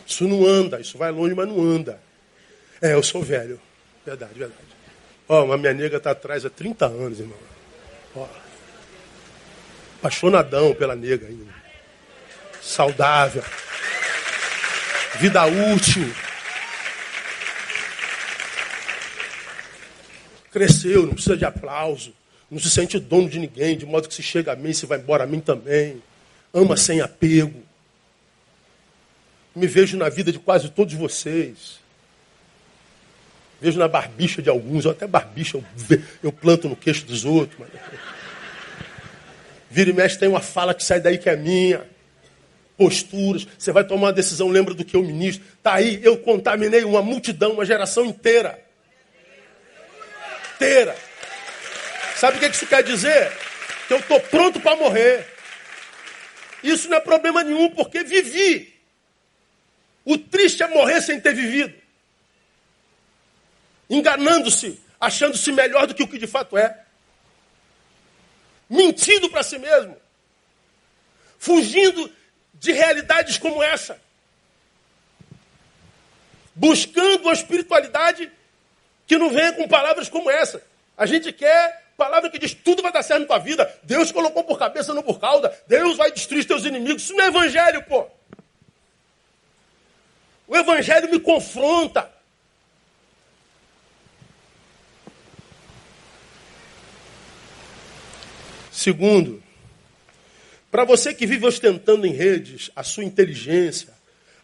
Isso 0.07 0.27
não 0.27 0.47
anda, 0.47 0.81
isso 0.81 0.99
vai 0.99 1.11
longe, 1.11 1.35
mas 1.35 1.49
não 1.49 1.61
anda. 1.61 2.01
É, 2.81 2.95
eu 2.95 3.03
sou 3.03 3.23
velho. 3.23 3.61
Verdade, 4.05 4.35
verdade. 4.35 4.61
Ó, 5.29 5.45
uma 5.45 5.57
minha 5.57 5.73
nega 5.73 5.97
está 5.99 6.11
atrás 6.11 6.45
há 6.45 6.51
30 6.51 6.87
anos, 6.87 7.21
irmão. 7.21 7.39
Ó. 8.17 8.27
Apaixonadão 10.01 10.75
pela 10.75 10.97
nega 10.97 11.27
ainda. 11.29 11.53
saudável, 12.61 13.45
vida 15.19 15.45
útil. 15.45 16.13
Cresceu, 20.51 21.07
não 21.07 21.15
precisa 21.15 21.37
de 21.37 21.45
aplauso, 21.45 22.13
não 22.51 22.59
se 22.59 22.69
sente 22.69 22.99
dono 22.99 23.29
de 23.29 23.39
ninguém, 23.39 23.79
de 23.79 23.87
modo 23.87 24.09
que 24.09 24.15
se 24.15 24.23
chega 24.23 24.53
a 24.53 24.57
mim, 24.57 24.73
se 24.73 24.85
vai 24.85 24.99
embora 24.99 25.25
a 25.25 25.27
mim 25.27 25.41
também. 25.41 26.03
Ama 26.53 26.77
sem 26.77 27.01
apego. 27.01 27.63
Me 29.55 29.67
vejo 29.67 29.97
na 29.97 30.09
vida 30.09 30.33
de 30.33 30.39
quase 30.39 30.69
todos 30.71 30.95
vocês. 30.95 31.81
Vejo 33.61 33.79
na 33.79 33.87
barbicha 33.87 34.43
de 34.43 34.51
alguns, 34.51 34.87
até 34.87 35.07
barbicha 35.07 35.57
eu, 35.57 35.65
eu 36.23 36.33
planto 36.33 36.69
no 36.69 36.75
queixo 36.75 37.05
dos 37.05 37.25
outros. 37.25 37.59
Mas... 37.61 37.71
Vira 39.71 39.91
e 39.91 39.93
mexe 39.93 40.19
tem 40.19 40.29
uma 40.29 40.41
fala 40.41 40.75
que 40.75 40.85
sai 40.85 41.01
daí 41.01 41.17
que 41.17 41.31
é 41.31 41.37
minha. 41.37 41.87
Posturas. 42.77 43.47
Você 43.57 43.71
vai 43.73 43.85
tomar 43.85 44.09
uma 44.09 44.13
decisão, 44.13 44.49
lembra 44.49 44.75
do 44.75 44.85
que 44.85 44.97
eu 44.97 45.03
ministro. 45.03 45.47
Está 45.57 45.75
aí, 45.75 46.01
eu 46.03 46.17
contaminei 46.19 46.85
uma 46.85 47.01
multidão, 47.01 47.53
uma 47.53 47.65
geração 47.65 48.05
inteira. 48.05 48.59
Inteira. 50.57 50.97
Sabe 52.17 52.37
o 52.37 52.41
que 52.41 52.47
isso 52.47 52.67
quer 52.67 52.83
dizer? 52.83 53.33
Que 53.87 53.95
eu 53.95 53.99
estou 53.99 54.21
pronto 54.21 54.61
para 54.61 54.77
morrer. 54.77 55.27
Isso 56.63 56.89
não 56.89 56.97
é 56.97 57.01
problema 57.01 57.43
nenhum, 57.43 57.71
porque 57.71 58.05
vivi. 58.05 58.72
O 60.05 60.19
triste 60.19 60.63
é 60.63 60.69
morrer 60.69 61.01
sem 61.01 61.21
ter 61.21 61.35
vivido 61.35 61.83
enganando-se, 63.93 64.81
achando-se 64.99 65.53
melhor 65.53 65.87
do 65.87 65.95
que 65.95 66.03
o 66.03 66.09
que 66.09 66.19
de 66.19 66.27
fato 66.27 66.57
é, 66.57 66.83
mentindo 68.69 69.29
para 69.29 69.43
si 69.43 69.59
mesmo, 69.59 69.95
fugindo 71.39 72.11
de 72.55 72.73
realidades 72.73 73.37
como 73.37 73.63
essa, 73.63 74.01
buscando 76.55 77.25
uma 77.25 77.35
espiritualidade 77.35 78.33
que 79.07 79.19
não 79.19 79.29
venha 79.29 79.53
com 79.53 79.69
palavras 79.69 80.09
como 80.09 80.31
essa. 80.31 80.63
A 80.97 81.05
gente 81.05 81.31
quer 81.31 81.83
palavra 81.97 82.31
que 82.31 82.39
diz 82.39 82.55
tudo 82.55 82.83
vai 82.83 82.93
dar 82.93 83.03
certo 83.03 83.21
na 83.21 83.27
tua 83.27 83.39
vida. 83.39 83.79
Deus 83.83 84.11
colocou 84.11 84.43
por 84.43 84.59
cabeça, 84.59 84.95
não 84.95 85.03
por 85.03 85.21
cauda. 85.21 85.55
Deus 85.67 85.97
vai 85.97 86.11
destruir 86.11 86.47
teus 86.47 86.65
inimigos. 86.65 87.03
Isso 87.03 87.15
não 87.15 87.25
é 87.25 87.29
evangelho, 87.29 87.83
pô. 87.85 88.09
O 90.47 90.57
evangelho 90.57 91.11
me 91.11 91.21
confronta. 91.21 92.11
Segundo, 98.71 99.43
para 100.71 100.85
você 100.85 101.15
que 101.15 101.27
vive 101.27 101.47
ostentando 101.47 102.07
em 102.07 102.13
redes 102.13 102.71
a 102.75 102.83
sua 102.83 103.05
inteligência, 103.05 103.93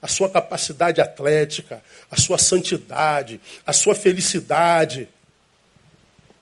a 0.01 0.07
sua 0.07 0.31
capacidade 0.31 1.01
atlética, 1.01 1.83
a 2.11 2.17
sua 2.17 2.39
santidade, 2.39 3.41
a 3.67 3.73
sua 3.73 3.95
felicidade, 3.95 5.09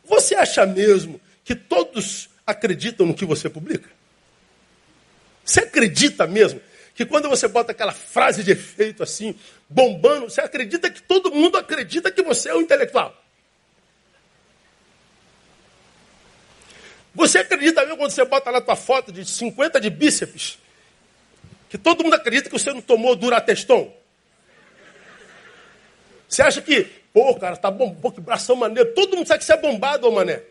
você 0.05 0.35
acha 0.35 0.67
mesmo 0.67 1.21
que 1.45 1.55
todos 1.55 2.29
acreditam 2.47 3.07
no 3.07 3.15
que 3.15 3.25
você 3.25 3.49
publica? 3.49 3.89
Você 5.45 5.61
acredita 5.61 6.27
mesmo 6.27 6.61
que 6.97 7.05
quando 7.05 7.29
você 7.29 7.47
bota 7.47 7.73
aquela 7.73 7.93
frase 7.93 8.43
de 8.43 8.53
efeito 8.53 9.03
assim, 9.03 9.39
bombando, 9.69 10.31
você 10.31 10.41
acredita 10.41 10.89
que 10.89 11.03
todo 11.03 11.31
mundo 11.31 11.59
acredita 11.59 12.11
que 12.11 12.23
você 12.23 12.49
é 12.49 12.55
um 12.55 12.63
intelectual? 12.63 13.15
Você 17.15 17.39
acredita 17.39 17.83
mesmo 17.83 17.99
quando 17.99 18.11
você 18.11 18.25
bota 18.25 18.51
lá 18.51 18.63
tua 18.63 18.77
foto 18.77 19.13
de 19.13 19.27
50 19.27 19.79
de 19.79 19.91
bíceps? 19.91 20.59
Que 21.69 21.77
todo 21.77 22.03
mundo 22.03 22.15
acredita 22.15 22.49
que 22.49 22.59
você 22.59 22.73
não 22.73 22.81
tomou 22.81 23.15
durateston? 23.15 23.95
Você 26.27 26.41
acha 26.41 26.63
que, 26.63 26.85
pô, 27.13 27.35
cara, 27.35 27.59
tá 27.59 27.71
bom, 27.71 27.95
pô, 27.95 28.11
que 28.11 28.23
bração 28.23 28.57
maneiro. 28.57 28.95
Todo 28.95 29.19
mundo 29.19 29.27
sabe 29.27 29.41
que 29.41 29.45
você 29.45 29.53
é 29.53 29.61
bombado, 29.61 30.09
ô 30.09 30.13
mané. 30.13 30.43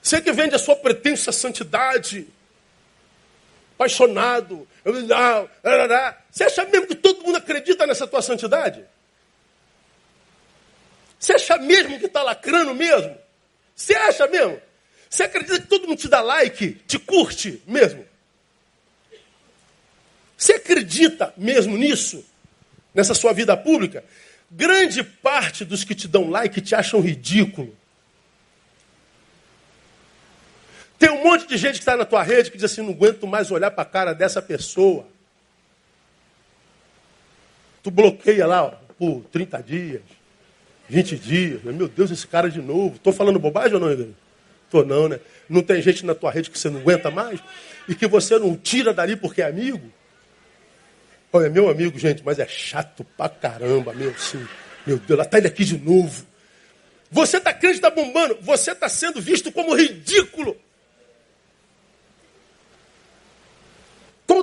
Você 0.00 0.22
que 0.22 0.30
vende 0.30 0.54
a 0.54 0.58
sua 0.58 0.76
pretensa 0.76 1.32
santidade, 1.32 2.28
apaixonado, 3.74 4.66
você 6.30 6.44
acha 6.44 6.64
mesmo 6.64 6.86
que 6.86 6.94
todo 6.94 7.24
mundo 7.24 7.36
acredita 7.36 7.86
nessa 7.86 8.06
tua 8.06 8.22
santidade? 8.22 8.84
Você 11.18 11.32
acha 11.32 11.58
mesmo 11.58 11.98
que 11.98 12.06
está 12.06 12.22
lacrando 12.22 12.74
mesmo? 12.74 13.16
Você 13.74 13.94
acha 13.94 14.26
mesmo? 14.26 14.60
Você 15.08 15.24
acredita 15.24 15.60
que 15.60 15.66
todo 15.66 15.88
mundo 15.88 15.98
te 15.98 16.08
dá 16.08 16.20
like, 16.20 16.72
te 16.86 16.98
curte 16.98 17.62
mesmo? 17.66 18.04
Você 20.36 20.54
acredita 20.54 21.32
mesmo 21.36 21.76
nisso? 21.76 22.24
Nessa 22.92 23.14
sua 23.14 23.32
vida 23.32 23.56
pública? 23.56 24.04
Grande 24.50 25.02
parte 25.02 25.64
dos 25.64 25.82
que 25.82 25.94
te 25.94 26.06
dão 26.06 26.28
like 26.30 26.60
te 26.60 26.74
acham 26.74 27.00
ridículo. 27.00 27.76
Tem 30.98 31.10
um 31.10 31.24
monte 31.24 31.46
de 31.46 31.56
gente 31.56 31.74
que 31.74 31.80
está 31.80 31.96
na 31.96 32.04
tua 32.04 32.22
rede 32.22 32.50
que 32.50 32.56
diz 32.56 32.70
assim: 32.70 32.82
não 32.82 32.92
aguento 32.92 33.26
mais 33.26 33.50
olhar 33.50 33.70
para 33.70 33.82
a 33.82 33.86
cara 33.86 34.12
dessa 34.12 34.40
pessoa. 34.40 35.06
Tu 37.82 37.90
bloqueia 37.90 38.46
lá 38.46 38.64
ó, 38.64 38.70
por 38.98 39.24
30 39.30 39.62
dias. 39.62 40.02
20 40.88 41.16
dias. 41.16 41.62
Meu 41.62 41.88
Deus, 41.88 42.10
esse 42.10 42.26
cara 42.26 42.48
de 42.48 42.60
novo. 42.60 42.96
Estou 42.96 43.12
falando 43.12 43.38
bobagem 43.38 43.74
ou 43.74 43.80
não, 43.80 43.90
Igreja? 43.90 44.14
Estou 44.64 44.84
não, 44.84 45.08
né? 45.08 45.20
Não 45.48 45.62
tem 45.62 45.80
gente 45.82 46.04
na 46.04 46.14
tua 46.14 46.30
rede 46.30 46.50
que 46.50 46.58
você 46.58 46.70
não 46.70 46.80
aguenta 46.80 47.10
mais? 47.10 47.40
E 47.88 47.94
que 47.94 48.06
você 48.06 48.38
não 48.38 48.56
tira 48.56 48.92
dali 48.92 49.16
porque 49.16 49.42
é 49.42 49.46
amigo? 49.46 49.92
Olha, 51.32 51.46
é 51.46 51.48
meu 51.48 51.68
amigo, 51.68 51.98
gente, 51.98 52.22
mas 52.24 52.38
é 52.38 52.46
chato 52.46 53.04
pra 53.16 53.28
caramba, 53.28 53.92
meu, 53.92 54.16
sim. 54.16 54.46
Meu 54.86 54.98
Deus, 54.98 55.18
lá 55.18 55.24
tá 55.24 55.38
ele 55.38 55.48
aqui 55.48 55.64
de 55.64 55.78
novo. 55.78 56.24
Você 57.10 57.38
está 57.38 57.52
crente, 57.52 57.76
está 57.76 57.90
bombando. 57.90 58.38
Você 58.40 58.72
está 58.72 58.88
sendo 58.88 59.20
visto 59.20 59.52
como 59.52 59.74
ridículo. 59.74 60.56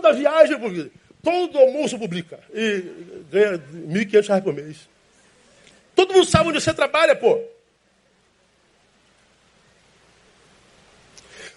Toda 0.02 0.14
viagem, 0.14 0.92
todo 1.22 1.60
almoço 1.60 2.00
publica. 2.00 2.40
E 2.52 2.84
ganha 3.30 3.52
R$ 3.52 4.06
1.500 4.06 4.42
por 4.42 4.54
mês. 4.54 4.78
Todo 5.96 6.14
mundo 6.14 6.26
sabe 6.26 6.50
onde 6.50 6.60
você 6.60 6.74
trabalha, 6.74 7.16
pô. 7.16 7.40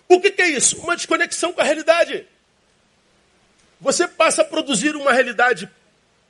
O 0.07 0.20
que, 0.20 0.30
que 0.30 0.42
é 0.42 0.49
isso? 0.49 0.78
Uma 0.80 0.95
desconexão 0.95 1.55
com 1.55 1.62
a 1.62 1.64
realidade. 1.64 2.26
Você 3.80 4.07
passa 4.07 4.42
a 4.42 4.45
produzir 4.45 4.95
uma 4.95 5.12
realidade, 5.12 5.68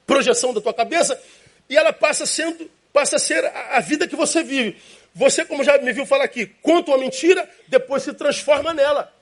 projeção 0.07 0.55
da 0.55 0.61
tua 0.61 0.73
cabeça, 0.73 1.21
e 1.69 1.77
ela 1.77 1.93
passa 1.93 2.25
sendo, 2.25 2.71
passa 2.93 3.17
a 3.17 3.19
ser 3.19 3.45
a, 3.45 3.79
a 3.79 3.81
vida 3.81 4.07
que 4.07 4.15
você 4.15 4.45
vive. 4.45 4.81
Você, 5.15 5.45
como 5.45 5.65
já 5.65 5.77
me 5.79 5.93
viu 5.93 6.07
falar 6.07 6.25
aqui, 6.25 6.47
conta 6.63 6.93
uma 6.93 6.99
mentira, 6.99 7.49
depois 7.67 8.05
se 8.05 8.13
transforma 8.13 8.73
nela. 8.73 9.13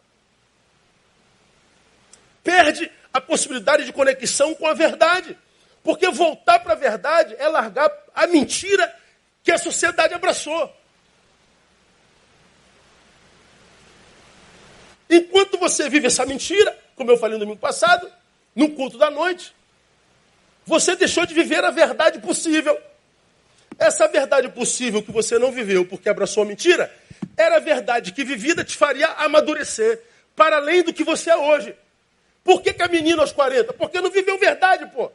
Perde 2.43 2.91
a 3.13 3.21
possibilidade 3.21 3.85
de 3.85 3.93
conexão 3.93 4.55
com 4.55 4.67
a 4.67 4.75
verdade. 4.75 5.37
Porque 5.83 6.09
voltar 6.11 6.61
para 6.61 6.73
a 6.73 6.77
verdade 6.77 7.35
é 7.39 7.49
largar 7.49 7.91
a 8.15 8.27
mentira 8.27 8.95
que 9.43 9.51
a 9.51 9.59
sociedade 9.59 10.15
abraçou. 10.15 10.73
Enquanto 15.11 15.59
você 15.59 15.91
vive 15.91 16.07
essa 16.07 16.25
mentira, 16.25 16.77
como 16.97 17.11
eu 17.11 17.19
falei 17.19 17.35
no 17.35 17.41
domingo 17.41 17.61
passado, 17.61 18.11
no 18.55 18.71
culto 18.71 18.97
da 18.97 19.11
noite, 19.11 19.55
você 20.65 20.97
deixou 20.97 21.27
de 21.27 21.35
viver 21.35 21.65
a 21.65 21.71
verdade 21.71 22.19
possível. 22.21 22.79
Essa 23.79 24.07
verdade 24.07 24.49
possível 24.49 25.03
que 25.03 25.11
você 25.11 25.39
não 25.39 25.51
viveu 25.51 25.85
porque 25.85 26.09
abraçou 26.09 26.45
a 26.45 26.47
mentira, 26.47 26.95
era 27.37 27.57
a 27.57 27.61
verdade 27.61 28.13
que 28.13 28.25
vivida 28.25 28.65
te 28.65 28.77
faria 28.77 29.09
amadurecer 29.09 30.01
para 30.37 30.57
além 30.57 30.83
do 30.83 30.93
que 30.93 31.05
você 31.05 31.31
é 31.31 31.37
hoje. 31.37 31.75
Por 32.45 32.61
que, 32.63 32.73
que 32.73 32.83
a 32.83 32.89
menina 32.89 33.23
aos 33.23 33.33
40? 33.33 33.73
Porque 33.73 34.01
não 34.01 34.11
viveu 34.11 34.39
verdade, 34.39 34.87
pô. 34.87 35.11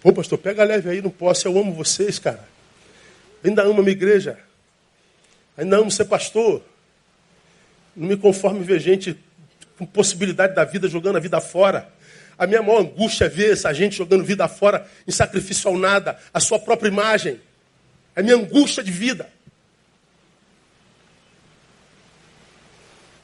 Pô, 0.00 0.12
pastor, 0.12 0.38
pega 0.38 0.64
leve 0.64 0.88
aí, 0.88 1.02
não 1.02 1.10
posso, 1.10 1.46
eu 1.46 1.58
amo 1.58 1.74
vocês, 1.74 2.18
cara. 2.18 2.48
Ainda 3.44 3.62
amo 3.62 3.80
a 3.80 3.82
minha 3.82 3.92
igreja. 3.92 4.38
Ainda 5.56 5.76
amo 5.76 5.90
ser 5.90 6.06
pastor. 6.06 6.62
Não 7.94 8.08
me 8.08 8.16
conformo 8.16 8.62
ver 8.62 8.80
gente 8.80 9.16
com 9.78 9.84
possibilidade 9.84 10.54
da 10.54 10.64
vida 10.64 10.88
jogando 10.88 11.16
a 11.16 11.20
vida 11.20 11.40
fora. 11.40 11.92
A 12.38 12.46
minha 12.46 12.62
maior 12.62 12.80
angústia 12.80 13.26
é 13.26 13.28
ver 13.28 13.52
essa 13.52 13.72
gente 13.74 13.96
jogando 13.96 14.24
vida 14.24 14.48
fora 14.48 14.86
em 15.06 15.10
sacrifício 15.10 15.68
ao 15.68 15.76
nada, 15.76 16.18
a 16.32 16.40
sua 16.40 16.58
própria 16.58 16.88
imagem. 16.88 17.38
É 18.16 18.22
minha 18.22 18.36
angústia 18.36 18.82
de 18.82 18.90
vida. 18.90 19.28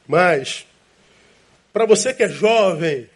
Mas, 0.07 0.67
para 1.73 1.87
você 1.87 2.15
que 2.15 2.23
é 2.23 2.29
jovem, 2.29 3.11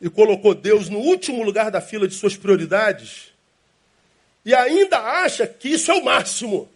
e 0.00 0.10
colocou 0.10 0.54
Deus 0.54 0.88
no 0.88 0.98
último 0.98 1.42
lugar 1.42 1.70
da 1.70 1.80
fila 1.80 2.08
de 2.08 2.14
suas 2.14 2.36
prioridades, 2.36 3.32
e 4.44 4.54
ainda 4.54 4.98
acha 4.98 5.46
que 5.46 5.68
isso 5.68 5.90
é 5.90 5.94
o 5.94 6.04
máximo. 6.04 6.68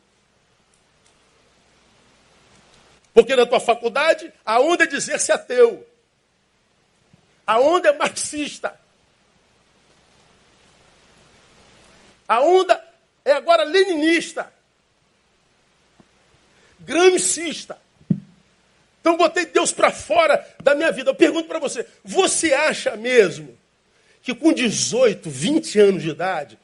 Porque 3.12 3.34
na 3.34 3.46
tua 3.46 3.58
faculdade, 3.58 4.32
a 4.44 4.60
onda 4.60 4.84
é 4.84 4.86
dizer-se 4.86 5.32
ateu. 5.32 5.84
A 7.46 7.58
onda 7.58 7.88
é 7.88 7.92
marxista. 7.92 8.78
A 12.28 12.40
onda 12.40 12.84
é 13.24 13.32
agora 13.32 13.64
leninista. 13.64 14.52
Gramscista. 16.80 17.80
Então 19.06 19.16
botei 19.16 19.46
Deus 19.46 19.70
para 19.70 19.92
fora 19.92 20.44
da 20.60 20.74
minha 20.74 20.90
vida. 20.90 21.10
Eu 21.10 21.14
pergunto 21.14 21.46
para 21.46 21.60
você: 21.60 21.86
você 22.02 22.52
acha 22.52 22.96
mesmo 22.96 23.56
que 24.20 24.34
com 24.34 24.52
18, 24.52 25.30
20 25.30 25.78
anos 25.78 26.02
de 26.02 26.10
idade, 26.10 26.58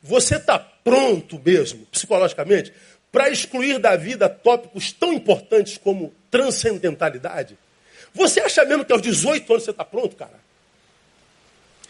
você 0.00 0.36
está 0.36 0.60
pronto 0.60 1.42
mesmo, 1.44 1.84
psicologicamente, 1.86 2.72
para 3.10 3.28
excluir 3.30 3.80
da 3.80 3.96
vida 3.96 4.28
tópicos 4.28 4.92
tão 4.92 5.12
importantes 5.12 5.76
como 5.76 6.14
transcendentalidade? 6.30 7.58
Você 8.14 8.38
acha 8.42 8.64
mesmo 8.64 8.84
que 8.84 8.92
aos 8.92 9.02
18 9.02 9.52
anos 9.52 9.64
você 9.64 9.72
está 9.72 9.84
pronto, 9.84 10.14
cara? 10.14 10.38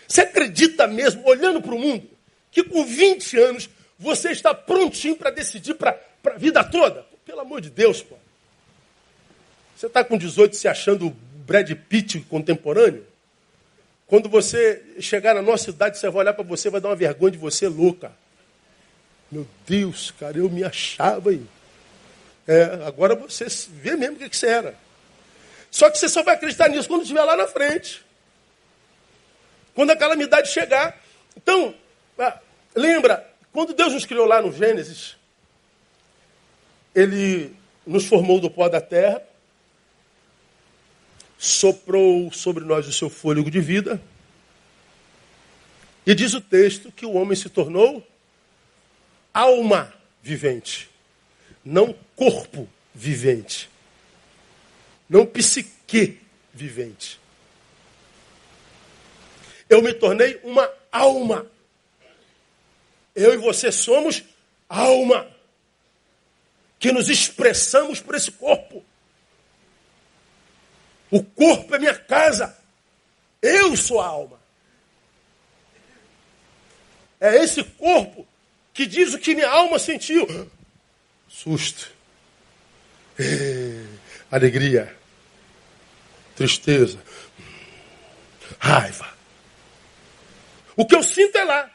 Você 0.07 0.23
acredita 0.23 0.87
mesmo, 0.87 1.23
olhando 1.29 1.61
para 1.61 1.75
o 1.75 1.79
mundo, 1.79 2.09
que 2.51 2.65
com 2.65 2.83
20 2.83 3.39
anos 3.41 3.69
você 3.99 4.31
está 4.31 4.55
prontinho 4.55 5.17
para 5.17 5.29
decidir 5.29 5.75
para 5.75 6.01
a 6.25 6.39
vida 6.39 6.65
toda? 6.65 7.05
Pelo 7.27 7.41
amor 7.41 7.61
de 7.61 7.69
Deus, 7.69 8.01
pô. 8.01 8.17
Você 9.79 9.87
está 9.87 10.03
com 10.03 10.19
18 10.19 10.57
se 10.57 10.67
achando 10.67 11.11
Brad 11.47 11.71
Pitt 11.89 12.19
contemporâneo? 12.23 13.07
Quando 14.09 14.29
você 14.29 14.83
chegar 14.99 15.37
na 15.37 15.41
nossa 15.41 15.71
idade, 15.71 15.97
você 15.97 16.11
vai 16.11 16.23
olhar 16.23 16.35
para 16.35 16.43
você, 16.43 16.69
vai 16.69 16.81
dar 16.81 16.89
uma 16.89 16.97
vergonha 16.97 17.31
de 17.31 17.39
você 17.39 17.69
louca. 17.69 18.11
Meu 19.31 19.47
Deus, 19.65 20.11
cara, 20.19 20.37
eu 20.37 20.51
me 20.51 20.65
achava 20.65 21.31
aí. 21.31 21.47
É, 22.45 22.63
agora 22.89 23.15
você 23.15 23.47
vê 23.69 23.95
mesmo 23.95 24.17
o 24.17 24.19
que, 24.19 24.29
que 24.29 24.37
você 24.37 24.49
era. 24.49 24.75
Só 25.71 25.89
que 25.89 25.97
você 25.97 26.09
só 26.09 26.25
vai 26.25 26.35
acreditar 26.35 26.69
nisso 26.69 26.89
quando 26.89 27.03
estiver 27.03 27.23
lá 27.23 27.37
na 27.37 27.47
frente. 27.47 28.05
Quando 29.77 29.91
a 29.91 29.97
calamidade 29.97 30.49
chegar. 30.49 31.01
Então, 31.37 31.73
lembra, 32.75 33.33
quando 33.53 33.75
Deus 33.75 33.93
nos 33.93 34.05
criou 34.05 34.27
lá 34.27 34.43
no 34.43 34.51
Gênesis, 34.51 35.15
Ele 36.93 37.55
nos 37.87 38.07
formou 38.07 38.41
do 38.41 38.51
pó 38.51 38.69
da 38.69 38.81
terra, 38.81 39.28
soprou 41.39 42.33
sobre 42.33 42.65
nós 42.65 42.87
o 42.89 42.93
seu 42.93 43.09
fôlego 43.09 43.51
de 43.51 43.61
vida, 43.61 44.03
e 46.05 46.15
diz 46.15 46.35
o 46.35 46.41
texto 46.41 46.91
que 46.91 47.07
o 47.07 47.13
homem 47.13 47.37
se 47.37 47.49
tornou 47.49 48.07
alma 49.33 49.95
vivente, 50.23 50.91
não 51.65 51.95
corpo 52.17 52.69
vivente, 52.95 53.71
não 55.09 55.25
psique 55.25 56.19
vivente. 56.53 57.21
Eu 59.69 59.83
me 59.83 59.93
tornei 59.93 60.41
uma 60.43 60.69
alma. 60.91 61.47
Eu 63.15 63.35
e 63.35 63.37
você 63.37 63.71
somos 63.71 64.25
alma. 64.69 65.29
Que 66.79 66.91
nos 66.91 67.09
expressamos 67.09 68.01
por 68.01 68.15
esse 68.15 68.31
corpo. 68.31 68.68
O 71.11 71.23
corpo 71.23 71.75
é 71.75 71.79
minha 71.79 71.95
casa. 71.95 72.57
Eu 73.41 73.77
sou 73.77 74.01
a 74.01 74.07
alma. 74.07 74.39
É 77.21 77.37
esse 77.37 77.65
corpo 77.65 78.27
que 78.73 78.87
diz 78.87 79.15
o 79.15 79.19
que 79.19 79.35
minha 79.35 79.49
alma 79.49 79.79
sentiu. 79.79 80.51
Susto. 81.29 81.91
É, 83.19 83.85
alegria. 84.31 84.95
Tristeza. 86.37 86.99
Raiva. 88.59 89.13
O 90.77 90.87
que 90.87 90.95
eu 90.95 91.03
sinto 91.03 91.37
é 91.37 91.45
lá. 91.45 91.71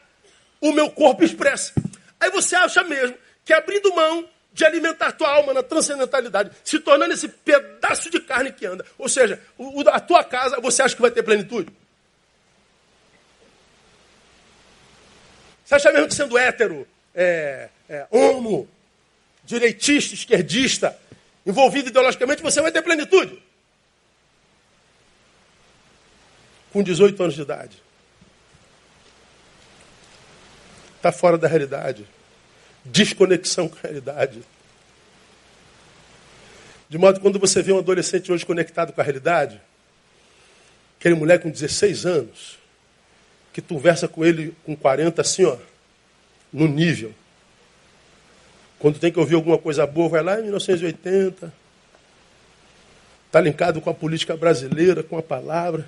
O 0.62 0.72
meu 0.72 0.90
corpo 0.90 1.24
expressa. 1.24 1.74
Aí 2.20 2.30
você 2.32 2.56
acha 2.56 2.84
mesmo 2.84 3.18
que 3.44 3.52
abrindo 3.52 3.94
mão 3.94 4.30
de 4.54 4.64
alimentar 4.64 5.12
tua 5.14 5.30
alma 5.30 5.54
na 5.54 5.64
transcendentalidade, 5.64 6.52
se 6.64 6.80
tornando 6.80 7.14
esse 7.14 7.28
pedaço 7.28 8.10
de 8.10 8.20
carne 8.20 8.52
que 8.52 8.66
anda. 8.66 8.86
Ou 8.98 9.10
seja, 9.10 9.42
a 9.92 10.00
tua 10.00 10.24
casa, 10.24 10.60
você 10.62 10.84
acha 10.84 10.96
que 10.96 11.02
vai 11.02 11.12
ter 11.12 11.24
plenitude? 11.24 11.72
Você 15.66 15.76
acha 15.76 15.92
mesmo 15.92 16.08
que 16.08 16.14
sendo 16.14 16.38
hétero, 16.38 16.88
é, 17.16 17.70
é, 17.90 18.08
homo, 18.12 18.70
direitista, 19.44 20.14
esquerdista, 20.14 20.98
envolvido 21.46 21.90
ideologicamente, 21.90 22.44
você 22.44 22.62
vai 22.62 22.72
ter 22.72 22.84
plenitude. 22.84 23.42
Com 26.72 26.84
18 26.84 27.24
anos 27.24 27.36
de 27.36 27.42
idade. 27.42 27.84
Está 30.98 31.12
fora 31.12 31.38
da 31.38 31.48
realidade. 31.48 32.08
Desconexão 32.86 33.68
com 33.70 33.78
a 33.78 33.82
realidade. 33.82 34.44
De 36.90 36.98
modo 36.98 37.16
que 37.16 37.22
quando 37.22 37.40
você 37.40 37.62
vê 37.62 37.72
um 37.72 37.80
adolescente 37.80 38.32
hoje 38.32 38.46
conectado 38.46 38.94
com 38.94 39.02
a 39.02 39.04
realidade, 39.04 39.60
aquele 41.00 41.16
moleque 41.16 41.44
com 41.44 41.50
16 41.50 42.06
anos, 42.06 42.60
que 43.52 43.62
conversa 43.62 44.08
com 44.08 44.24
ele 44.24 44.56
com 44.64 44.76
40 44.76 45.22
assim, 45.22 45.46
ó, 45.46 45.58
no 46.52 46.68
nível. 46.68 47.14
Quando 48.80 49.00
tem 49.00 49.12
que 49.12 49.20
ouvir 49.20 49.36
alguma 49.36 49.58
coisa 49.58 49.88
boa, 49.88 50.10
vai 50.10 50.24
lá 50.24 50.40
em 50.40 50.44
1980. 50.44 51.54
Está 53.28 53.42
linkado 53.42 53.82
com 53.82 53.90
a 53.90 53.94
política 53.94 54.38
brasileira, 54.38 55.02
com 55.02 55.18
a 55.18 55.24
palavra. 55.24 55.88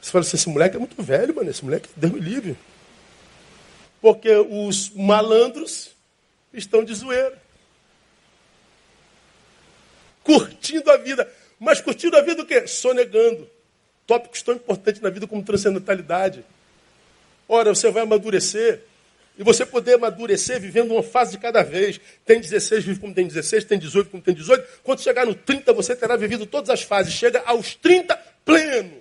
Você 0.00 0.10
fala 0.10 0.24
assim, 0.24 0.36
esse 0.36 0.48
moleque 0.48 0.76
é 0.76 0.78
muito 0.78 1.02
velho, 1.02 1.34
mano. 1.34 1.50
Esse 1.50 1.64
moleque, 1.64 1.88
Deus 1.96 2.12
me 2.12 2.20
livre. 2.20 2.56
Porque 4.00 4.30
os 4.30 4.90
malandros 4.90 5.90
estão 6.52 6.84
de 6.84 6.94
zoeira. 6.94 7.40
Curtindo 10.22 10.90
a 10.90 10.96
vida. 10.96 11.30
Mas 11.58 11.80
curtindo 11.80 12.16
a 12.16 12.22
vida 12.22 12.42
o 12.42 12.46
quê? 12.46 12.66
Sonegando. 12.66 13.48
Tópicos 14.06 14.42
tão 14.42 14.54
importantes 14.54 15.00
na 15.00 15.10
vida 15.10 15.26
como 15.26 15.42
transcendentalidade. 15.42 16.44
Ora, 17.48 17.74
você 17.74 17.90
vai 17.90 18.02
amadurecer 18.02 18.82
e 19.38 19.44
você 19.44 19.64
poder 19.64 19.94
amadurecer 19.94 20.60
vivendo 20.60 20.92
uma 20.92 21.02
fase 21.02 21.32
de 21.32 21.38
cada 21.38 21.62
vez. 21.62 22.00
Tem 22.24 22.40
16, 22.40 22.84
vive 22.84 23.00
como 23.00 23.14
tem 23.14 23.26
16, 23.26 23.64
tem 23.64 23.78
18 23.78 24.10
como 24.10 24.22
tem 24.22 24.34
18. 24.34 24.80
Quando 24.82 25.00
chegar 25.00 25.24
no 25.24 25.34
30, 25.34 25.72
você 25.72 25.94
terá 25.94 26.16
vivido 26.16 26.44
todas 26.44 26.70
as 26.70 26.82
fases. 26.82 27.12
Chega 27.12 27.42
aos 27.46 27.74
30 27.74 28.16
pleno. 28.44 29.00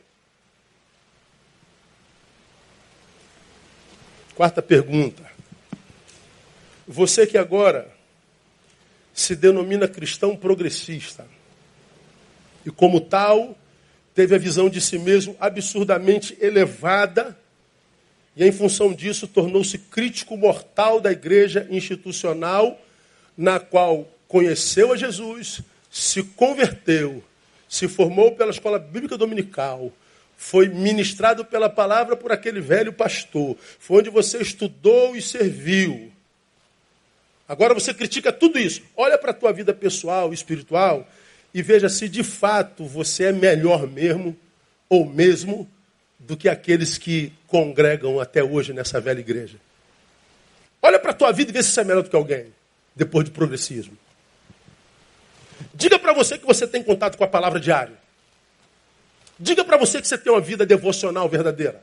Quarta 4.36 4.62
pergunta. 4.62 5.37
Você 6.88 7.28
que 7.28 7.38
agora 7.38 7.92
se 9.14 9.36
denomina 9.36 9.88
cristão 9.88 10.36
progressista 10.36 11.28
e, 12.66 12.72
como 12.72 13.02
tal, 13.02 13.58
teve 14.14 14.36
a 14.36 14.38
visão 14.38 14.70
de 14.70 14.80
si 14.80 14.98
mesmo 14.98 15.36
absurdamente 15.40 16.38
elevada 16.40 17.38
e, 18.36 18.46
em 18.46 18.52
função 18.52 18.94
disso, 18.94 19.28
tornou-se 19.28 19.78
crítico 19.78 20.38
mortal 20.38 21.02
da 21.02 21.12
igreja 21.12 21.68
institucional, 21.70 22.80
na 23.36 23.60
qual 23.60 24.08
conheceu 24.28 24.94
a 24.94 24.98
Jesus, 24.98 25.62
se 25.90 26.24
converteu, 26.24 27.24
se 27.68 27.88
formou 27.88 28.32
pela 28.34 28.52
escola 28.52 28.78
bíblica 28.80 29.18
dominical, 29.18 29.92
foi 30.38 30.70
ministrado 30.70 31.44
pela 31.44 31.70
palavra 31.70 32.16
por 32.16 32.32
aquele 32.32 32.62
velho 32.62 32.94
pastor, 32.94 33.58
foi 33.80 34.00
onde 34.00 34.10
você 34.10 34.38
estudou 34.38 35.16
e 35.16 35.22
serviu. 35.22 36.14
Agora 37.48 37.74
você 37.74 37.94
critica 37.94 38.32
tudo 38.34 38.60
isso. 38.60 38.82
Olha 38.96 39.18
para 39.18 39.32
a 39.32 39.34
tua 39.34 39.54
vida 39.54 39.74
pessoal, 39.74 40.34
espiritual, 40.34 41.08
e 41.54 41.62
veja 41.62 41.88
se 41.88 42.10
de 42.10 42.24
fato 42.24 42.86
você 42.86 43.26
é 43.26 43.32
melhor 43.32 43.88
mesmo, 43.88 44.36
ou 44.90 45.06
mesmo, 45.06 45.70
do 46.20 46.36
que 46.36 46.50
aqueles 46.50 46.98
que 46.98 47.32
congregam 47.48 48.20
até 48.20 48.44
hoje 48.44 48.74
nessa 48.74 49.00
velha 49.00 49.20
igreja. 49.20 49.58
Olha 50.82 51.00
para 51.00 51.12
a 51.12 51.14
tua 51.14 51.32
vida 51.32 51.52
e 51.52 51.54
vê 51.54 51.64
se 51.64 51.72
você 51.72 51.82
é 51.82 51.84
melhor 51.84 52.04
do 52.04 52.10
que 52.10 52.16
alguém, 52.16 52.54
depois 52.96 53.26
do 53.26 53.32
progressismo. 53.32 53.98
Diga 55.74 55.98
para 55.98 56.14
você 56.14 56.38
que 56.38 56.46
você 56.46 56.68
tem 56.68 56.84
contato 56.84 57.18
com 57.18 57.24
a 57.24 57.28
palavra 57.28 57.60
diário. 57.60 57.96
Diga 59.40 59.64
para 59.64 59.78
você 59.78 60.02
que 60.02 60.08
você 60.08 60.18
tem 60.18 60.32
uma 60.32 60.42
vida 60.42 60.66
devocional 60.66 61.30
verdadeira. 61.30 61.82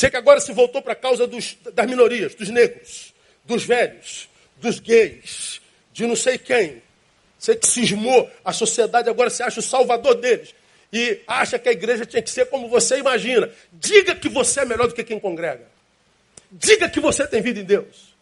Você 0.00 0.10
que 0.10 0.16
agora 0.16 0.40
se 0.40 0.50
voltou 0.50 0.80
para 0.80 0.94
a 0.94 0.96
causa 0.96 1.26
dos, 1.26 1.58
das 1.74 1.86
minorias, 1.86 2.34
dos 2.34 2.48
negros, 2.48 3.12
dos 3.44 3.64
velhos, 3.64 4.30
dos 4.56 4.80
gays, 4.80 5.60
de 5.92 6.06
não 6.06 6.16
sei 6.16 6.38
quem, 6.38 6.82
você 7.38 7.54
que 7.54 7.66
cismou, 7.66 8.30
a 8.42 8.50
sociedade 8.50 9.10
agora 9.10 9.28
se 9.28 9.42
acha 9.42 9.60
o 9.60 9.62
salvador 9.62 10.14
deles. 10.14 10.54
E 10.90 11.20
acha 11.26 11.58
que 11.58 11.68
a 11.68 11.72
igreja 11.72 12.06
tinha 12.06 12.22
que 12.22 12.30
ser 12.30 12.46
como 12.46 12.66
você 12.66 12.96
imagina. 12.96 13.50
Diga 13.70 14.14
que 14.14 14.26
você 14.26 14.60
é 14.60 14.64
melhor 14.64 14.88
do 14.88 14.94
que 14.94 15.04
quem 15.04 15.20
congrega. 15.20 15.66
Diga 16.50 16.88
que 16.88 16.98
você 16.98 17.26
tem 17.26 17.42
vida 17.42 17.60
em 17.60 17.64
Deus. 17.64 18.14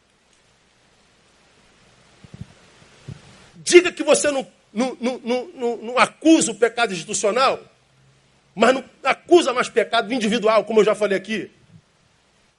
Diga 3.54 3.92
que 3.92 4.02
você 4.02 4.32
não, 4.32 4.44
não, 4.74 4.96
não, 5.00 5.20
não, 5.54 5.76
não 5.76 5.98
acusa 5.98 6.50
o 6.50 6.56
pecado 6.56 6.92
institucional, 6.92 7.62
mas 8.52 8.74
não 8.74 8.84
acusa 9.04 9.52
mais 9.52 9.68
pecado 9.68 10.12
individual, 10.12 10.64
como 10.64 10.80
eu 10.80 10.84
já 10.84 10.96
falei 10.96 11.16
aqui. 11.16 11.52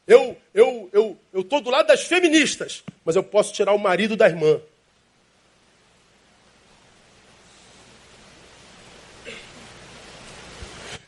Eu 0.09 0.35
eu 0.55 0.89
eu 0.91 1.19
eu 1.31 1.43
tô 1.43 1.59
do 1.59 1.69
lado 1.69 1.85
das 1.85 2.01
feministas, 2.01 2.83
mas 3.05 3.15
eu 3.15 3.23
posso 3.23 3.53
tirar 3.53 3.73
o 3.73 3.77
marido 3.77 4.17
da 4.17 4.27
irmã. 4.27 4.59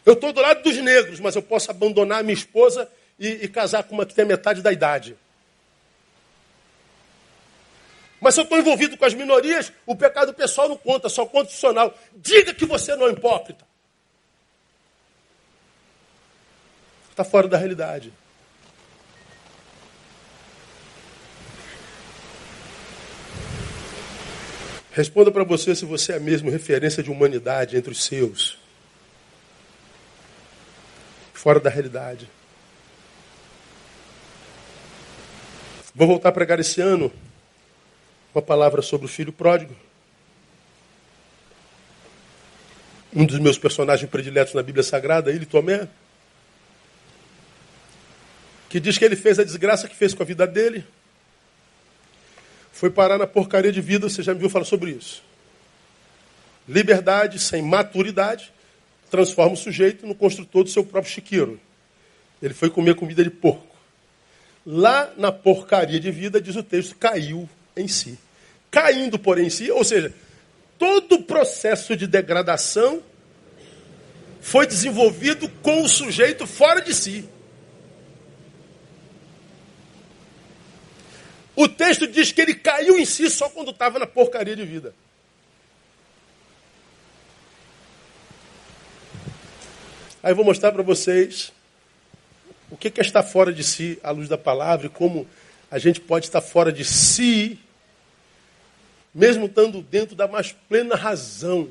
Eu 0.05 0.13
estou 0.13 0.31
do 0.31 0.39
lado 0.39 0.61
dos 0.61 0.77
negros, 0.77 1.19
mas 1.19 1.35
eu 1.35 1.41
posso 1.41 1.71
abandonar 1.71 2.23
minha 2.23 2.35
esposa 2.35 2.87
e, 3.19 3.27
e 3.27 3.47
casar 3.47 3.83
com 3.83 3.95
uma 3.95 4.05
que 4.05 4.13
tem 4.13 4.23
metade 4.23 4.61
da 4.61 4.71
idade. 4.71 5.17
Mas 8.19 8.35
se 8.35 8.41
eu 8.41 8.43
estou 8.43 8.59
envolvido 8.59 8.97
com 8.97 9.05
as 9.05 9.15
minorias, 9.15 9.73
o 9.83 9.95
pecado 9.95 10.31
pessoal 10.31 10.69
não 10.69 10.77
conta, 10.77 11.09
só 11.09 11.25
conta 11.25 11.47
institucional. 11.47 11.97
Diga 12.13 12.53
que 12.53 12.65
você 12.65 12.95
não 12.95 13.07
é 13.07 13.11
hipócrita. 13.11 13.65
Está 17.09 17.23
fora 17.23 17.47
da 17.47 17.57
realidade. 17.57 18.13
Responda 24.91 25.31
para 25.31 25.45
você 25.45 25.73
se 25.73 25.85
você 25.85 26.13
é 26.13 26.19
mesmo 26.19 26.51
referência 26.51 27.01
de 27.01 27.09
humanidade 27.09 27.77
entre 27.77 27.91
os 27.91 28.03
seus. 28.03 28.59
Fora 31.33 31.59
da 31.59 31.69
realidade. 31.69 32.29
Vou 35.95 36.07
voltar 36.07 36.29
a 36.29 36.33
pregar 36.33 36.59
esse 36.59 36.81
ano 36.81 37.11
uma 38.35 38.41
palavra 38.41 38.81
sobre 38.81 39.05
o 39.05 39.09
filho 39.09 39.31
pródigo. 39.31 39.75
Um 43.13 43.25
dos 43.25 43.39
meus 43.39 43.57
personagens 43.57 44.09
prediletos 44.09 44.53
na 44.53 44.63
Bíblia 44.63 44.83
Sagrada, 44.83 45.31
ele, 45.31 45.45
Tomé, 45.45 45.87
que 48.69 48.79
diz 48.79 48.97
que 48.97 49.03
ele 49.03 49.17
fez 49.17 49.37
a 49.37 49.43
desgraça 49.43 49.87
que 49.87 49.95
fez 49.95 50.13
com 50.13 50.23
a 50.23 50.25
vida 50.25 50.47
dele, 50.47 50.85
foi 52.71 52.89
parar 52.89 53.17
na 53.17 53.27
porcaria 53.27 53.71
de 53.71 53.81
vida, 53.81 54.09
você 54.09 54.23
já 54.23 54.33
me 54.33 54.39
viu 54.39 54.49
falar 54.49 54.65
sobre 54.65 54.91
isso. 54.91 55.23
Liberdade 56.67 57.39
sem 57.39 57.61
maturidade 57.61 58.51
transforma 59.09 59.53
o 59.53 59.57
sujeito 59.57 60.07
no 60.07 60.15
construtor 60.15 60.63
do 60.63 60.69
seu 60.69 60.83
próprio 60.83 61.11
chiqueiro. 61.11 61.59
Ele 62.41 62.53
foi 62.53 62.69
comer 62.69 62.95
comida 62.95 63.23
de 63.23 63.29
porco. 63.29 63.75
Lá 64.65 65.11
na 65.17 65.31
porcaria 65.31 65.99
de 65.99 66.11
vida, 66.11 66.39
diz 66.39 66.55
o 66.55 66.63
texto, 66.63 66.95
caiu 66.95 67.49
em 67.75 67.87
si. 67.87 68.17
Caindo, 68.69 69.19
porém, 69.19 69.47
em 69.47 69.49
si, 69.49 69.69
ou 69.69 69.83
seja, 69.83 70.13
todo 70.79 71.15
o 71.15 71.23
processo 71.23 71.95
de 71.95 72.07
degradação 72.07 73.03
foi 74.39 74.65
desenvolvido 74.65 75.49
com 75.61 75.83
o 75.83 75.89
sujeito 75.89 76.47
fora 76.47 76.81
de 76.81 76.93
si. 76.93 77.27
O 81.55 81.67
texto 81.67 82.07
diz 82.07 82.31
que 82.31 82.41
ele 82.41 82.55
caiu 82.55 82.97
em 82.97 83.05
si 83.05 83.29
só 83.29 83.49
quando 83.49 83.71
estava 83.71 83.99
na 83.99 84.07
porcaria 84.07 84.55
de 84.55 84.65
vida. 84.65 84.93
Aí 90.23 90.31
eu 90.31 90.35
vou 90.35 90.45
mostrar 90.45 90.71
para 90.71 90.83
vocês 90.83 91.51
o 92.69 92.77
que 92.77 92.87
é 92.87 93.01
estar 93.01 93.23
fora 93.23 93.51
de 93.51 93.63
si 93.63 93.99
à 94.03 94.11
luz 94.11 94.29
da 94.29 94.37
palavra 94.37 94.85
e 94.85 94.89
como 94.89 95.27
a 95.69 95.77
gente 95.77 95.99
pode 95.99 96.25
estar 96.25 96.41
fora 96.41 96.71
de 96.71 96.85
si 96.85 97.59
mesmo 99.13 99.45
estando 99.45 99.81
dentro 99.81 100.15
da 100.15 100.27
mais 100.27 100.53
plena 100.69 100.95
razão, 100.95 101.67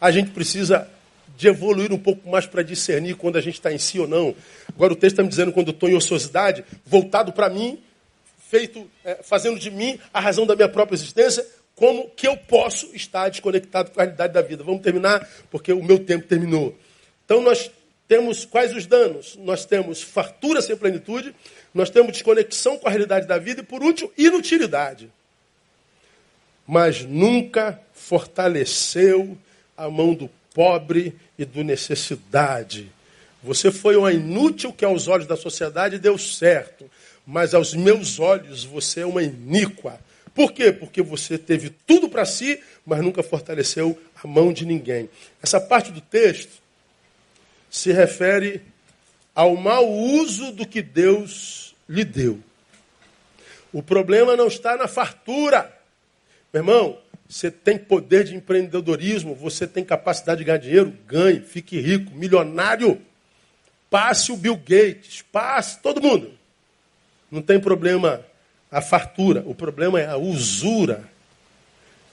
a 0.00 0.10
gente 0.10 0.30
precisa 0.30 0.88
de 1.36 1.48
evoluir 1.48 1.92
um 1.92 1.98
pouco 1.98 2.28
mais 2.28 2.46
para 2.46 2.62
discernir 2.62 3.14
quando 3.14 3.36
a 3.36 3.40
gente 3.40 3.54
está 3.54 3.72
em 3.72 3.78
si 3.78 3.98
ou 3.98 4.06
não. 4.06 4.34
Agora 4.68 4.92
o 4.92 4.96
texto 4.96 5.14
está 5.14 5.22
me 5.22 5.28
dizendo 5.28 5.52
quando 5.52 5.68
eu 5.68 5.72
estou 5.72 5.88
em 5.88 5.94
ociosidade, 5.94 6.64
voltado 6.84 7.32
para 7.32 7.48
mim, 7.48 7.78
feito, 8.48 8.90
é, 9.04 9.22
fazendo 9.22 9.58
de 9.58 9.70
mim 9.70 9.98
a 10.12 10.20
razão 10.20 10.46
da 10.46 10.56
minha 10.56 10.68
própria 10.68 10.96
existência, 10.96 11.46
como 11.74 12.10
que 12.10 12.26
eu 12.26 12.36
posso 12.36 12.94
estar 12.94 13.28
desconectado 13.28 13.90
com 13.90 14.00
a 14.00 14.04
realidade 14.04 14.32
da 14.32 14.42
vida. 14.42 14.64
Vamos 14.64 14.82
terminar, 14.82 15.28
porque 15.50 15.72
o 15.72 15.82
meu 15.82 15.98
tempo 15.98 16.26
terminou. 16.26 16.76
Então 17.24 17.40
nós 17.40 17.70
temos 18.08 18.44
quais 18.44 18.74
os 18.74 18.86
danos? 18.86 19.36
Nós 19.36 19.64
temos 19.64 20.02
fartura 20.02 20.60
sem 20.60 20.76
plenitude, 20.76 21.34
nós 21.72 21.90
temos 21.90 22.12
desconexão 22.12 22.78
com 22.78 22.88
a 22.88 22.90
realidade 22.90 23.26
da 23.26 23.38
vida 23.38 23.60
e, 23.60 23.64
por 23.64 23.82
último, 23.82 24.10
inutilidade 24.16 25.10
mas 26.68 27.02
nunca 27.02 27.80
fortaleceu 27.94 29.38
a 29.74 29.88
mão 29.88 30.12
do 30.12 30.28
pobre 30.52 31.16
e 31.38 31.46
do 31.46 31.64
necessidade. 31.64 32.92
Você 33.42 33.72
foi 33.72 33.96
uma 33.96 34.12
inútil 34.12 34.70
que 34.70 34.84
aos 34.84 35.08
olhos 35.08 35.26
da 35.26 35.36
sociedade 35.36 35.98
deu 35.98 36.18
certo, 36.18 36.84
mas 37.28 37.52
aos 37.52 37.74
meus 37.74 38.18
olhos 38.18 38.64
você 38.64 39.00
é 39.00 39.06
uma 39.06 39.22
iníqua. 39.22 40.00
Por 40.34 40.50
quê? 40.50 40.72
Porque 40.72 41.02
você 41.02 41.36
teve 41.36 41.68
tudo 41.68 42.08
para 42.08 42.24
si, 42.24 42.58
mas 42.86 43.02
nunca 43.02 43.22
fortaleceu 43.22 44.00
a 44.24 44.26
mão 44.26 44.50
de 44.50 44.64
ninguém. 44.64 45.10
Essa 45.42 45.60
parte 45.60 45.92
do 45.92 46.00
texto 46.00 46.62
se 47.68 47.92
refere 47.92 48.62
ao 49.34 49.54
mau 49.56 49.86
uso 49.92 50.52
do 50.52 50.66
que 50.66 50.80
Deus 50.80 51.74
lhe 51.86 52.02
deu. 52.02 52.40
O 53.74 53.82
problema 53.82 54.34
não 54.34 54.46
está 54.46 54.74
na 54.74 54.88
fartura. 54.88 55.70
Meu 56.50 56.62
irmão, 56.62 56.98
você 57.28 57.50
tem 57.50 57.76
poder 57.76 58.24
de 58.24 58.34
empreendedorismo, 58.34 59.34
você 59.34 59.66
tem 59.66 59.84
capacidade 59.84 60.38
de 60.38 60.44
ganhar 60.44 60.56
dinheiro, 60.56 60.96
ganhe, 61.06 61.40
fique 61.40 61.78
rico, 61.78 62.10
milionário. 62.14 63.02
Passe 63.90 64.32
o 64.32 64.36
Bill 64.36 64.56
Gates, 64.56 65.22
passe 65.30 65.78
todo 65.80 66.00
mundo. 66.00 66.37
Não 67.30 67.42
tem 67.42 67.60
problema 67.60 68.24
a 68.70 68.80
fartura, 68.80 69.42
o 69.46 69.54
problema 69.54 70.00
é 70.00 70.06
a 70.06 70.16
usura 70.16 71.08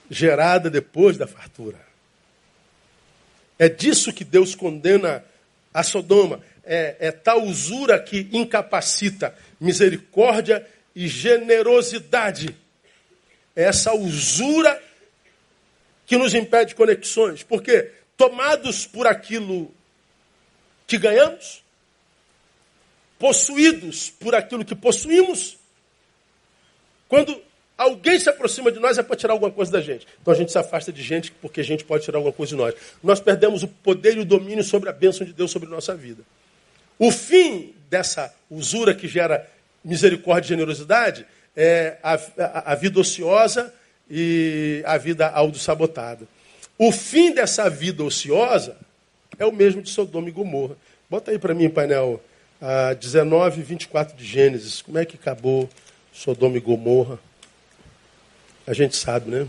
gerada 0.09 0.69
depois 0.69 1.17
da 1.17 1.27
fartura. 1.27 1.79
É 3.57 3.69
disso 3.69 4.13
que 4.13 4.23
Deus 4.23 4.55
condena 4.55 5.23
a 5.73 5.83
Sodoma. 5.83 6.41
É, 6.63 6.95
é 6.99 7.11
tal 7.11 7.43
usura 7.43 7.99
que 7.99 8.27
incapacita 8.31 9.35
misericórdia 9.59 10.65
e 10.95 11.07
generosidade 11.07 12.55
é 13.55 13.63
essa 13.63 13.93
usura 13.93 14.81
que 16.05 16.17
nos 16.17 16.33
impede 16.33 16.75
conexões. 16.75 17.41
Porque 17.41 17.91
tomados 18.17 18.85
por 18.85 19.07
aquilo 19.07 19.73
que 20.85 20.97
ganhamos, 20.97 21.63
possuídos 23.19 24.09
por 24.09 24.35
aquilo 24.35 24.65
que 24.65 24.75
possuímos, 24.75 25.57
quando 27.07 27.41
alguém 27.77 28.19
se 28.19 28.29
aproxima 28.29 28.71
de 28.71 28.79
nós 28.79 28.97
é 28.97 29.03
para 29.03 29.15
tirar 29.15 29.33
alguma 29.33 29.51
coisa 29.51 29.71
da 29.71 29.81
gente. 29.81 30.07
Então 30.21 30.33
a 30.33 30.37
gente 30.37 30.51
se 30.51 30.57
afasta 30.57 30.91
de 30.91 31.01
gente 31.01 31.31
porque 31.31 31.61
a 31.61 31.63
gente 31.63 31.83
pode 31.83 32.03
tirar 32.03 32.17
alguma 32.17 32.33
coisa 32.33 32.51
de 32.51 32.61
nós. 32.61 32.75
Nós 33.03 33.19
perdemos 33.19 33.63
o 33.63 33.67
poder 33.67 34.17
e 34.17 34.19
o 34.19 34.25
domínio 34.25 34.63
sobre 34.63 34.89
a 34.89 34.93
bênção 34.93 35.25
de 35.25 35.33
Deus 35.33 35.51
sobre 35.51 35.69
nossa 35.69 35.95
vida. 35.95 36.23
O 36.97 37.11
fim 37.11 37.73
dessa 37.89 38.33
usura 38.49 38.93
que 38.93 39.07
gera 39.07 39.49
misericórdia 39.83 40.47
e 40.47 40.49
generosidade 40.49 41.25
é, 41.55 41.97
a, 42.01 42.13
a, 42.13 42.71
a 42.71 42.75
vida 42.75 42.99
ociosa 42.99 43.73
e 44.09 44.81
a 44.85 44.97
vida 44.97 45.27
auto-sabotada. 45.27 46.27
O 46.77 46.91
fim 46.91 47.31
dessa 47.31 47.69
vida 47.69 48.03
ociosa 48.03 48.77
é 49.37 49.45
o 49.45 49.51
mesmo 49.51 49.81
de 49.81 49.89
Sodoma 49.89 50.27
e 50.29 50.31
Gomorra. 50.31 50.75
Bota 51.09 51.31
aí 51.31 51.39
para 51.39 51.53
mim, 51.53 51.69
painel, 51.69 52.21
a 52.61 52.93
19 52.93 53.59
e 53.59 53.63
24 53.63 54.15
de 54.15 54.25
Gênesis. 54.25 54.81
Como 54.81 54.97
é 54.97 55.05
que 55.05 55.15
acabou 55.15 55.69
Sodoma 56.11 56.57
e 56.57 56.59
Gomorra? 56.59 57.19
A 58.65 58.73
gente 58.73 58.95
sabe, 58.95 59.29
né? 59.29 59.47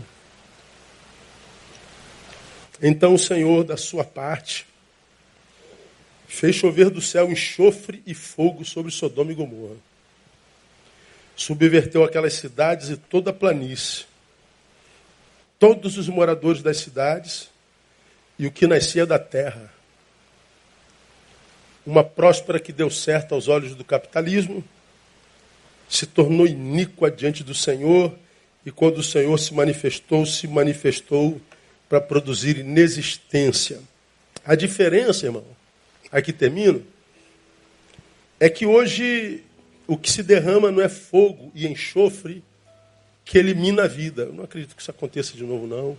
Então 2.81 3.13
o 3.13 3.19
Senhor, 3.19 3.63
da 3.63 3.77
sua 3.77 4.03
parte, 4.03 4.65
fez 6.27 6.55
chover 6.55 6.89
do 6.89 7.01
céu 7.01 7.31
enxofre 7.31 8.03
e 8.05 8.13
fogo 8.13 8.63
sobre 8.63 8.91
Sodoma 8.91 9.31
e 9.31 9.35
Gomorra 9.35 9.77
subverteu 11.37 12.03
aquelas 12.03 12.33
cidades 12.33 12.89
e 12.89 12.97
toda 12.97 13.29
a 13.29 13.33
planície. 13.33 14.05
Todos 15.59 15.97
os 15.97 16.09
moradores 16.09 16.61
das 16.63 16.77
cidades 16.77 17.49
e 18.37 18.47
o 18.47 18.51
que 18.51 18.67
nascia 18.67 19.05
da 19.05 19.19
terra. 19.19 19.71
Uma 21.87 22.03
próspera 22.03 22.59
que 22.59 22.73
deu 22.73 22.89
certo 22.89 23.33
aos 23.33 23.47
olhos 23.47 23.73
do 23.73 23.85
capitalismo, 23.85 24.61
se 25.87 26.05
tornou 26.05 26.45
iníqua 26.45 27.09
diante 27.09 27.45
do 27.45 27.53
Senhor, 27.53 28.13
e 28.65 28.71
quando 28.71 28.97
o 28.97 29.03
Senhor 29.03 29.37
se 29.39 29.53
manifestou, 29.53 30.25
se 30.25 30.49
manifestou 30.49 31.39
para 31.87 32.01
produzir 32.01 32.57
inexistência. 32.57 33.79
A 34.43 34.53
diferença, 34.53 35.27
irmão, 35.27 35.45
aqui 36.11 36.33
termino, 36.33 36.85
é 38.37 38.49
que 38.49 38.65
hoje 38.65 39.41
o 39.87 39.97
que 39.97 40.11
se 40.11 40.21
derrama 40.21 40.69
não 40.69 40.81
é 40.81 40.89
fogo 40.89 41.53
e 41.55 41.65
enxofre 41.65 42.43
que 43.23 43.37
elimina 43.37 43.83
a 43.83 43.87
vida. 43.87 44.23
Eu 44.23 44.33
não 44.33 44.43
acredito 44.43 44.75
que 44.75 44.81
isso 44.81 44.91
aconteça 44.91 45.37
de 45.37 45.43
novo, 45.43 45.65
não. 45.65 45.97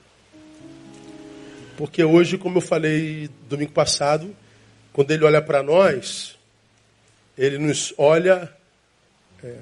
Porque 1.79 2.05
hoje, 2.05 2.37
como 2.37 2.59
eu 2.59 2.63
falei 2.63 3.31
domingo 3.49 3.73
passado, 3.73 4.37
quando 4.99 5.13
ele 5.13 5.25
olha 5.25 5.41
para 5.41 5.63
nós, 5.63 6.37
ele 7.39 7.57
nos 7.57 7.95
olha 7.97 8.53
é, 9.45 9.55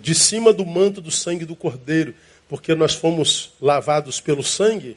de 0.00 0.14
cima 0.14 0.52
do 0.52 0.64
manto 0.64 1.00
do 1.00 1.10
sangue 1.10 1.44
do 1.44 1.56
Cordeiro, 1.56 2.14
porque 2.48 2.72
nós 2.72 2.94
fomos 2.94 3.52
lavados 3.60 4.20
pelo 4.20 4.44
sangue. 4.44 4.96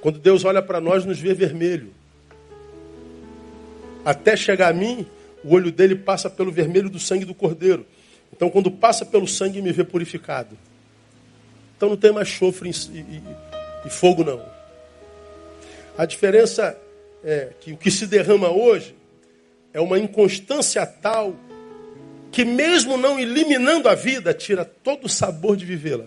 Quando 0.00 0.20
Deus 0.20 0.44
olha 0.44 0.62
para 0.62 0.80
nós, 0.80 1.04
nos 1.04 1.18
vê 1.18 1.34
vermelho. 1.34 1.92
Até 4.04 4.36
chegar 4.36 4.68
a 4.68 4.72
mim, 4.72 5.04
o 5.42 5.52
olho 5.52 5.72
dele 5.72 5.96
passa 5.96 6.30
pelo 6.30 6.52
vermelho 6.52 6.88
do 6.88 7.00
sangue 7.00 7.24
do 7.24 7.34
Cordeiro. 7.34 7.84
Então, 8.32 8.48
quando 8.50 8.70
passa 8.70 9.04
pelo 9.04 9.26
sangue, 9.26 9.60
me 9.60 9.72
vê 9.72 9.82
purificado. 9.82 10.56
Então, 11.76 11.88
não 11.88 11.96
tem 11.96 12.12
mais 12.12 12.28
chofre 12.28 12.70
e, 12.70 12.98
e, 12.98 13.22
e 13.84 13.90
fogo, 13.90 14.22
não. 14.22 14.40
A 15.98 16.04
diferença 16.04 16.78
é 17.24 17.52
que 17.60 17.72
o 17.72 17.76
que 17.76 17.90
se 17.90 18.06
derrama 18.06 18.50
hoje 18.50 18.94
é 19.72 19.80
uma 19.80 19.98
inconstância 19.98 20.86
tal 20.86 21.34
que, 22.30 22.44
mesmo 22.44 22.96
não 22.96 23.18
eliminando 23.18 23.88
a 23.88 23.94
vida, 23.94 24.34
tira 24.34 24.64
todo 24.64 25.06
o 25.06 25.08
sabor 25.08 25.56
de 25.56 25.64
vivê-la. 25.64 26.06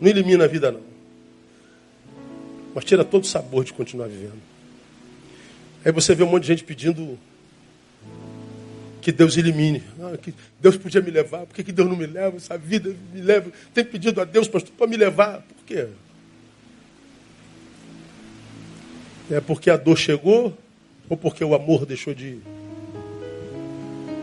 Não 0.00 0.08
elimina 0.08 0.44
a 0.44 0.48
vida, 0.48 0.72
não. 0.72 0.82
Mas 2.74 2.84
tira 2.84 3.04
todo 3.04 3.24
o 3.24 3.26
sabor 3.26 3.64
de 3.64 3.72
continuar 3.72 4.08
vivendo. 4.08 4.40
Aí 5.84 5.92
você 5.92 6.14
vê 6.14 6.22
um 6.22 6.26
monte 6.26 6.42
de 6.42 6.48
gente 6.48 6.64
pedindo 6.64 7.18
que 9.00 9.10
Deus 9.12 9.36
elimine. 9.36 9.82
Ah, 10.00 10.16
que 10.16 10.34
Deus 10.60 10.76
podia 10.76 11.00
me 11.00 11.10
levar. 11.10 11.46
Por 11.46 11.54
que, 11.54 11.64
que 11.64 11.72
Deus 11.72 11.88
não 11.88 11.96
me 11.96 12.06
leva? 12.06 12.36
Essa 12.36 12.56
vida 12.58 12.94
me 13.12 13.20
leva. 13.20 13.50
Tem 13.72 13.84
pedido 13.84 14.20
a 14.20 14.24
Deus, 14.24 14.46
pastor, 14.46 14.72
para 14.76 14.86
me 14.86 14.96
levar. 14.96 15.42
Por 15.42 15.64
quê? 15.66 15.88
É 19.30 19.40
porque 19.40 19.70
a 19.70 19.76
dor 19.76 19.96
chegou 19.96 20.56
ou 21.08 21.16
porque 21.16 21.44
o 21.44 21.54
amor 21.54 21.86
deixou 21.86 22.12
de 22.12 22.26
ir? 22.26 22.42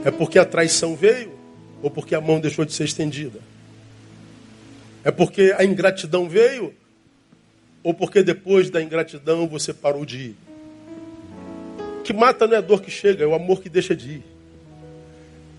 É 0.03 0.11
porque 0.11 0.37
a 0.37 0.45
traição 0.45 0.95
veio 0.95 1.31
ou 1.81 1.89
porque 1.89 2.13
a 2.13 2.19
mão 2.19 2.39
deixou 2.39 2.65
de 2.65 2.73
ser 2.73 2.83
estendida? 2.83 3.39
É 5.03 5.11
porque 5.11 5.55
a 5.57 5.63
ingratidão 5.63 6.27
veio 6.27 6.73
ou 7.81 7.93
porque 7.93 8.21
depois 8.21 8.69
da 8.69 8.81
ingratidão 8.81 9.47
você 9.47 9.73
parou 9.73 10.05
de 10.05 10.17
ir? 10.17 10.35
O 11.99 12.01
que 12.03 12.11
mata 12.11 12.45
não 12.45 12.55
é 12.55 12.57
a 12.57 12.61
dor 12.61 12.81
que 12.81 12.91
chega, 12.91 13.23
é 13.23 13.27
o 13.27 13.33
amor 13.33 13.61
que 13.61 13.69
deixa 13.69 13.95
de 13.95 14.15
ir. 14.15 14.23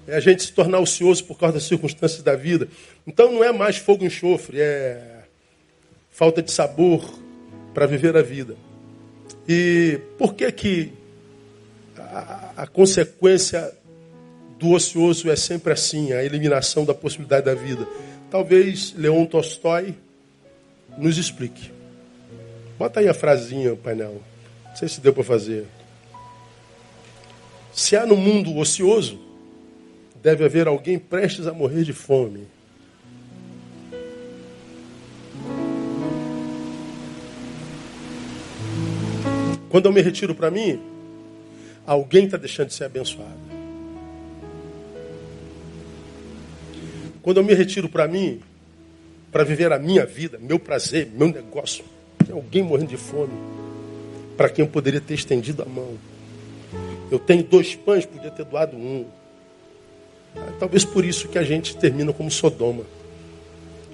É 0.07 0.17
a 0.17 0.21
gente 0.21 0.43
se 0.43 0.53
tornar 0.53 0.79
ocioso 0.79 1.25
por 1.25 1.39
causa 1.39 1.55
das 1.55 1.65
circunstâncias 1.65 2.23
da 2.23 2.37
vida. 2.37 2.69
Então 3.07 3.33
não 3.33 3.43
é 3.43 3.53
mais 3.53 3.79
fogo 3.79 4.05
e 4.05 4.07
enxofre, 4.07 4.61
é 4.61 5.23
falta 6.11 6.43
de 6.43 6.51
sabor 6.51 7.03
para 7.73 7.87
viver 7.87 8.15
a 8.15 8.23
vida. 8.23 8.57
E 9.49 9.99
por 10.19 10.35
que 10.35 10.53
que 10.53 10.93
a, 11.97 12.53
a 12.59 12.67
consequência 12.67 13.73
do 14.59 14.73
ocioso 14.73 15.31
é 15.31 15.37
sempre 15.37 15.73
assim, 15.73 16.13
a 16.13 16.23
eliminação 16.23 16.85
da 16.85 16.93
possibilidade 16.93 17.47
da 17.47 17.55
vida? 17.55 17.89
Talvez 18.31 18.93
Leon 18.95 19.25
Tolstói 19.25 19.95
nos 20.99 21.17
explique. 21.17 21.71
Bota 22.79 23.01
aí 23.01 23.09
a 23.09 23.15
frasinha, 23.15 23.75
painel. 23.75 24.21
Não 24.67 24.77
sei 24.77 24.89
se 24.89 25.01
deu 25.01 25.15
para 25.15 25.25
fazer. 25.25 25.67
Se 27.73 27.97
há 27.97 28.05
no 28.05 28.17
mundo 28.17 28.57
ocioso, 28.59 29.19
deve 30.23 30.45
haver 30.45 30.69
alguém 30.69 30.99
prestes 30.99 31.47
a 31.47 31.53
morrer 31.53 31.85
de 31.85 31.93
fome. 31.93 32.47
Quando 39.69 39.87
eu 39.87 39.93
me 39.93 40.01
retiro 40.01 40.35
para 40.35 40.51
mim, 40.51 40.81
alguém 41.87 42.25
está 42.25 42.37
deixando 42.37 42.69
de 42.69 42.75
ser 42.75 42.85
abençoado. 42.85 43.49
Quando 47.23 47.39
eu 47.39 47.45
me 47.45 47.53
retiro 47.53 47.89
para 47.89 48.09
mim, 48.09 48.41
para 49.31 49.45
viver 49.45 49.73
a 49.73 49.79
minha 49.79 50.07
vida, 50.07 50.39
meu 50.41 50.59
prazer, 50.59 51.09
meu 51.12 51.29
negócio, 51.29 51.85
tem 52.25 52.35
alguém 52.35 52.62
morrendo 52.62 52.91
de 52.91 52.97
fome, 52.97 53.33
para 54.37 54.49
quem 54.49 54.64
eu 54.64 54.71
poderia 54.71 55.01
ter 55.01 55.14
estendido 55.14 55.62
a 55.62 55.66
mão. 55.66 55.99
Eu 57.11 57.19
tenho 57.19 57.43
dois 57.43 57.75
pães, 57.75 58.07
podia 58.07 58.31
ter 58.31 58.45
doado 58.45 58.77
um. 58.77 59.07
Ah, 60.37 60.53
talvez 60.59 60.85
por 60.85 61.05
isso 61.05 61.29
que 61.29 61.39
a 61.39 61.43
gente 61.43 61.77
termina 61.77 62.12
como 62.12 62.31
Sodoma. 62.31 62.85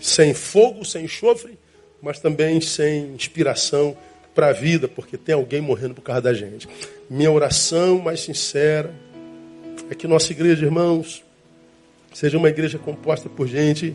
Sem 0.00 0.34
fogo, 0.34 0.84
sem 0.84 1.04
enxofre, 1.04 1.58
mas 2.02 2.20
também 2.20 2.60
sem 2.60 3.14
inspiração, 3.14 3.96
para 4.34 4.48
a 4.48 4.52
vida, 4.52 4.88
porque 4.88 5.16
tem 5.16 5.34
alguém 5.34 5.60
morrendo 5.60 5.94
por 5.94 6.02
causa 6.02 6.22
da 6.22 6.34
gente. 6.34 6.68
Minha 7.08 7.30
oração 7.30 7.98
mais 7.98 8.20
sincera 8.20 8.92
é 9.90 9.94
que 9.94 10.06
nossa 10.06 10.32
igreja, 10.32 10.64
irmãos, 10.64 11.22
seja 12.12 12.36
uma 12.36 12.48
igreja 12.48 12.78
composta 12.78 13.28
por 13.28 13.46
gente 13.46 13.94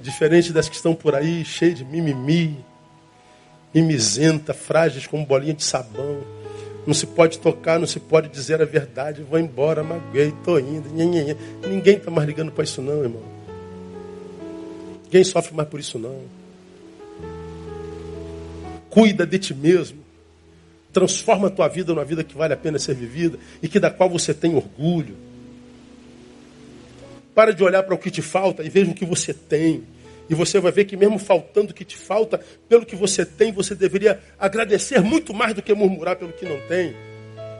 diferente 0.00 0.52
das 0.52 0.68
que 0.68 0.76
estão 0.76 0.94
por 0.94 1.14
aí, 1.14 1.44
cheia 1.44 1.74
de 1.74 1.84
mimimi, 1.84 2.64
mimizenta, 3.74 4.54
frágeis 4.54 5.06
como 5.06 5.26
bolinha 5.26 5.54
de 5.54 5.64
sabão. 5.64 6.18
Não 6.86 6.94
se 6.94 7.06
pode 7.06 7.38
tocar, 7.38 7.78
não 7.78 7.86
se 7.86 8.00
pode 8.00 8.28
dizer 8.28 8.62
a 8.62 8.64
verdade. 8.64 9.22
Vou 9.22 9.38
embora, 9.38 9.82
maguei, 9.82 10.28
estou 10.28 10.58
indo. 10.58 10.88
Ninguém 10.88 11.96
está 11.96 12.10
mais 12.10 12.26
ligando 12.26 12.50
para 12.50 12.64
isso 12.64 12.80
não, 12.80 13.02
irmão. 13.02 13.22
Ninguém 15.04 15.24
sofre 15.24 15.54
mais 15.54 15.68
por 15.68 15.80
isso 15.80 15.98
não. 15.98 16.37
Cuida 18.98 19.24
de 19.24 19.38
ti 19.38 19.54
mesmo. 19.54 20.04
Transforma 20.92 21.46
a 21.46 21.50
tua 21.50 21.68
vida 21.68 21.94
numa 21.94 22.04
vida 22.04 22.24
que 22.24 22.36
vale 22.36 22.52
a 22.52 22.56
pena 22.56 22.80
ser 22.80 22.96
vivida 22.96 23.38
e 23.62 23.68
que 23.68 23.78
da 23.78 23.92
qual 23.92 24.10
você 24.10 24.34
tem 24.34 24.56
orgulho. 24.56 25.16
Para 27.32 27.54
de 27.54 27.62
olhar 27.62 27.84
para 27.84 27.94
o 27.94 27.98
que 27.98 28.10
te 28.10 28.20
falta 28.20 28.64
e 28.64 28.68
veja 28.68 28.90
o 28.90 28.94
que 28.94 29.04
você 29.04 29.32
tem. 29.32 29.84
E 30.28 30.34
você 30.34 30.58
vai 30.58 30.72
ver 30.72 30.84
que 30.84 30.96
mesmo 30.96 31.16
faltando 31.16 31.70
o 31.70 31.74
que 31.74 31.84
te 31.84 31.96
falta, 31.96 32.40
pelo 32.68 32.84
que 32.84 32.96
você 32.96 33.24
tem, 33.24 33.52
você 33.52 33.72
deveria 33.72 34.20
agradecer 34.36 35.00
muito 35.00 35.32
mais 35.32 35.54
do 35.54 35.62
que 35.62 35.72
murmurar 35.72 36.16
pelo 36.16 36.32
que 36.32 36.44
não 36.44 36.58
tem. 36.66 36.92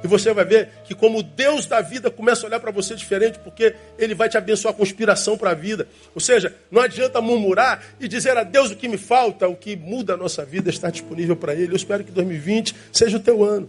E 0.03 0.07
você 0.07 0.32
vai 0.32 0.44
ver 0.44 0.68
que 0.84 0.94
como 0.94 1.22
Deus 1.22 1.66
da 1.66 1.80
vida 1.80 2.11
começa 2.11 2.46
a 2.46 2.49
olhar 2.49 2.61
para 2.61 2.70
você 2.70 2.94
diferente, 2.94 3.38
porque 3.40 3.74
Ele 3.99 4.14
vai 4.14 4.28
te 4.28 4.38
abençoar 4.38 4.72
com 4.74 4.82
inspiração 4.82 5.36
para 5.36 5.51
a 5.51 5.55
vida. 5.55 5.88
Ou 6.14 6.20
seja, 6.20 6.55
não 6.70 6.80
adianta 6.80 7.20
murmurar 7.20 7.82
e 7.99 8.07
dizer 8.07 8.36
a 8.36 8.44
Deus 8.44 8.70
o 8.70 8.76
que 8.76 8.88
me 8.88 8.96
falta, 8.96 9.49
o 9.49 9.57
que 9.57 9.74
muda 9.76 10.14
a 10.14 10.16
nossa 10.16 10.44
vida 10.44 10.70
está 10.70 10.88
disponível 10.88 11.34
para 11.34 11.55
Ele. 11.55 11.72
Eu 11.72 11.76
espero 11.76 12.05
que 12.05 12.12
2020 12.12 12.74
seja 12.92 13.16
o 13.16 13.20
teu 13.20 13.44
ano. 13.44 13.68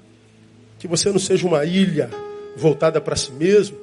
Que 0.77 0.87
você 0.87 1.11
não 1.11 1.19
seja 1.19 1.47
uma 1.47 1.65
ilha 1.65 2.09
voltada 2.55 3.01
para 3.01 3.15
si 3.15 3.31
mesmo, 3.31 3.77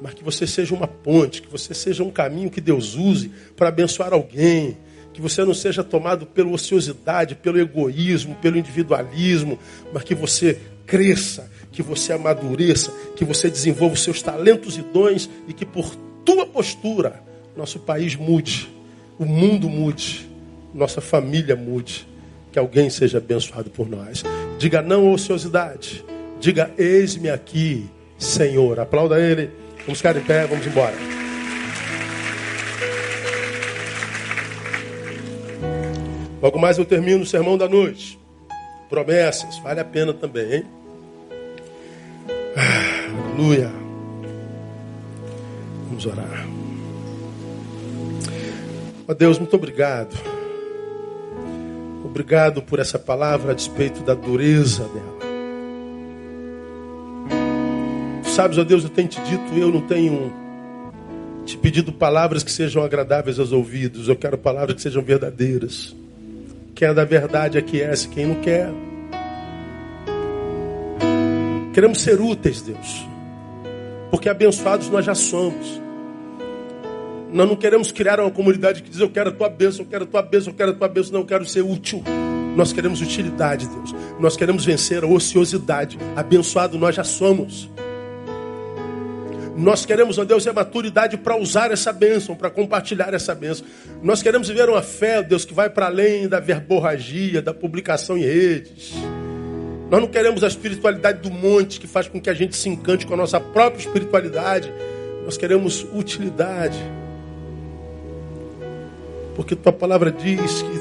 mas 0.00 0.14
que 0.14 0.24
você 0.24 0.46
seja 0.46 0.74
uma 0.74 0.88
ponte, 0.88 1.42
que 1.42 1.48
você 1.48 1.74
seja 1.74 2.02
um 2.02 2.10
caminho 2.10 2.50
que 2.50 2.60
Deus 2.60 2.94
use 2.94 3.30
para 3.54 3.68
abençoar 3.68 4.12
alguém. 4.14 4.76
Que 5.12 5.20
você 5.20 5.44
não 5.44 5.52
seja 5.52 5.84
tomado 5.84 6.24
pela 6.24 6.50
ociosidade, 6.50 7.34
pelo 7.34 7.60
egoísmo, 7.60 8.36
pelo 8.36 8.56
individualismo, 8.56 9.58
mas 9.92 10.04
que 10.04 10.14
você 10.14 10.58
cresça 10.90 11.48
que 11.70 11.82
você 11.82 12.12
amadureça, 12.12 12.90
que 13.14 13.24
você 13.24 13.48
desenvolva 13.48 13.94
os 13.94 14.02
seus 14.02 14.20
talentos 14.20 14.76
e 14.76 14.82
dons 14.82 15.30
e 15.46 15.52
que 15.52 15.64
por 15.64 15.94
tua 16.24 16.44
postura 16.44 17.22
nosso 17.56 17.78
país 17.78 18.16
mude, 18.16 18.68
o 19.16 19.24
mundo 19.24 19.68
mude, 19.68 20.28
nossa 20.74 21.00
família 21.00 21.54
mude, 21.54 22.08
que 22.50 22.58
alguém 22.58 22.90
seja 22.90 23.18
abençoado 23.18 23.70
por 23.70 23.88
nós. 23.88 24.24
Diga 24.58 24.82
não 24.82 25.08
à 25.08 25.12
ociosidade, 25.12 26.04
diga 26.40 26.72
eis-me 26.76 27.30
aqui, 27.30 27.88
Senhor. 28.18 28.80
Aplauda 28.80 29.20
Ele. 29.20 29.50
Vamos 29.84 29.98
ficar 29.98 30.12
de 30.12 30.20
pé, 30.20 30.46
vamos 30.46 30.66
embora. 30.66 30.94
Logo 36.42 36.58
mais 36.58 36.78
eu 36.78 36.84
termino 36.84 37.22
o 37.22 37.26
sermão 37.26 37.56
da 37.56 37.68
noite. 37.68 38.18
Promessas, 38.88 39.58
vale 39.60 39.78
a 39.78 39.84
pena 39.84 40.12
também, 40.12 40.52
hein? 40.52 40.79
Aleluia. 42.56 43.70
Vamos 45.88 46.06
orar. 46.06 46.46
Ó 49.06 49.14
Deus, 49.14 49.38
muito 49.38 49.54
obrigado. 49.56 50.16
Obrigado 52.04 52.62
por 52.62 52.78
essa 52.78 52.98
palavra 52.98 53.52
a 53.52 53.54
despeito 53.54 54.02
da 54.02 54.14
dureza 54.14 54.84
dela. 54.84 55.20
sabes, 58.40 58.56
ó 58.56 58.64
Deus, 58.64 58.84
eu 58.84 58.88
tenho 58.88 59.06
te 59.06 59.20
dito, 59.20 59.52
eu 59.54 59.70
não 59.70 59.82
tenho 59.82 60.32
te 61.44 61.58
pedido 61.58 61.92
palavras 61.92 62.42
que 62.42 62.50
sejam 62.50 62.82
agradáveis 62.82 63.38
aos 63.38 63.52
ouvidos. 63.52 64.08
Eu 64.08 64.16
quero 64.16 64.38
palavras 64.38 64.76
que 64.76 64.80
sejam 64.80 65.02
verdadeiras. 65.02 65.94
Quem 66.74 66.88
é 66.88 66.94
da 66.94 67.04
verdade 67.04 67.58
aquece, 67.58 68.08
quem 68.08 68.26
não 68.26 68.36
quer. 68.36 68.70
Queremos 71.72 72.00
ser 72.00 72.20
úteis, 72.20 72.62
Deus. 72.62 73.06
Porque 74.10 74.28
abençoados 74.28 74.90
nós 74.90 75.04
já 75.04 75.14
somos. 75.14 75.80
Nós 77.32 77.48
não 77.48 77.54
queremos 77.54 77.92
criar 77.92 78.18
uma 78.18 78.30
comunidade 78.30 78.82
que 78.82 78.90
diz 78.90 78.98
eu 78.98 79.08
quero 79.08 79.30
a 79.30 79.32
tua 79.32 79.48
bênção, 79.48 79.84
eu 79.84 79.88
quero 79.88 80.04
a 80.04 80.06
tua 80.06 80.22
bênção, 80.22 80.52
eu 80.52 80.56
quero 80.56 80.70
a 80.72 80.74
tua 80.74 80.88
bênção, 80.88 81.12
não, 81.12 81.20
eu 81.20 81.26
quero 81.26 81.44
ser 81.44 81.62
útil. 81.62 82.02
Nós 82.56 82.72
queremos 82.72 83.00
utilidade, 83.00 83.68
Deus. 83.68 83.94
Nós 84.18 84.36
queremos 84.36 84.64
vencer 84.64 85.04
a 85.04 85.06
ociosidade. 85.06 85.96
Abençoado 86.16 86.76
nós 86.76 86.96
já 86.96 87.04
somos. 87.04 87.70
Nós 89.56 89.84
queremos, 89.84 90.18
ó 90.18 90.24
Deus, 90.24 90.46
a 90.46 90.52
maturidade 90.52 91.16
para 91.18 91.36
usar 91.36 91.70
essa 91.70 91.92
bênção, 91.92 92.34
para 92.34 92.50
compartilhar 92.50 93.14
essa 93.14 93.34
bênção. 93.34 93.66
Nós 94.02 94.22
queremos 94.22 94.48
viver 94.48 94.68
uma 94.68 94.82
fé, 94.82 95.22
Deus, 95.22 95.44
que 95.44 95.54
vai 95.54 95.68
para 95.70 95.86
além 95.86 96.26
da 96.26 96.40
verborragia, 96.40 97.42
da 97.42 97.54
publicação 97.54 98.16
em 98.16 98.22
redes. 98.22 98.94
Nós 99.90 100.00
não 100.00 100.06
queremos 100.06 100.44
a 100.44 100.46
espiritualidade 100.46 101.20
do 101.20 101.30
monte 101.30 101.80
que 101.80 101.88
faz 101.88 102.06
com 102.06 102.20
que 102.20 102.30
a 102.30 102.34
gente 102.34 102.56
se 102.56 102.68
encante 102.68 103.04
com 103.04 103.14
a 103.14 103.16
nossa 103.16 103.40
própria 103.40 103.80
espiritualidade. 103.80 104.72
Nós 105.24 105.36
queremos 105.36 105.84
utilidade. 105.92 106.78
Porque 109.34 109.56
tua 109.56 109.72
palavra 109.72 110.12
diz 110.12 110.62
que 110.62 110.80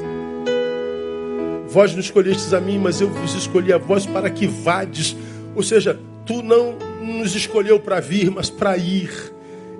vós 1.70 1.94
não 1.94 2.00
escolhestes 2.00 2.54
a 2.54 2.62
mim, 2.62 2.78
mas 2.78 3.02
eu 3.02 3.10
vos 3.10 3.34
escolhi 3.34 3.74
a 3.74 3.80
vós 3.80 4.06
para 4.06 4.30
que 4.30 4.46
vades. 4.46 5.16
Ou 5.56 5.64
seja, 5.64 6.00
tu 6.24 6.44
não 6.44 6.76
nos 7.02 7.36
escolheu 7.36 7.80
para 7.80 8.00
vir, 8.00 8.30
mas 8.30 8.52
para 8.52 8.78
ir. 8.78 9.34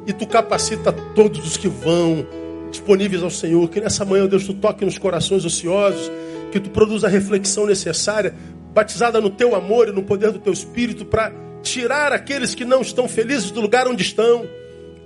E 0.08 0.14
tu 0.14 0.26
capacita 0.26 0.92
todos 0.92 1.46
os 1.46 1.56
que 1.56 1.68
vão, 1.68 2.26
disponíveis 2.72 3.22
ao 3.22 3.30
Senhor. 3.30 3.70
Que 3.70 3.80
nessa 3.80 4.04
manhã, 4.04 4.26
Deus, 4.26 4.44
tu 4.44 4.56
toque 4.56 4.84
nos 4.84 4.98
corações 4.98 5.46
ociosos, 5.46 6.12
que 6.52 6.60
tu 6.60 6.72
produza 6.72 7.06
a 7.06 7.10
reflexão 7.12 7.68
necessária, 7.68 8.34
batizada 8.74 9.20
no 9.20 9.30
teu 9.30 9.56
amor 9.56 9.90
e 9.90 9.92
no 9.92 10.04
poder 10.04 10.32
do 10.32 10.40
teu 10.40 10.54
Espírito, 10.54 11.06
para 11.06 11.32
tirar 11.62 12.12
aqueles 12.14 12.56
que 12.56 12.64
não 12.64 12.82
estão 12.82 13.08
felizes 13.08 13.52
do 13.52 13.62
lugar 13.62 13.88
onde 13.88 14.04
estão 14.04 14.48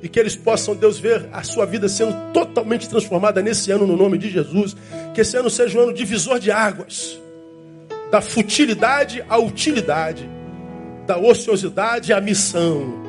e 0.02 0.10
que 0.10 0.20
eles 0.20 0.36
possam, 0.36 0.76
Deus, 0.76 1.00
ver 1.00 1.30
a 1.32 1.44
sua 1.44 1.66
vida 1.66 1.88
sendo 1.88 2.14
totalmente 2.34 2.90
transformada 2.90 3.42
nesse 3.42 3.72
ano, 3.72 3.88
no 3.88 3.96
nome 3.96 4.18
de 4.18 4.30
Jesus. 4.30 4.76
Que 5.14 5.22
esse 5.22 5.38
ano 5.38 5.50
seja 5.50 5.80
um 5.80 5.84
ano 5.84 5.94
divisor 5.94 6.40
de 6.40 6.52
águas, 6.52 7.18
da 8.12 8.20
futilidade 8.20 9.24
à 9.30 9.38
utilidade, 9.38 10.30
da 11.08 11.18
ociosidade 11.18 12.12
à 12.12 12.20
missão, 12.20 13.02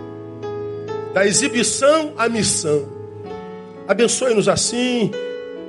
da 1.13 1.27
exibição 1.27 2.15
à 2.17 2.29
missão. 2.29 2.89
Abençoe-nos 3.89 4.49
assim 4.49 5.11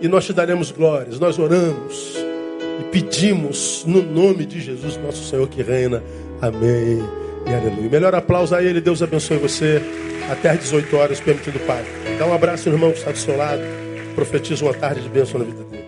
e 0.01 0.07
nós 0.07 0.25
te 0.25 0.31
daremos 0.31 0.69
glórias. 0.69 1.19
Nós 1.19 1.39
oramos 1.39 2.15
e 2.79 2.83
pedimos 2.85 3.83
no 3.85 4.01
nome 4.01 4.45
de 4.45 4.59
Jesus, 4.59 4.97
nosso 4.97 5.23
Senhor 5.23 5.47
que 5.47 5.61
reina. 5.61 6.03
Amém 6.41 6.99
e 7.47 7.53
aleluia. 7.53 7.89
Melhor 7.89 8.15
aplauso 8.15 8.55
a 8.55 8.63
Ele. 8.63 8.81
Deus 8.81 9.01
abençoe 9.01 9.37
você 9.37 9.81
até 10.29 10.49
às 10.49 10.59
18 10.59 10.95
horas, 10.95 11.19
permitindo 11.19 11.57
o 11.57 11.61
Pai. 11.61 11.83
Dá 12.17 12.25
um 12.25 12.33
abraço 12.33 12.69
irmão 12.69 12.91
que 12.91 12.97
está 12.97 13.11
do 13.11 13.17
seu 13.17 13.37
lado. 13.37 13.61
Profetiza 14.15 14.65
uma 14.65 14.73
tarde 14.73 15.01
de 15.01 15.09
bênção 15.09 15.39
na 15.39 15.45
vida 15.45 15.63
dele. 15.63 15.84